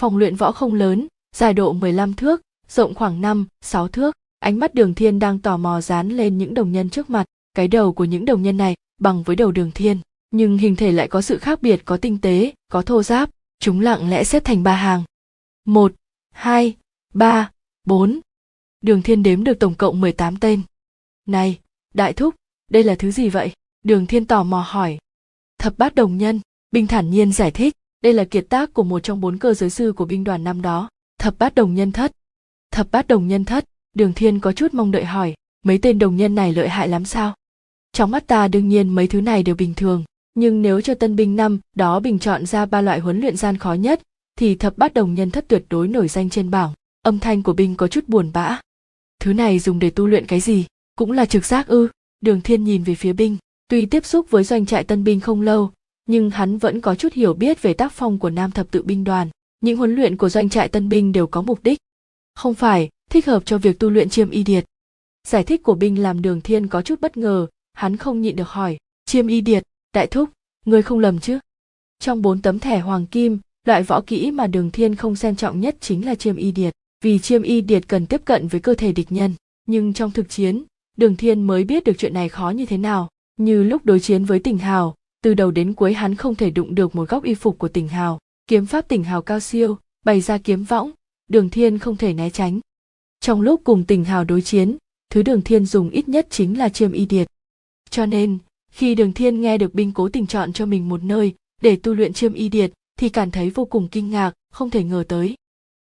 [0.00, 4.58] Phòng luyện võ không lớn dài độ 15 thước rộng khoảng 5, 6 thước ánh
[4.58, 7.24] mắt đường thiên đang tò mò dán lên những đồng nhân trước mặt
[7.54, 9.98] cái đầu của những đồng nhân này bằng với đầu đường thiên
[10.30, 13.80] nhưng hình thể lại có sự khác biệt có tinh tế có thô giáp chúng
[13.80, 15.04] lặng lẽ xếp thành ba hàng.
[15.64, 15.94] Một
[16.30, 16.76] hai
[17.14, 17.50] ba
[17.86, 18.20] bốn.
[18.80, 20.62] Đường thiên đếm được tổng cộng 18 tên.
[21.26, 21.58] Này
[21.94, 22.34] đại thúc
[22.70, 23.52] đây là thứ gì vậy?
[23.84, 24.98] Đường thiên tò mò hỏi.
[25.58, 29.00] Thập bát đồng nhân binh thản nhiên giải thích, đây là kiệt tác của một
[29.00, 30.88] trong bốn cơ giới sư của binh đoàn năm đó.
[31.18, 32.12] Thập bát đồng nhân thất.
[32.70, 33.64] Thập bát đồng nhân thất,
[33.94, 37.04] đường thiên có chút mong đợi hỏi, mấy tên đồng nhân này lợi hại lắm
[37.04, 37.34] sao?
[37.92, 40.04] Trong mắt ta đương nhiên mấy thứ này đều bình thường,
[40.34, 43.58] nhưng nếu cho tân binh năm, đó bình chọn ra ba loại huấn luyện gian
[43.58, 44.02] khó nhất,
[44.38, 46.72] thì thập bát đồng nhân thất tuyệt đối nổi danh trên bảng,
[47.02, 48.60] âm thanh của binh có chút buồn bã.
[49.20, 50.66] Thứ này dùng để tu luyện cái gì?
[50.96, 51.88] Cũng là trực giác ư?
[52.20, 53.36] Đường thiên nhìn về phía binh
[53.68, 55.72] tuy tiếp xúc với doanh trại tân binh không lâu,
[56.06, 59.04] nhưng hắn vẫn có chút hiểu biết về tác phong của nam thập tự binh
[59.04, 59.28] đoàn.
[59.60, 61.78] Những huấn luyện của doanh trại tân binh đều có mục đích.
[62.34, 64.64] Không phải, thích hợp cho việc tu luyện chiêm y điệt.
[65.28, 68.48] Giải thích của binh làm đường thiên có chút bất ngờ, hắn không nhịn được
[68.48, 69.62] hỏi, chiêm y điệt,
[69.92, 70.30] đại thúc
[70.64, 71.38] ngươi không lầm chứ?
[71.98, 75.60] Trong bốn tấm thẻ hoàng kim, loại võ kỹ mà đường thiên không xem trọng
[75.60, 78.74] nhất chính là chiêm y điệt, vì chiêm y điệt cần tiếp cận với cơ
[78.74, 79.34] thể địch nhân.
[79.66, 80.64] Nhưng trong thực chiến,
[80.96, 84.24] đường thiên mới biết được chuyện này khó như thế nào như lúc đối chiến
[84.24, 87.34] với tỉnh hào, từ đầu đến cuối hắn không thể đụng được một góc y
[87.34, 88.18] phục của tỉnh hào.
[88.46, 90.90] Kiếm pháp tỉnh hào cao siêu, bày ra kiếm võng,
[91.28, 92.60] đường thiên không thể né tránh.
[93.20, 94.76] Trong lúc cùng tỉnh hào đối chiến,
[95.10, 97.26] thứ đường thiên dùng ít nhất chính là chiêm y điệt.
[97.90, 98.38] Cho nên,
[98.70, 101.94] khi đường thiên nghe được binh cố tình chọn cho mình một nơi để tu
[101.94, 105.34] luyện chiêm y điệt, thì cảm thấy vô cùng kinh ngạc, không thể ngờ tới.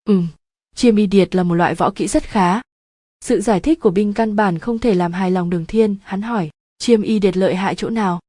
[0.05, 0.27] Ừm,
[0.75, 2.61] chiêm y điệt là một loại võ kỹ rất khá.
[3.21, 6.21] Sự giải thích của binh căn bản không thể làm hài lòng đường thiên, hắn
[6.21, 6.49] hỏi
[6.85, 8.19] chiêm y đệt lợi hại chỗ nào?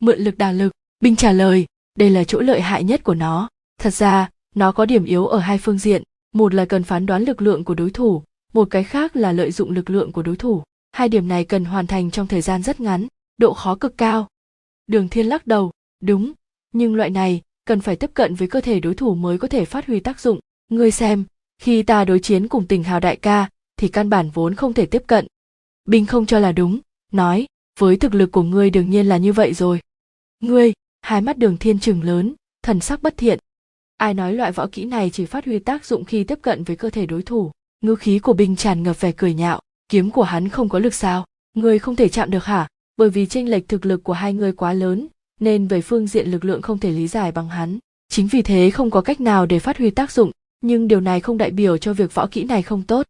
[0.00, 0.72] Mượn lực đà lực.
[1.00, 1.66] Binh trả lời,
[1.98, 3.48] đây là chỗ lợi hại nhất của nó.
[3.80, 6.02] Thật ra, nó có điểm yếu ở hai phương diện.
[6.34, 9.52] Một là cần phán đoán lực lượng của đối thủ, một cái khác là lợi
[9.52, 10.62] dụng lực lượng của đối thủ.
[10.92, 13.06] Hai điểm này cần hoàn thành trong thời gian rất ngắn,
[13.38, 14.28] độ khó cực cao.
[14.86, 16.32] Đường thiên lắc đầu, đúng,
[16.72, 19.64] nhưng loại này cần phải tiếp cận với cơ thể đối thủ mới có thể
[19.64, 20.40] phát huy tác dụng.
[20.70, 21.24] Ngươi xem,
[21.58, 24.86] khi ta đối chiến cùng tình hào đại ca, thì căn bản vốn không thể
[24.86, 25.26] tiếp cận.
[25.84, 26.78] Binh không cho là đúng,
[27.12, 27.46] nói
[27.78, 29.80] với thực lực của ngươi đương nhiên là như vậy rồi.
[30.40, 30.72] Ngươi,
[31.02, 33.38] hai mắt đường thiên trừng lớn, thần sắc bất thiện.
[33.96, 36.76] Ai nói loại võ kỹ này chỉ phát huy tác dụng khi tiếp cận với
[36.76, 37.50] cơ thể đối thủ.
[37.80, 39.60] Ngữ khí của binh tràn ngập vẻ cười nhạo.
[39.88, 41.24] Kiếm của hắn không có lực sao?
[41.54, 42.68] Ngươi không thể chạm được hả?
[42.96, 45.08] Bởi vì tranh lệch thực lực của hai người quá lớn,
[45.40, 47.78] nên về phương diện lực lượng không thể lý giải bằng hắn.
[48.08, 51.20] Chính vì thế không có cách nào để phát huy tác dụng, nhưng điều này
[51.20, 53.06] không đại biểu cho việc võ kỹ này không tốt.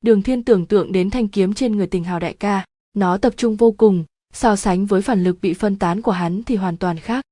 [0.00, 2.64] Đường thiên tưởng tượng đến thanh kiếm trên người tình hào đại ca
[2.94, 6.42] nó tập trung vô cùng, so sánh với phản lực bị phân tán của hắn
[6.42, 7.24] thì hoàn toàn khác.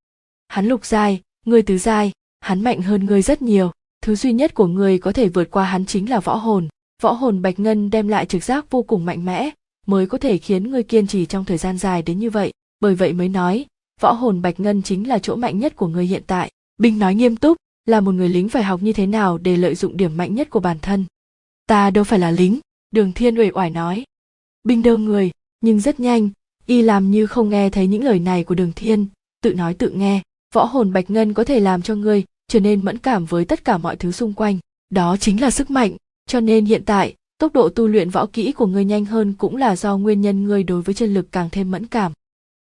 [0.48, 3.70] Hắn lục giai ngươi tứ giai, hắn mạnh hơn ngươi rất nhiều.
[4.02, 6.68] Thứ duy nhất của ngươi có thể vượt qua hắn chính là võ hồn.
[7.02, 9.50] Võ hồn bạch ngân đem lại trực giác vô cùng mạnh mẽ,
[9.86, 12.52] mới có thể khiến ngươi kiên trì trong thời gian dài đến như vậy.
[12.80, 13.66] Bởi vậy mới nói,
[14.00, 16.50] võ hồn bạch ngân chính là chỗ mạnh nhất của ngươi hiện tại.
[16.78, 17.56] Binh nói nghiêm túc,
[17.86, 20.50] là một người lính phải học như thế nào để lợi dụng điểm mạnh nhất
[20.50, 21.04] của bản thân.
[21.66, 22.60] Ta đâu phải là lính,
[22.90, 24.04] đường thiên uể oải nói.
[24.64, 25.30] Binh đơ người
[25.62, 26.30] nhưng rất nhanh.
[26.66, 29.06] Y làm như không nghe thấy những lời này của đường thiên,
[29.42, 30.22] tự nói tự nghe,
[30.54, 33.64] võ hồn bạch ngân có thể làm cho ngươi trở nên mẫn cảm với tất
[33.64, 34.58] cả mọi thứ xung quanh,
[34.90, 35.96] đó chính là sức mạnh.
[36.26, 39.56] Cho nên hiện tại, tốc độ tu luyện võ kỹ của ngươi nhanh hơn cũng
[39.56, 42.12] là do nguyên nhân ngươi đối với chân lực càng thêm mẫn cảm.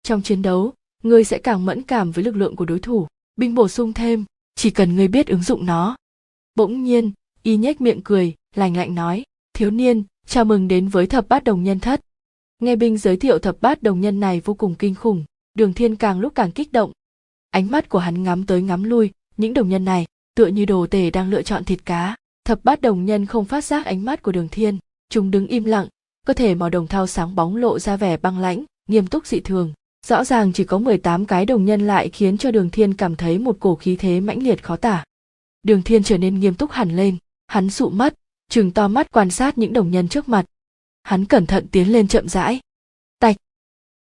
[0.03, 0.73] Trong chiến đấu,
[1.03, 4.25] ngươi sẽ càng mẫn cảm với lực lượng của đối thủ, binh bổ sung thêm,
[4.55, 5.95] chỉ cần ngươi biết ứng dụng nó.
[6.55, 7.11] Bỗng nhiên,
[7.43, 9.23] y nhếch miệng cười lành lạnh nói,
[9.53, 12.01] thiếu niên, chào mừng đến với thập bát đồng nhân thất
[12.63, 15.25] nghe binh giới thiệu thập bát đồng nhân này vô cùng kinh khủng,
[15.57, 16.91] đường thiên càng lúc càng kích động.
[17.49, 20.05] Ánh mắt của hắn ngắm tới ngắm lui, những đồng nhân này,
[20.35, 22.15] tựa như đồ tể đang lựa chọn thịt cá.
[22.45, 24.77] Thập bát đồng nhân không phát giác ánh mắt của đường thiên,
[25.09, 25.87] chúng đứng im lặng,
[26.25, 29.39] cơ thể màu đồng thau sáng bóng lộ ra vẻ băng lãnh, nghiêm túc dị
[29.39, 29.73] thường.
[30.07, 33.39] Rõ ràng chỉ có 18 cái đồng nhân lại khiến cho đường thiên cảm thấy
[33.39, 35.03] một cổ khí thế mãnh liệt khó tả.
[35.63, 38.13] Đường thiên trở nên nghiêm túc hẳn lên, hắn sụ mắt
[38.49, 40.45] chừng to mắt quan sát những đồng nhân trước mặt
[41.03, 42.59] hắn cẩn thận tiến lên chậm rãi.
[43.19, 43.35] Tạch!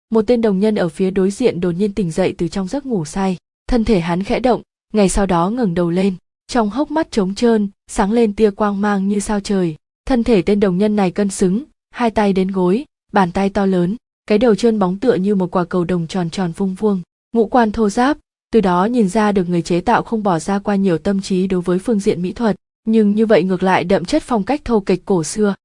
[0.09, 2.85] Một tên đồng nhân ở phía đối diện đột nhiên tỉnh dậy từ trong giấc
[2.85, 3.38] ngủ say.
[3.67, 4.61] Thân thể hắn khẽ động,
[4.93, 6.15] ngày sau đó ngẩng đầu lên,
[6.47, 9.75] trong hốc mắt trống trơn, sáng lên tia quang mang như sao trời.
[10.05, 13.65] Thân thể tên đồng nhân này cân xứng, hai tay đến gối, bàn tay to
[13.65, 13.95] lớn,
[14.27, 17.01] cái đầu trơn bóng tựa như một quả cầu đồng tròn tròn vung vuông.
[17.33, 18.17] Ngũ quan thô giáp,
[18.53, 21.47] từ đó nhìn ra được người chế tạo không bỏ ra qua nhiều tâm trí
[21.47, 24.65] đối với phương diện mỹ thuật, nhưng như vậy ngược lại đậm chất phong cách
[24.65, 25.55] thô kịch cổ xưa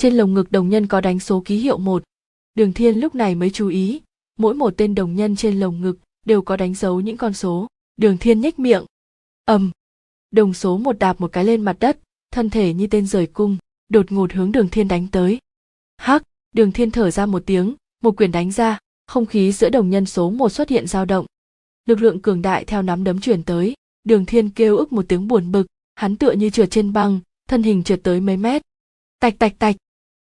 [0.00, 2.02] trên lồng ngực đồng nhân có đánh số ký hiệu một.
[2.54, 4.00] Đường thiên lúc này mới chú ý,
[4.38, 7.66] mỗi một tên đồng nhân trên lồng ngực đều có đánh dấu những con số.
[7.96, 8.84] Đường thiên nhếch miệng.
[9.44, 9.70] Ầm.
[10.30, 11.98] Đồng số một đạp một cái lên mặt đất,
[12.30, 13.56] thân thể như tên rời cung,
[13.88, 15.38] đột ngột hướng đường thiên đánh tới.
[15.96, 16.22] Hắc,
[16.52, 20.06] đường thiên thở ra một tiếng, một quyền đánh ra, không khí giữa đồng nhân
[20.06, 21.26] số một xuất hiện dao động.
[21.86, 23.74] Lực lượng cường đại theo nắm đấm truyền tới,
[24.04, 27.62] đường thiên kêu ức một tiếng buồn bực, hắn tựa như trượt trên băng, thân
[27.62, 28.62] hình trượt tới mấy mét.
[29.20, 29.76] Tạch tạch tạch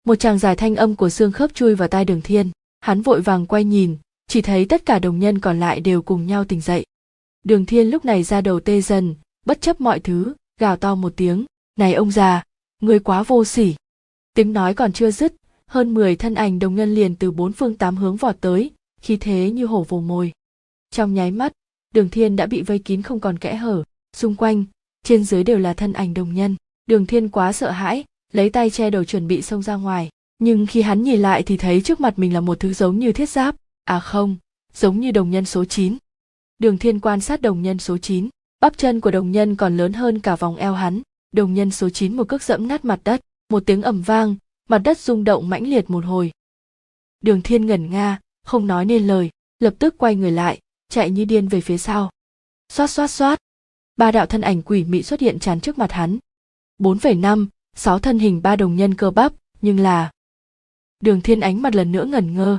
[0.10, 2.50] một chàng dài thanh âm của xương khớp chui vào tai đường thiên.
[2.80, 3.98] Hắn vội vàng quay nhìn,
[4.28, 6.86] chỉ thấy tất cả đồng nhân còn lại đều cùng nhau tỉnh dậy.
[7.44, 11.14] Đường thiên lúc này ra đầu tê dần, bất chấp mọi thứ, gào to một
[11.16, 11.46] tiếng,
[11.80, 12.44] này ông già
[12.82, 13.76] người quá vô sỉ.
[14.34, 15.34] Tiếng nói còn chưa dứt,
[15.68, 19.18] hơn 10 thân ảnh đồng nhân liền từ bốn phương tám hướng vọt tới, khí
[19.18, 20.32] thế như hổ vồ mồi.
[20.92, 21.52] Trong nháy mắt,
[21.94, 23.84] đường thiên đã bị vây kín không còn kẽ hở.
[24.16, 24.66] Xung quanh,
[25.04, 26.56] trên dưới đều là thân ảnh đồng nhân.
[26.86, 30.10] Đường thiên quá sợ hãi lấy tay che đầu chuẩn bị xông ra ngoài.
[30.40, 33.12] Nhưng khi hắn nhìn lại thì thấy trước mặt mình là một thứ giống như
[33.12, 33.56] thiết giáp.
[33.84, 34.36] À không
[34.74, 35.98] giống như đồng nhân số 9.
[36.60, 39.94] đường thiên quan sát đồng nhân số 9, bắp chân của đồng nhân còn lớn
[39.94, 41.02] hơn cả vòng eo hắn.
[41.32, 43.22] Đồng nhân số 9 một cước dẫm nát mặt đất.
[43.50, 44.36] Một tiếng ầm vang
[44.70, 46.32] mặt đất rung động mãnh liệt một hồi.
[47.22, 50.60] Đường thiên ngẩn nga không nói nên lời lập tức quay người lại
[50.90, 52.12] chạy như điên về phía sau.
[52.70, 53.40] Xoát xoát xoát.
[53.98, 56.18] Ba đạo thân ảnh quỷ mị xuất hiện tràn trước mặt hắn.
[56.80, 57.48] 4,5,
[57.80, 60.12] sáu thân hình ba đồng nhân cơ bắp, nhưng là
[61.04, 62.58] đường thiên ánh mặt lần nữa ngẩn ngơ.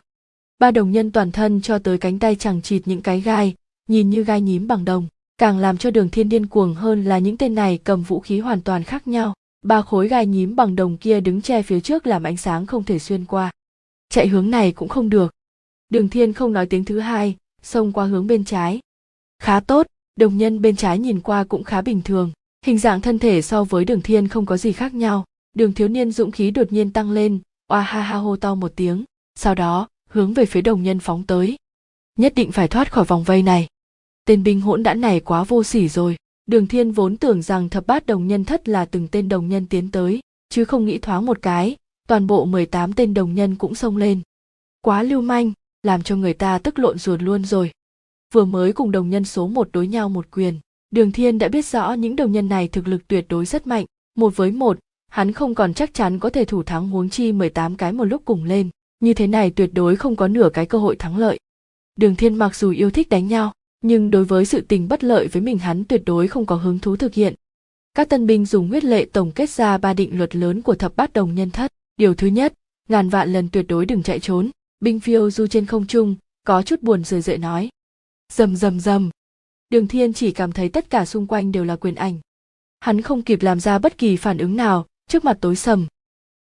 [0.59, 3.55] Ba đồng nhân toàn thân cho tới cánh tay chẳng chịt những cái gai,
[3.89, 5.07] nhìn như gai nhím bằng đồng,
[5.39, 8.39] càng làm cho đường thiên điên cuồng hơn là những tên này cầm vũ khí
[8.39, 9.35] hoàn toàn khác nhau.
[9.63, 12.85] Ba khối gai nhím bằng đồng kia đứng che phía trước làm ánh sáng không
[12.85, 13.51] thể xuyên qua.
[14.09, 15.33] Chạy hướng này cũng không được.
[15.89, 18.81] Đường thiên không nói tiếng thứ hai, xông qua hướng bên trái.
[19.43, 22.33] Khá tốt, đồng nhân bên trái nhìn qua cũng khá bình thường
[22.67, 25.25] hình dạng thân thể so với đường thiên không có gì khác nhau.
[25.55, 27.39] Đường thiếu niên dũng khí đột nhiên tăng lên.
[27.69, 29.05] Oa ha ha hô to một tiếng.
[29.35, 31.57] Sau đó, hướng về phía đồng nhân phóng tới.
[32.17, 33.67] Nhất định phải thoát khỏi vòng vây này.
[34.25, 36.17] Tên binh hỗn đã này quá vô sỉ rồi.
[36.47, 39.67] Đường thiên vốn tưởng rằng thập bát đồng nhân thất là từng tên đồng nhân
[39.67, 41.77] tiến tới, chứ không nghĩ thoáng một cái,
[42.09, 44.21] toàn bộ 18 tên đồng nhân cũng xông lên.
[44.81, 45.53] Quá lưu manh,
[45.83, 47.71] làm cho người ta tức lộn ruột luôn rồi.
[48.35, 51.67] Vừa mới cùng đồng nhân số một đối nhau một quyền đường thiên đã biết
[51.67, 53.87] rõ những đồng nhân này thực lực tuyệt đối rất mạnh.
[54.17, 54.79] Một với một,
[55.09, 58.23] hắn không còn chắc chắn có thể thủ thắng huống chi 18 cái một lúc
[58.25, 58.71] cùng lên.
[59.01, 61.39] Như thế này tuyệt đối không có nửa cái cơ hội thắng lợi.
[61.97, 65.29] Đường thiên mặc dù yêu thích đánh nhau, nhưng đối với sự tình bất lợi
[65.29, 67.35] với mình hắn tuyệt đối không có hứng thú thực hiện.
[67.95, 70.97] Các tân binh dùng huyết lệ tổng kết ra ba định luật lớn của thập
[70.97, 71.73] bát đồng nhân thất.
[71.97, 72.55] Điều thứ nhất,
[72.89, 74.51] ngàn vạn lần tuyệt đối đừng chạy trốn.
[74.81, 76.15] Binh phiêu du trên không trung,
[76.47, 77.69] có chút buồn rười rượi nói.
[78.33, 79.11] Rầm rầm rầm
[79.71, 82.19] đường thiên chỉ cảm thấy tất cả xung quanh đều là quyền ảnh.
[82.81, 85.87] Hắn không kịp làm ra bất kỳ phản ứng nào, trước mặt tối sầm.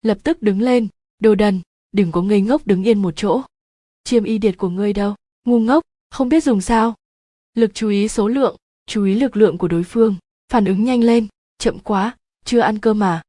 [0.02, 0.88] Lập tức đứng lên,
[1.20, 1.62] đồ đần,
[1.92, 3.42] đừng có ngây ngốc đứng yên một chỗ.
[4.04, 5.16] Chiêm y điệt của ngươi đâu?
[5.46, 6.96] Ngu ngốc, không biết dùng sao.
[7.54, 8.56] Lực chú ý số lượng,
[8.88, 10.16] chú ý lực lượng của đối phương,
[10.50, 13.22] phản ứng nhanh lên, chậm quá, chưa ăn cơm mà.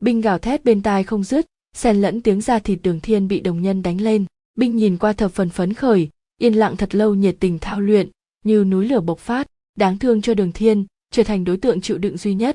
[0.00, 3.40] Binh gào thét bên tai không dứt, xen lẫn tiếng da thịt đường thiên bị
[3.40, 4.24] đồng nhân đánh lên.
[4.54, 6.08] Binh nhìn qua thập phần phấn khởi,
[6.38, 8.10] yên lặng thật lâu nhiệt tình thao luyện
[8.44, 9.46] như núi lửa bộc phát,
[9.78, 12.54] đáng thương cho đường thiên, trở thành đối tượng chịu đựng duy nhất.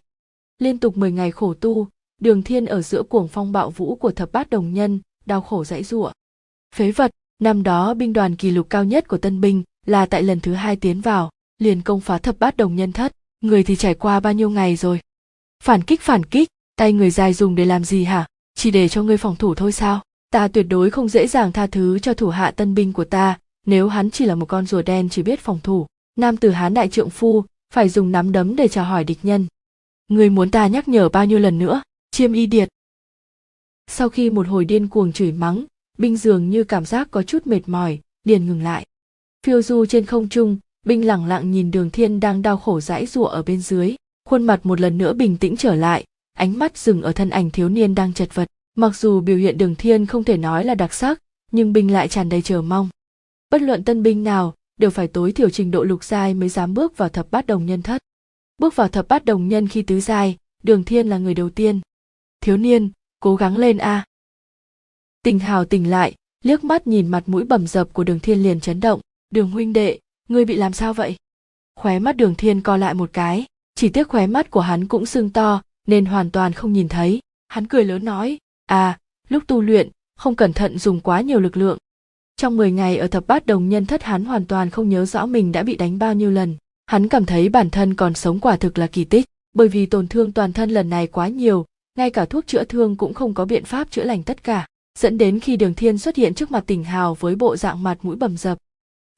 [0.60, 1.88] Liên tục 10 ngày khổ tu,
[2.22, 5.64] đường thiên ở giữa cuồng phong bạo vũ của thập bát đồng nhân, đau khổ
[5.64, 6.12] dãy giụa
[6.76, 7.12] phế vật,
[7.42, 10.54] năm đó binh đoàn kỷ lục cao nhất của tân binh là tại lần thứ
[10.54, 14.20] hai tiến vào, liền công phá thập bát đồng nhân thất, người thì trải qua
[14.20, 15.00] bao nhiêu ngày rồi?
[15.64, 18.28] Phản kích phản kích, tay người dài dùng để làm gì hả?
[18.56, 20.02] Chỉ để cho ngươi phòng thủ thôi sao?
[20.32, 23.38] Ta tuyệt đối không dễ dàng tha thứ cho thủ hạ tân binh của ta
[23.66, 26.74] nếu hắn chỉ là một con rùa đen chỉ biết phòng thủ, nam tử hán
[26.74, 29.48] đại trượng phu phải dùng nắm đấm để chào hỏi địch nhân.
[30.08, 31.82] Người muốn ta nhắc nhở bao nhiêu lần nữa?
[32.12, 32.70] Chiêm y điệt.
[33.88, 35.66] Sau khi một hồi điên cuồng chửi mắng,
[35.98, 38.86] binh dường như cảm giác có chút mệt mỏi, liền ngừng lại.
[39.46, 43.06] Phiêu du trên không trung, binh lẳng lặng nhìn đường thiên đang đau khổ dãi
[43.06, 43.96] rụa ở bên dưới,
[44.30, 46.04] khuôn mặt một lần nữa bình tĩnh trở lại,
[46.38, 48.48] ánh mắt dừng ở thân ảnh thiếu niên đang chật vật.
[48.76, 51.22] Mặc dù biểu hiện đường thiên không thể nói là đặc sắc,
[51.52, 52.90] nhưng binh lại tràn đầy chờ mong
[53.50, 56.74] bất luận tân binh nào, đều phải tối thiểu trình độ lục giai mới dám
[56.74, 58.02] bước vào thập bát đồng nhân thất.
[58.58, 61.82] Bước vào thập bát đồng nhân khi tứ giai, đường thiên là người đầu tiên.
[62.42, 64.06] Thiếu niên, cố gắng lên a.
[65.24, 68.60] Tình hào tỉnh lại, liếc mắt nhìn mặt mũi bầm dập của đường thiên liền
[68.60, 69.02] chấn động.
[69.30, 70.00] Đường huynh đệ,
[70.30, 71.16] ngươi bị làm sao vậy?
[71.76, 73.46] Khóe mắt đường thiên co lại một cái,
[73.76, 77.20] chỉ tiếc khóe mắt của hắn cũng sưng to, nên hoàn toàn không nhìn thấy.
[77.48, 79.00] Hắn cười lớn nói à
[79.30, 81.78] lúc tu luyện, không cẩn thận dùng quá nhiều lực lượng
[82.40, 85.26] trong 10 ngày ở thập bát đồng nhân thất hắn hoàn toàn không nhớ rõ
[85.26, 86.56] mình đã bị đánh bao nhiêu lần.
[86.86, 90.08] Hắn cảm thấy bản thân còn sống quả thực là kỳ tích, bởi vì tổn
[90.08, 91.66] thương toàn thân lần này quá nhiều,
[91.98, 94.68] ngay cả thuốc chữa thương cũng không có biện pháp chữa lành tất cả,
[95.00, 97.98] dẫn đến khi đường thiên xuất hiện trước mặt tỉnh hào với bộ dạng mặt
[98.02, 98.58] mũi bầm dập.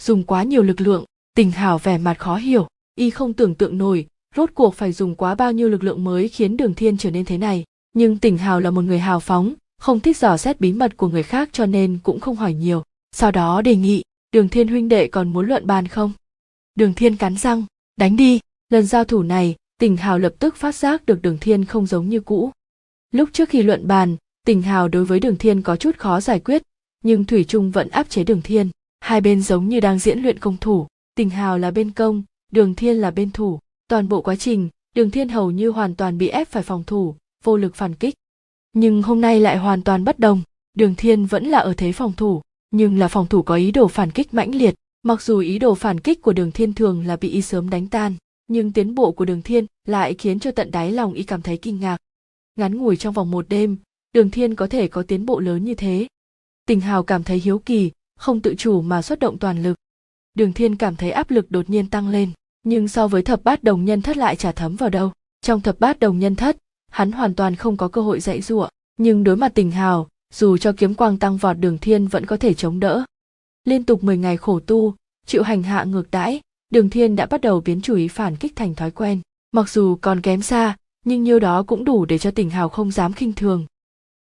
[0.03, 3.77] Dùng quá nhiều lực lượng, tỉnh hào vẻ mặt khó hiểu, y không tưởng tượng
[3.77, 7.11] nổi, rốt cuộc phải dùng quá bao nhiêu lực lượng mới khiến đường thiên trở
[7.11, 7.63] nên thế này.
[7.93, 11.07] Nhưng tỉnh hào là một người hào phóng, không thích dò xét bí mật của
[11.07, 14.89] người khác cho nên cũng không hỏi nhiều sau đó đề nghị, đường thiên huynh
[14.89, 16.11] đệ còn muốn luận bàn không?
[16.75, 17.65] Đường thiên cắn răng,
[17.95, 18.39] đánh đi,
[18.69, 22.09] lần giao thủ này, tình hào lập tức phát giác được đường thiên không giống
[22.09, 22.51] như cũ.
[23.11, 26.39] Lúc trước khi luận bàn, tình hào đối với đường thiên có chút khó giải
[26.39, 26.63] quyết,
[27.03, 28.69] nhưng thủy trung vẫn áp chế đường thiên.
[28.99, 32.75] Hai bên giống như đang diễn luyện công thủ, tình hào là bên công, đường
[32.75, 33.59] thiên là bên thủ.
[33.87, 37.15] Toàn bộ quá trình, đường thiên hầu như hoàn toàn bị ép phải phòng thủ,
[37.43, 38.15] vô lực phản kích.
[38.73, 40.41] Nhưng hôm nay lại hoàn toàn bất đồng,
[40.73, 42.41] đường thiên vẫn là ở thế phòng thủ
[42.71, 45.75] nhưng là phòng thủ có ý đồ phản kích mãnh liệt, mặc dù ý đồ
[45.75, 48.15] phản kích của đường thiên thường là bị y sớm đánh tan,
[48.47, 51.57] nhưng tiến bộ của đường thiên lại khiến cho tận đáy lòng y cảm thấy
[51.57, 51.97] kinh ngạc.
[52.55, 53.77] Ngắn ngủi trong vòng một đêm,
[54.13, 56.07] đường thiên có thể có tiến bộ lớn như thế.
[56.65, 59.77] Tình hào cảm thấy hiếu kỳ, không tự chủ mà xuất động toàn lực.
[60.33, 62.31] Đường thiên cảm thấy áp lực đột nhiên tăng lên,
[62.63, 65.11] nhưng so với thập bát đồng nhân thất lại chả thấm vào đâu.
[65.41, 66.57] Trong thập bát đồng nhân thất,
[66.91, 70.57] hắn hoàn toàn không có cơ hội dạy dụa, nhưng đối mặt tình hào dù
[70.57, 73.03] cho kiếm quang tăng vọt đường thiên vẫn có thể chống đỡ.
[73.65, 74.95] Liên tục 10 ngày khổ tu,
[75.25, 78.55] chịu hành hạ ngược đãi, đường thiên đã bắt đầu biến chủ ý phản kích
[78.55, 79.21] thành thói quen.
[79.51, 82.91] Mặc dù còn kém xa, nhưng nhiêu đó cũng đủ để cho tỉnh hào không
[82.91, 83.65] dám khinh thường.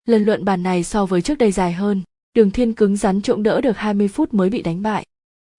[0.07, 2.03] Lần luận bàn này so với trước đây dài hơn,
[2.35, 5.07] đường thiên cứng rắn trộm đỡ được 20 phút mới bị đánh bại.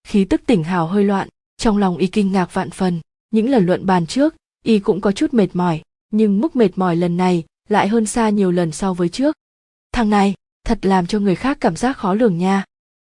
[0.07, 2.99] Khí tức tỉnh hào hơi loạn, trong lòng y kinh ngạc vạn phần.
[3.31, 6.95] Những lần luận bàn trước, y cũng có chút mệt mỏi, nhưng mức mệt mỏi
[6.95, 9.35] lần này lại hơn xa nhiều lần so với trước.
[9.93, 10.33] Thằng này
[10.63, 12.63] thật làm cho người khác cảm giác khó lường nha.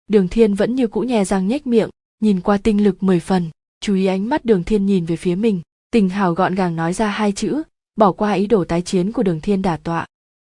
[0.08, 1.90] Đường thiên vẫn như cũ nhè răng nhếch miệng,
[2.20, 3.50] nhìn qua tinh lực mười phần,
[3.80, 5.62] chú ý ánh mắt đường thiên nhìn về phía mình,
[5.92, 7.64] tình hào gọn gàng nói ra hai chữ,
[7.96, 10.06] bỏ qua ý đồ tái chiến của đường thiên đả tọa.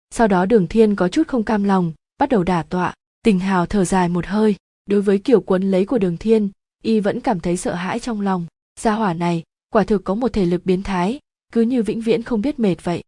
[0.09, 2.93] Sau đó đường thiên có chút không cam lòng, bắt đầu đả tọa,
[3.23, 4.55] tình hào thở dài một hơi,
[4.85, 6.49] đối với kiểu quấn lấy của đường thiên,
[6.84, 8.45] y vẫn cảm thấy sợ hãi trong lòng.
[8.80, 9.43] Gia hỏa này,
[9.73, 11.19] quả thực có một thể lực biến thái,
[11.51, 13.03] cứ như vĩnh viễn không biết mệt vậy.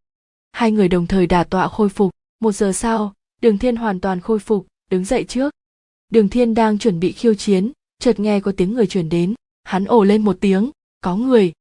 [0.51, 4.21] Hai người đồng thời đả tọa khôi phục, một giờ sau đường thiên hoàn toàn
[4.21, 5.53] khôi phục, đứng dậy trước.
[6.09, 9.33] Đường thiên đang chuẩn bị khiêu chiến, chợt nghe có tiếng người truyền đến,
[9.63, 10.71] hắn ồ lên một tiếng,
[11.01, 11.53] có người.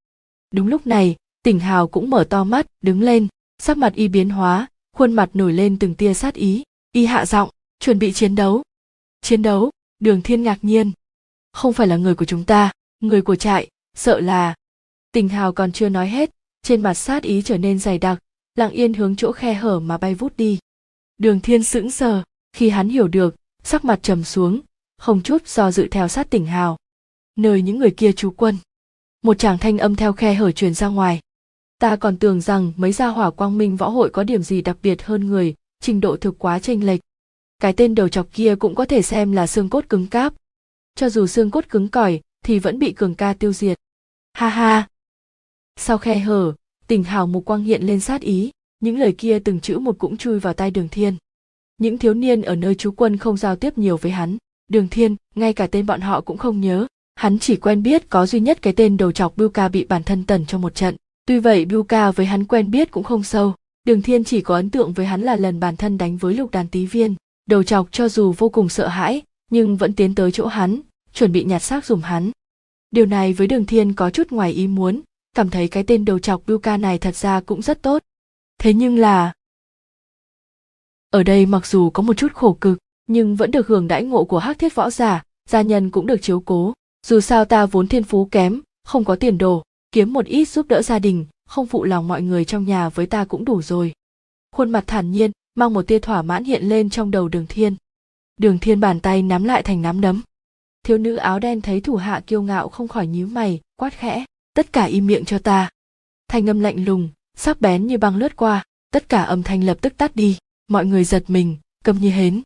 [0.55, 3.29] Đúng lúc này, tỉnh hào cũng mở to mắt, đứng lên,
[3.59, 6.63] sắc mặt y biến hóa, khuôn mặt nổi lên từng tia sát ý.
[6.93, 8.63] Y hạ giọng, chuẩn bị chiến đấu.
[9.21, 9.71] Chiến đấu?
[9.99, 10.93] Đường thiên ngạc nhiên.
[11.53, 14.55] Không phải là người của chúng ta, người của trại, sợ là
[15.13, 16.31] tình hào còn chưa nói hết,
[16.63, 18.19] trên mặt sát ý trở nên dày đặc,
[18.55, 20.59] lặng yên hướng chỗ khe hở mà bay vút đi
[21.23, 22.23] đường thiên sững sờ,
[22.53, 24.61] khi hắn hiểu được, sắc mặt trầm xuống,
[24.99, 26.79] không chút do dự theo sát tỉnh hào.
[27.37, 28.57] Nơi những người kia trú quân.
[29.23, 31.21] Một chàng thanh âm theo khe hở truyền ra ngoài.
[31.79, 34.77] Ta còn tưởng rằng mấy gia hỏa quang minh võ hội có điểm gì đặc
[34.83, 37.01] biệt hơn người, trình độ thực quá chênh lệch.
[37.59, 40.35] Cái tên đầu chọc kia cũng có thể xem là xương cốt cứng cáp.
[40.95, 43.79] Cho dù xương cốt cứng cỏi, thì vẫn bị cường ca tiêu diệt.
[44.33, 44.89] Ha ha!
[45.77, 46.55] Sau khe hở,
[46.87, 48.51] tỉnh hào mục quang hiện lên sát ý
[48.83, 51.17] những lời kia từng chữ một cũng chui vào tai đường thiên.
[51.79, 54.37] Những thiếu niên ở nơi trú quân không giao tiếp nhiều với hắn.
[54.69, 56.87] Đường thiên, ngay cả tên bọn họ cũng không nhớ.
[57.15, 60.25] Hắn chỉ quen biết có duy nhất cái tên đầu chọc Biuka bị bản thân
[60.25, 60.97] tần trong một trận.
[61.27, 63.55] Tuy vậy Biuka với hắn quen biết cũng không sâu.
[63.85, 66.51] Đường thiên chỉ có ấn tượng với hắn là lần bản thân đánh với lục
[66.51, 67.15] đàn tý viên.
[67.47, 70.81] Đầu chọc cho dù vô cùng sợ hãi, nhưng vẫn tiến tới chỗ hắn,
[71.15, 72.31] chuẩn bị nhặt xác dùm hắn.
[72.91, 75.01] Điều này với đường thiên có chút ngoài ý muốn.
[75.37, 78.03] Cảm thấy cái tên đầu chọc Biuka này thật ra cũng rất tốt
[78.63, 79.33] thế nhưng là,
[81.11, 84.25] ở đây mặc dù có một chút khổ cực, nhưng vẫn được hưởng đãi ngộ
[84.25, 86.73] của hắc thiết võ giả, gia nhân cũng được chiếu cố.
[87.07, 89.63] Dù sao ta vốn thiên phú kém, không có tiền đồ,
[89.93, 93.07] kiếm một ít giúp đỡ gia đình, không phụ lòng mọi người trong nhà với
[93.07, 93.93] ta cũng đủ rồi.
[94.57, 97.77] Khuôn mặt thản nhiên, mang một tia thỏa mãn hiện lên trong đầu đường thiên.
[98.37, 100.23] Đường thiên bàn tay nắm lại thành nắm đấm.
[100.85, 104.25] Thiếu nữ áo đen thấy thủ hạ kiêu ngạo không khỏi nhíu mày, quát khẽ,
[104.55, 105.71] tất cả im miệng cho ta.
[106.29, 109.79] Thanh âm lạnh lùng sắc bén như băng lướt qua, tất cả âm thanh lập
[109.81, 110.39] tức tắt đi,
[110.69, 112.43] mọi người giật mình câm như hến.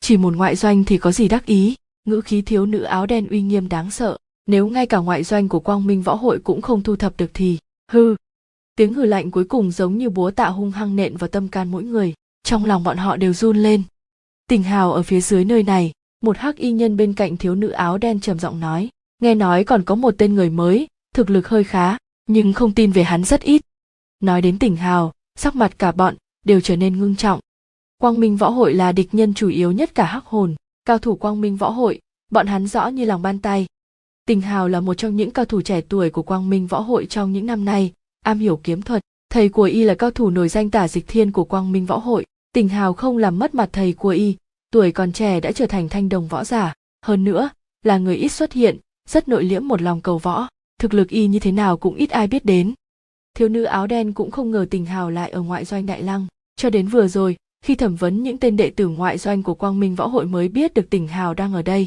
[0.00, 1.74] Chỉ một ngoại doanh thì có gì đắc ý,
[2.04, 5.48] ngữ khí thiếu nữ áo đen uy nghiêm đáng sợ, nếu ngay cả ngoại doanh
[5.48, 7.58] của quang minh võ hội cũng không thu thập được thì
[7.92, 8.16] hư
[8.76, 11.70] tiếng hừ lạnh cuối cùng giống như búa tạ hung hăng nện vào tâm can
[11.70, 13.82] mỗi người, trong lòng bọn họ đều run lên.
[14.48, 15.92] Tình hào ở phía dưới nơi này,
[16.24, 18.88] một hắc y nhân bên cạnh thiếu nữ áo đen trầm giọng nói,
[19.22, 21.96] nghe nói còn có một tên người mới, thực lực hơi khá,
[22.26, 23.62] nhưng không tin về hắn rất ít
[24.20, 26.14] nói đến tỉnh hào, sắc mặt cả bọn
[26.44, 27.40] đều trở nên ngưng trọng.
[27.98, 31.16] Quang minh võ hội là địch nhân chủ yếu nhất cả hắc hồn, cao thủ
[31.16, 33.66] quang minh võ hội, bọn hắn rõ như lòng bàn tay.
[34.26, 37.06] Tình hào là một trong những cao thủ trẻ tuổi của quang minh võ hội
[37.06, 37.92] trong những năm nay,
[38.24, 39.02] am hiểu kiếm thuật.
[39.30, 41.98] Thầy của y là cao thủ nổi danh tả dịch thiên của quang minh võ
[41.98, 42.24] hội.
[42.52, 44.36] Tình hào không làm mất mặt thầy của y,
[44.72, 46.74] tuổi còn trẻ đã trở thành thanh đồng võ giả.
[47.02, 47.50] Hơn nữa,
[47.84, 48.78] là người ít xuất hiện,
[49.08, 50.48] rất nội liễm một lòng cầu võ.
[50.78, 52.74] Thực lực y như thế nào cũng ít ai biết đến
[53.40, 56.26] thiếu nữ áo đen cũng không ngờ tình hào lại ở ngoại doanh đại lăng.
[56.56, 59.80] Cho đến vừa rồi, khi thẩm vấn những tên đệ tử ngoại doanh của quang
[59.80, 61.86] minh võ hội mới biết được tình hào đang ở đây.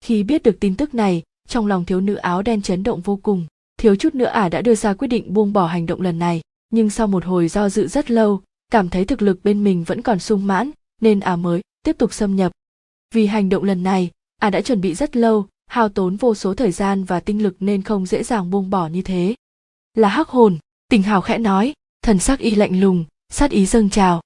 [0.00, 3.16] Khi biết được tin tức này, trong lòng thiếu nữ áo đen chấn động vô
[3.16, 3.46] cùng.
[3.76, 6.40] Thiếu chút nữa ả đã đưa ra quyết định buông bỏ hành động lần này.
[6.70, 8.40] Nhưng sau một hồi do dự rất lâu,
[8.72, 12.12] cảm thấy thực lực bên mình vẫn còn sung mãn, nên ả mới tiếp tục
[12.12, 12.52] xâm nhập.
[13.14, 14.10] Vì hành động lần này,
[14.40, 17.56] ả đã chuẩn bị rất lâu, hao tốn vô số thời gian và tinh lực
[17.60, 19.34] nên không dễ dàng buông bỏ như thế.
[19.94, 20.58] Là hắc hồn
[20.94, 21.72] tình hào khẽ nói,
[22.02, 24.20] thần sắc y lạnh lùng, sát ý dâng trào.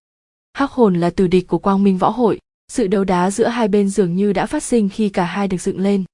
[0.53, 2.39] Hắc hồn là tử địch của quang minh võ hội,
[2.73, 5.61] sự đấu đá giữa hai bên dường như đã phát sinh khi cả hai được
[5.61, 6.05] dựng lên.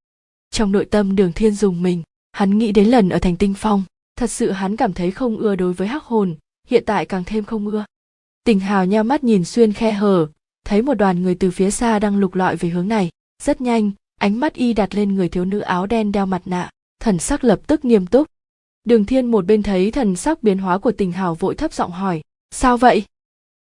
[0.50, 2.02] Trong nội tâm đường thiên dùng mình,
[2.32, 3.82] hắn nghĩ đến lần ở thành tinh phong,
[4.16, 6.34] thật sự hắn cảm thấy không ưa đối với hắc hồn,
[6.68, 7.84] hiện tại càng thêm không ưa.
[8.44, 10.26] Tình hào nheo mắt nhìn xuyên khe hở,
[10.64, 13.10] thấy một đoàn người từ phía xa đang lục lọi về hướng này,
[13.42, 13.90] rất nhanh,
[14.20, 16.70] ánh mắt y đặt lên người thiếu nữ áo đen đeo mặt nạ,
[17.00, 18.26] thần sắc lập tức nghiêm túc
[18.84, 21.90] đường thiên một bên thấy thần sắc biến hóa của tình hào vội thấp giọng
[21.90, 23.04] hỏi, sao vậy?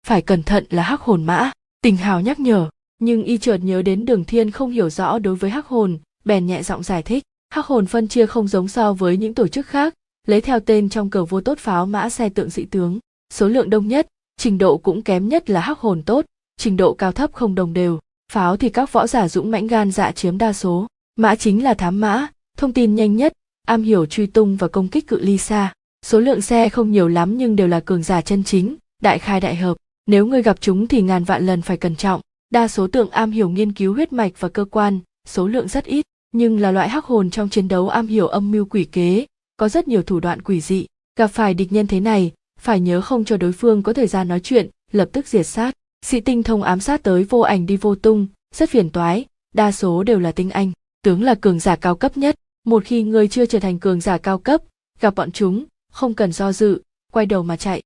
[0.07, 1.51] Phải cẩn thận là hắc hồn mã.
[1.83, 5.35] Tình hào nhắc nhở, nhưng y chợt nhớ đến đường thiên không hiểu rõ đối
[5.35, 8.93] với hắc hồn, bèn nhẹ giọng giải thích, hắc hồn phân chia không giống so
[8.93, 9.95] với những tổ chức khác,
[10.27, 12.99] lấy theo tên trong cờ vô tốt pháo mã xe tượng dị tướng,
[13.33, 16.25] số lượng đông nhất, trình độ cũng kém nhất là hắc hồn tốt,
[16.57, 17.99] trình độ cao thấp không đồng đều,
[18.33, 20.87] pháo thì các võ giả dũng mãnh gan dạ chiếm đa số,
[21.17, 22.27] mã chính là thám mã,
[22.57, 23.33] thông tin nhanh nhất
[23.67, 25.73] am hiểu truy tung và công kích cự ly xa.
[26.07, 29.41] Số lượng xe không nhiều lắm nhưng đều là cường giả chân chính, đại khai
[29.41, 29.77] đại hợp.
[30.07, 32.21] Nếu ngươi gặp chúng thì ngàn vạn lần phải cẩn trọng.
[32.51, 35.85] Đa số tượng am hiểu nghiên cứu huyết mạch và cơ quan, số lượng rất
[35.85, 39.27] ít, nhưng là loại hắc hồn trong chiến đấu am hiểu âm mưu quỷ kế,
[39.57, 40.87] có rất nhiều thủ đoạn quỷ dị.
[41.19, 44.29] Gặp phải địch nhân thế này, phải nhớ không cho đối phương có thời gian
[44.29, 45.75] nói chuyện, lập tức diệt sát.
[46.07, 49.73] Sĩ tinh thông ám sát tới vô ảnh đi vô tung, rất phiền toái, đa
[49.73, 50.73] số đều là tinh anh,
[51.03, 52.35] tướng là cường giả cao cấp nhất
[52.65, 54.63] một khi ngươi chưa trở thành cường giả cao cấp,
[55.01, 56.83] gặp bọn chúng, không cần do dự,
[57.13, 57.83] quay đầu mà chạy.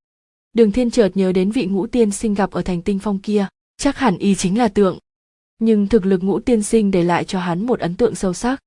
[0.53, 3.47] Đường thiên chợt nhớ đến vị ngũ tiên sinh gặp ở thành tinh phong kia,
[3.77, 4.99] chắc hẳn y chính là tượng.
[5.59, 8.61] Nhưng thực lực ngũ tiên sinh để lại cho hắn một ấn tượng sâu sắc.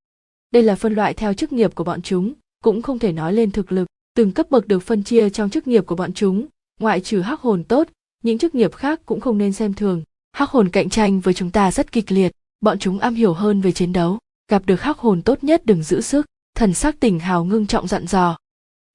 [0.51, 2.33] Đây là phân loại theo chức nghiệp của bọn chúng,
[2.63, 3.87] cũng không thể nói lên thực lực.
[4.15, 6.45] Từng cấp bậc được phân chia trong chức nghiệp của bọn chúng,
[6.79, 7.87] ngoại trừ hắc hồn tốt,
[8.23, 10.03] những chức nghiệp khác cũng không nên xem thường.
[10.31, 12.31] Hắc hồn cạnh tranh với chúng ta rất kịch liệt,
[12.61, 14.19] bọn chúng am hiểu hơn về chiến đấu
[14.49, 17.87] gặp được hắc hồn tốt nhất đừng giữ sức, thần sắc tỉnh hào ngưng trọng
[17.87, 18.37] dặn dò.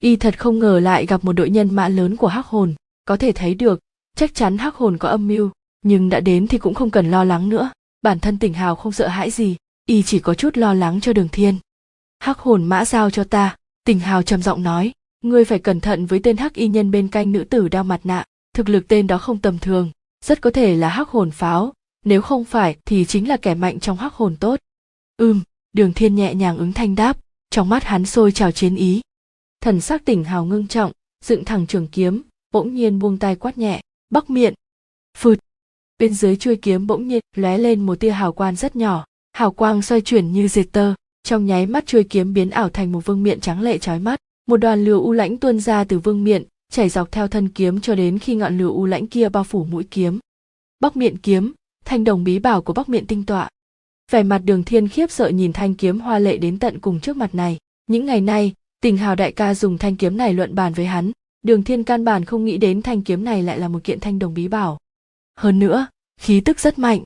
[0.03, 2.75] Y thật không ngờ lại gặp một đội nhân mã lớn của hắc hồn,
[3.05, 3.81] có thể thấy được,
[4.17, 5.51] chắc chắn hắc hồn có âm mưu,
[5.83, 7.71] nhưng đã đến thì cũng không cần lo lắng nữa,
[8.03, 9.57] bản thân tỉnh hào không sợ hãi gì,
[9.87, 11.59] y chỉ có chút lo lắng cho đường thiên.
[12.19, 16.07] Hắc hồn mã giao cho ta tỉnh hào trầm giọng nói, ngươi phải cẩn thận
[16.07, 18.25] với tên hắc y nhân bên cạnh nữ tử đeo mặt nạ,
[18.55, 19.91] thực lực tên đó không tầm thường,
[20.25, 21.73] rất có thể là hắc hồn pháo,
[22.05, 24.61] nếu không phải thì chính là kẻ mạnh trong hắc hồn tốt
[25.17, 25.41] ừm,
[25.73, 27.19] đường thiên nhẹ nhàng ứng thanh đáp,
[27.51, 29.01] trong mắt hắn sôi trào chiến ý.
[29.61, 30.93] Thần sắc tỉnh hào ngưng trọng,
[31.25, 32.23] dựng thẳng trường kiếm,
[32.53, 33.81] bỗng nhiên buông tay quát nhẹ,
[34.11, 34.55] bắc miệng
[35.19, 35.39] phụt!
[35.99, 39.53] Bên dưới chuôi kiếm bỗng nhiên lóe lên một tia hào quang rất nhỏ, hào
[39.53, 43.07] quang xoay chuyển như dệt tơ, trong nháy mắt chuôi kiếm biến ảo thành một
[43.07, 44.21] vương miện trắng lệ chói mắt.
[44.47, 47.81] Một đoàn lửa u lãnh tuôn ra từ vương miện, chảy dọc theo thân kiếm
[47.81, 50.19] cho đến khi ngọn lửa u lãnh kia bao phủ mũi kiếm.
[50.81, 51.53] Bắc miện kiếm,
[51.85, 53.49] thanh đồng bí bảo của bắc miện tinh tọa
[54.11, 57.17] vẻ mặt đường thiên khiếp sợ nhìn thanh kiếm hoa lệ đến tận cùng trước
[57.17, 57.59] mặt này.
[57.87, 61.13] Những ngày nay, tình hào đại ca dùng thanh kiếm này luận bàn với hắn,
[61.43, 64.19] đường thiên căn bản không nghĩ đến thanh kiếm này lại là một kiện thanh
[64.19, 64.79] đồng bí bảo.
[65.37, 65.87] Hơn nữa,
[66.21, 67.03] khí tức rất mạnh.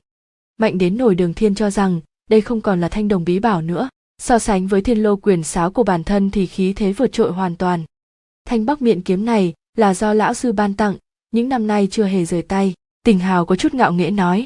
[0.57, 3.61] Mạnh đến nổi đường thiên cho rằng, đây không còn là thanh đồng bí bảo
[3.61, 3.89] nữa.
[4.21, 7.31] So sánh với thiên lô quyền sáo của bản thân thì khí thế vượt trội
[7.31, 7.83] hoàn toàn.
[8.45, 10.95] Thanh bắc miệng kiếm này là do lão sư ban tặng,
[11.31, 12.73] những năm nay chưa hề rời tay.
[13.03, 14.45] Tình hào có chút ngạo nghễ nói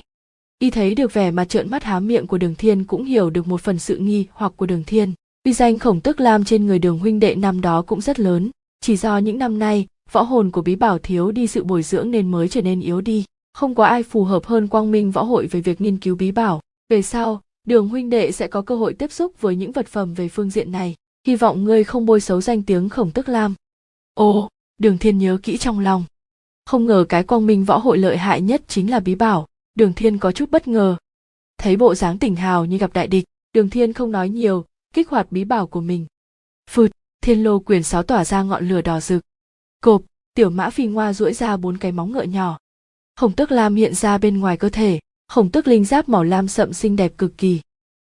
[0.63, 3.47] y thấy được vẻ mặt trợn mắt há miệng của đường thiên cũng hiểu được
[3.47, 5.13] một phần sự nghi hoặc của đường thiên.
[5.45, 8.49] Uy danh khổng tức lam trên người đường huynh đệ năm đó cũng rất lớn.
[8.81, 12.11] Chỉ do những năm nay, võ hồn của bí bảo thiếu đi sự bồi dưỡng
[12.11, 13.25] nên mới trở nên yếu đi.
[13.53, 16.31] Không có ai phù hợp hơn quang minh võ hội về việc nghiên cứu bí
[16.31, 16.61] bảo.
[16.89, 20.13] Về sau, đường huynh đệ sẽ có cơ hội tiếp xúc với những vật phẩm
[20.13, 20.95] về phương diện này.
[21.27, 23.53] Hy vọng ngươi không bôi xấu danh tiếng khổng tức lam.
[24.13, 26.03] Ồ, đường thiên nhớ kỹ trong lòng.
[26.65, 29.93] Không ngờ cái quang minh võ hội lợi hại nhất chính là bí bảo đường
[29.93, 30.97] thiên có chút bất ngờ.
[31.57, 35.09] Thấy bộ dáng tỉnh hào như gặp đại địch, đường thiên không nói nhiều, kích
[35.09, 36.05] hoạt bí bảo của mình.
[36.69, 36.91] Phụt,
[37.21, 39.23] thiên lô quyền sáo tỏa ra ngọn lửa đỏ rực.
[39.81, 40.01] Cộp,
[40.33, 42.57] tiểu mã phi ngoa duỗi ra bốn cái móng ngựa nhỏ.
[43.15, 44.99] Khổng tức lam hiện ra bên ngoài cơ thể
[45.33, 47.61] khổng tức linh giáp màu lam sậm xinh đẹp cực kỳ.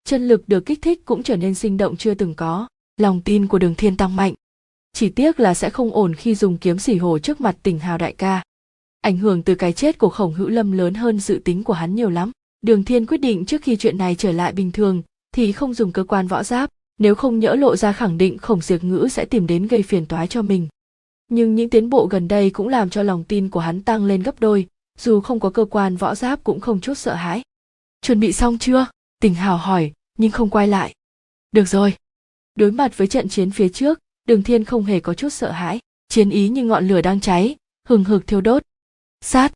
[0.03, 2.67] Chân lực được kích thích cũng trở nên sinh động chưa từng có,
[2.97, 4.33] lòng tin của đường thiên tăng mạnh.
[4.93, 7.97] Chỉ tiếc là sẽ không ổn khi dùng kiếm xỉ hổ trước mặt tỉnh hào
[7.97, 8.43] đại ca
[9.07, 11.95] ảnh hưởng từ cái chết của khổng hữu lâm lớn hơn dự tính của hắn
[11.95, 12.31] nhiều lắm.
[12.61, 15.01] Đường thiên quyết định trước khi chuyện này trở lại bình thường,
[15.31, 16.69] thì không dùng cơ quan võ giáp,
[16.99, 20.05] nếu không nhỡ lộ ra khẳng định khổng diệt ngữ sẽ tìm đến gây phiền
[20.05, 20.67] toái cho mình.
[21.27, 24.23] Nhưng những tiến bộ gần đây cũng làm cho lòng tin của hắn tăng lên
[24.23, 24.67] gấp đôi,
[24.99, 27.41] dù không có cơ quan võ giáp cũng không chút sợ hãi.
[28.01, 28.85] Chuẩn bị xong chưa?
[29.21, 30.93] Tình hào hỏi, nhưng không quay lại.
[31.51, 31.93] Được rồi.
[32.55, 35.79] Đối mặt với trận chiến phía trước, đường thiên không hề có chút sợ hãi.
[36.09, 37.55] Chiến ý như ngọn lửa đang cháy,
[37.87, 38.63] hừng hực thiêu đốt
[39.21, 39.53] sát.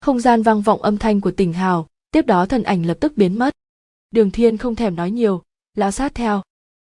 [0.00, 3.16] Không gian vang vọng âm thanh của tỉnh hào, tiếp đó thân ảnh lập tức
[3.16, 3.54] biến mất.
[4.10, 5.42] Đường thiên không thèm nói nhiều,
[5.74, 6.42] lao sát theo.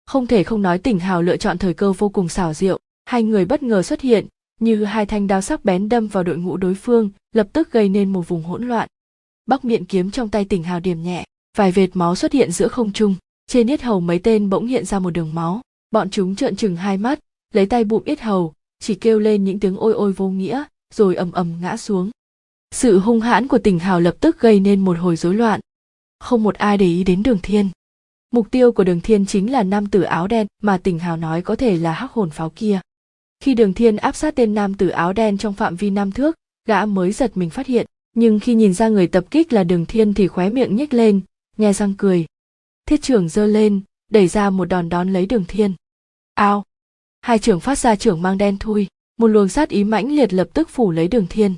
[0.05, 3.23] Không thể không nói tỉnh hào lựa chọn thời cơ vô cùng xảo diệu, hai
[3.23, 4.27] người bất ngờ xuất hiện,
[4.59, 7.89] như hai thanh đao sắc bén đâm vào đội ngũ đối phương, lập tức gây
[7.89, 8.87] nên một vùng hỗn loạn.
[9.45, 11.25] Bắc miệng kiếm trong tay tỉnh hào điểm nhẹ,
[11.57, 13.15] vài vệt máu xuất hiện giữa không trung,
[13.47, 15.61] trên yết hầu mấy tên bỗng hiện ra một đường máu.
[15.91, 17.19] Bọn chúng trợn trừng hai mắt,
[17.53, 20.63] lấy tay bụng yết hầu, chỉ kêu lên những tiếng ôi ôi vô nghĩa
[20.93, 22.09] rồi ầm ầm ngã xuống.
[22.71, 25.59] Sự hung hãn của tình hào lập tức gây nên một hồi rối loạn.
[26.19, 27.69] Không một ai để ý đến đường thiên.
[28.31, 31.41] Mục tiêu của đường thiên chính là nam tử áo đen, mà tình hào nói
[31.41, 32.79] có thể là hắc hồn pháo kia.
[33.39, 36.35] Khi đường thiên áp sát tên nam tử áo đen trong phạm vi năm thước,
[36.67, 39.85] gã mới giật mình phát hiện, nhưng khi nhìn ra người tập kích là đường
[39.85, 41.21] thiên thì khóe miệng nhếch lên,
[41.57, 42.25] nhe răng cười.
[42.85, 43.81] Thiết trưởng giơ lên,
[44.11, 45.73] đẩy ra một đòn đón lấy đường thiên.
[46.33, 46.63] Ao.
[47.21, 48.87] Hai trưởng phát ra trưởng mang đen thui
[49.21, 51.55] một luồng sát ý mãnh liệt lập tức phủ lấy đường thiên.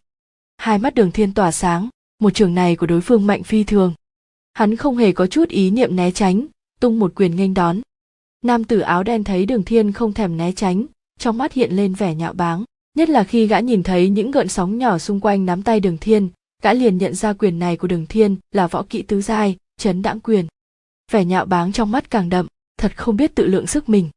[0.58, 3.94] Hai mắt đường thiên tỏa sáng, một trường này của đối phương mạnh phi thường.
[4.54, 6.46] Hắn không hề có chút ý niệm né tránh,
[6.80, 7.82] tung một quyền nghênh đón.
[8.42, 10.86] Nam tử áo đen thấy đường thiên không thèm né tránh,
[11.20, 12.64] trong mắt hiện lên vẻ nhạo báng.
[12.98, 15.98] Nhất là khi gã nhìn thấy những gợn sóng nhỏ xung quanh nắm tay đường
[15.98, 16.30] thiên,
[16.62, 20.02] gã liền nhận ra quyền này của đường thiên là võ kỹ tứ giai, chấn
[20.02, 20.48] đãng quyền.
[21.12, 24.10] Vẻ nhạo báng trong mắt càng đậm, thật không biết tự lượng sức mình.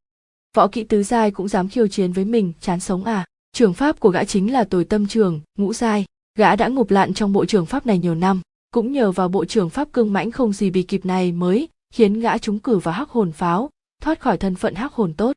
[0.56, 3.27] Võ kỹ tứ giai cũng dám khiêu chiến với mình, chán sống à?
[3.57, 6.05] Trường pháp của gã chính là tồi tâm trường, ngũ giai.
[6.39, 9.45] Gã đã ngụp lặn trong bộ trường pháp này nhiều năm, cũng nhờ vào bộ
[9.45, 12.95] trường pháp cương mãnh không gì bị kịp này mới khiến gã trúng cử vào
[12.95, 13.70] hắc hồn pháo,
[14.03, 15.37] thoát khỏi thân phận hắc hồn tốt.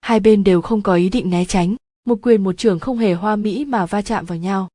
[0.00, 1.76] Hai bên đều không có ý định né tránh,
[2.06, 4.68] một quyền một trường không hề hoa mỹ mà va chạm vào nhau.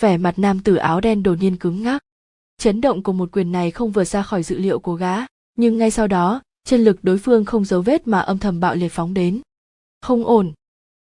[0.00, 2.02] Vẻ mặt nam tử áo đen đột nhiên cứng ngắc.
[2.58, 5.16] Chấn động của một quyền này không vượt ra khỏi dự liệu của gã,
[5.56, 8.74] nhưng ngay sau đó, chân lực đối phương không dấu vết mà âm thầm bạo
[8.74, 9.40] liệt phóng đến.
[10.00, 10.52] Không ổn.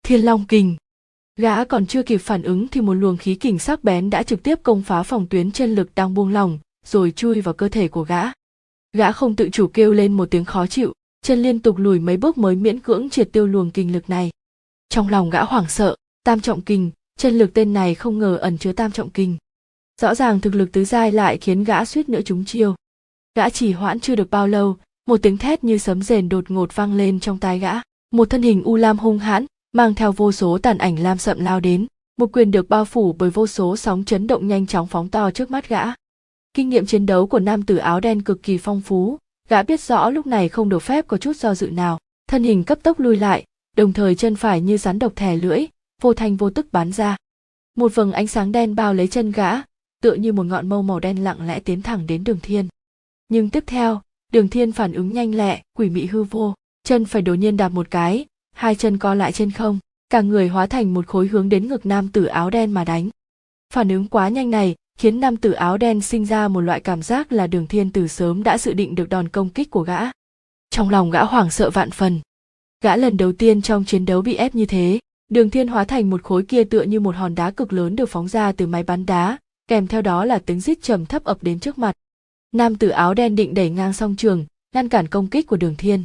[0.04, 0.76] Thiên long kình
[1.40, 4.44] gã còn chưa kịp phản ứng thì một luồng khí kình sắc bén đã trực
[4.44, 7.88] tiếp công phá phòng tuyến chân lực đang buông lỏng, rồi chui vào cơ thể
[7.88, 8.22] của gã.
[8.94, 12.18] Gã không tự chủ kêu lên một tiếng khó chịu, chân liên tục lùi mấy
[12.18, 14.32] bước mới miễn cưỡng triệt tiêu luồng kinh lực này.
[14.90, 18.58] Trong lòng gã hoảng sợ, tam trọng kình, chân lực tên này không ngờ ẩn
[18.58, 19.38] chứa tam trọng kình.
[20.02, 22.76] Rõ ràng thực lực tứ giai lại khiến gã suýt nữa trúng chiêu.
[23.36, 26.76] Gã chỉ hoãn chưa được bao lâu, một tiếng thét như sấm rền đột ngột
[26.76, 27.74] vang lên trong tai gã.
[28.12, 29.46] Một thân hình u lam hung hãn
[29.76, 31.88] mang theo vô số tàn ảnh lam sậm lao đến.
[32.18, 35.32] Một quyền được bao phủ bởi vô số sóng chấn động nhanh chóng phóng to
[35.32, 35.84] trước mắt gã.
[36.54, 39.18] Kinh nghiệm chiến đấu của nam tử áo đen cực kỳ phong phú.
[39.50, 42.00] Gã biết rõ lúc này không được phép có chút do dự nào.
[42.28, 43.46] Thân hình cấp tốc lui lại,
[43.78, 45.66] đồng thời chân phải như rắn độc thè lưỡi,
[46.02, 47.18] vô thanh vô tức bắn ra.
[47.78, 49.52] Một vầng ánh sáng đen bao lấy chân gã,
[50.02, 52.68] tựa như một ngọn mâu màu đen lặng lẽ tiến thẳng đến đường thiên.
[53.30, 56.54] Nhưng tiếp theo, đường thiên phản ứng nhanh lẹ, quỷ mị hư vô.
[56.84, 59.80] Chân phải đột nhiên đạp một cái hai chân co lại trên không,
[60.10, 63.10] cả người hóa thành một khối hướng đến ngực nam tử áo đen mà đánh.
[63.74, 67.02] Phản ứng quá nhanh này khiến nam tử áo đen sinh ra một loại cảm
[67.02, 70.00] giác là đường thiên từ sớm đã dự định được đòn công kích của gã.
[70.70, 72.22] Trong lòng gã hoảng sợ vạn phần.
[72.84, 75.00] Gã lần đầu tiên trong chiến đấu bị ép như thế,
[75.32, 78.10] đường thiên hóa thành một khối kia tựa như một hòn đá cực lớn được
[78.10, 79.38] phóng ra từ máy bắn đá,
[79.68, 81.96] kèm theo đó là tiếng rít trầm thấp ập đến trước mặt.
[82.52, 84.46] Nam tử áo đen định đẩy ngang song trường,
[84.76, 86.04] ngăn cản công kích của đường thiên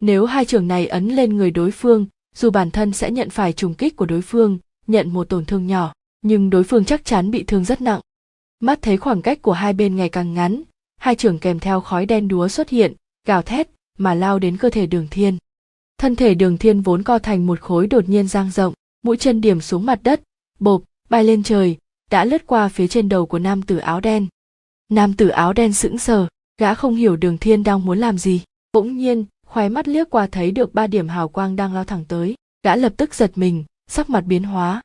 [0.00, 3.52] nếu hai trường này ấn lên người đối phương, dù bản thân sẽ nhận phải
[3.52, 7.30] trùng kích của đối phương, nhận một tổn thương nhỏ, nhưng đối phương chắc chắn
[7.30, 8.00] bị thương rất nặng.
[8.60, 10.62] Mắt thấy khoảng cách của hai bên ngày càng ngắn,
[10.96, 12.94] hai trường kèm theo khói đen đúa xuất hiện,
[13.26, 13.68] gào thét,
[13.98, 15.38] mà lao đến cơ thể đường thiên.
[15.98, 19.40] Thân thể đường thiên vốn co thành một khối đột nhiên giang rộng, mũi chân
[19.40, 20.22] điểm xuống mặt đất,
[20.58, 21.76] bộp, bay lên trời,
[22.10, 24.26] đã lướt qua phía trên đầu của nam tử áo đen.
[24.88, 26.28] Nam tử áo đen sững sờ,
[26.58, 28.42] gã không hiểu đường thiên đang muốn làm gì.
[28.72, 32.04] Bỗng nhiên khoái mắt liếc qua thấy được ba điểm hào quang đang lao thẳng
[32.08, 34.82] tới gã lập tức giật mình, sắc mặt biến hóa.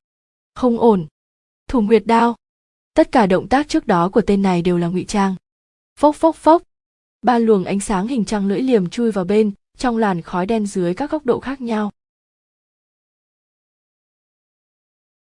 [0.55, 1.07] Không ổn.
[1.69, 2.35] Thủ nguyệt đao.
[2.93, 5.35] Tất cả động tác trước đó của tên này đều là ngụy trang.
[5.99, 6.63] Phốc phốc phốc.
[7.21, 10.65] Ba luồng ánh sáng hình trăng lưỡi liềm chui vào bên, trong làn khói đen
[10.65, 11.91] dưới các góc độ khác nhau.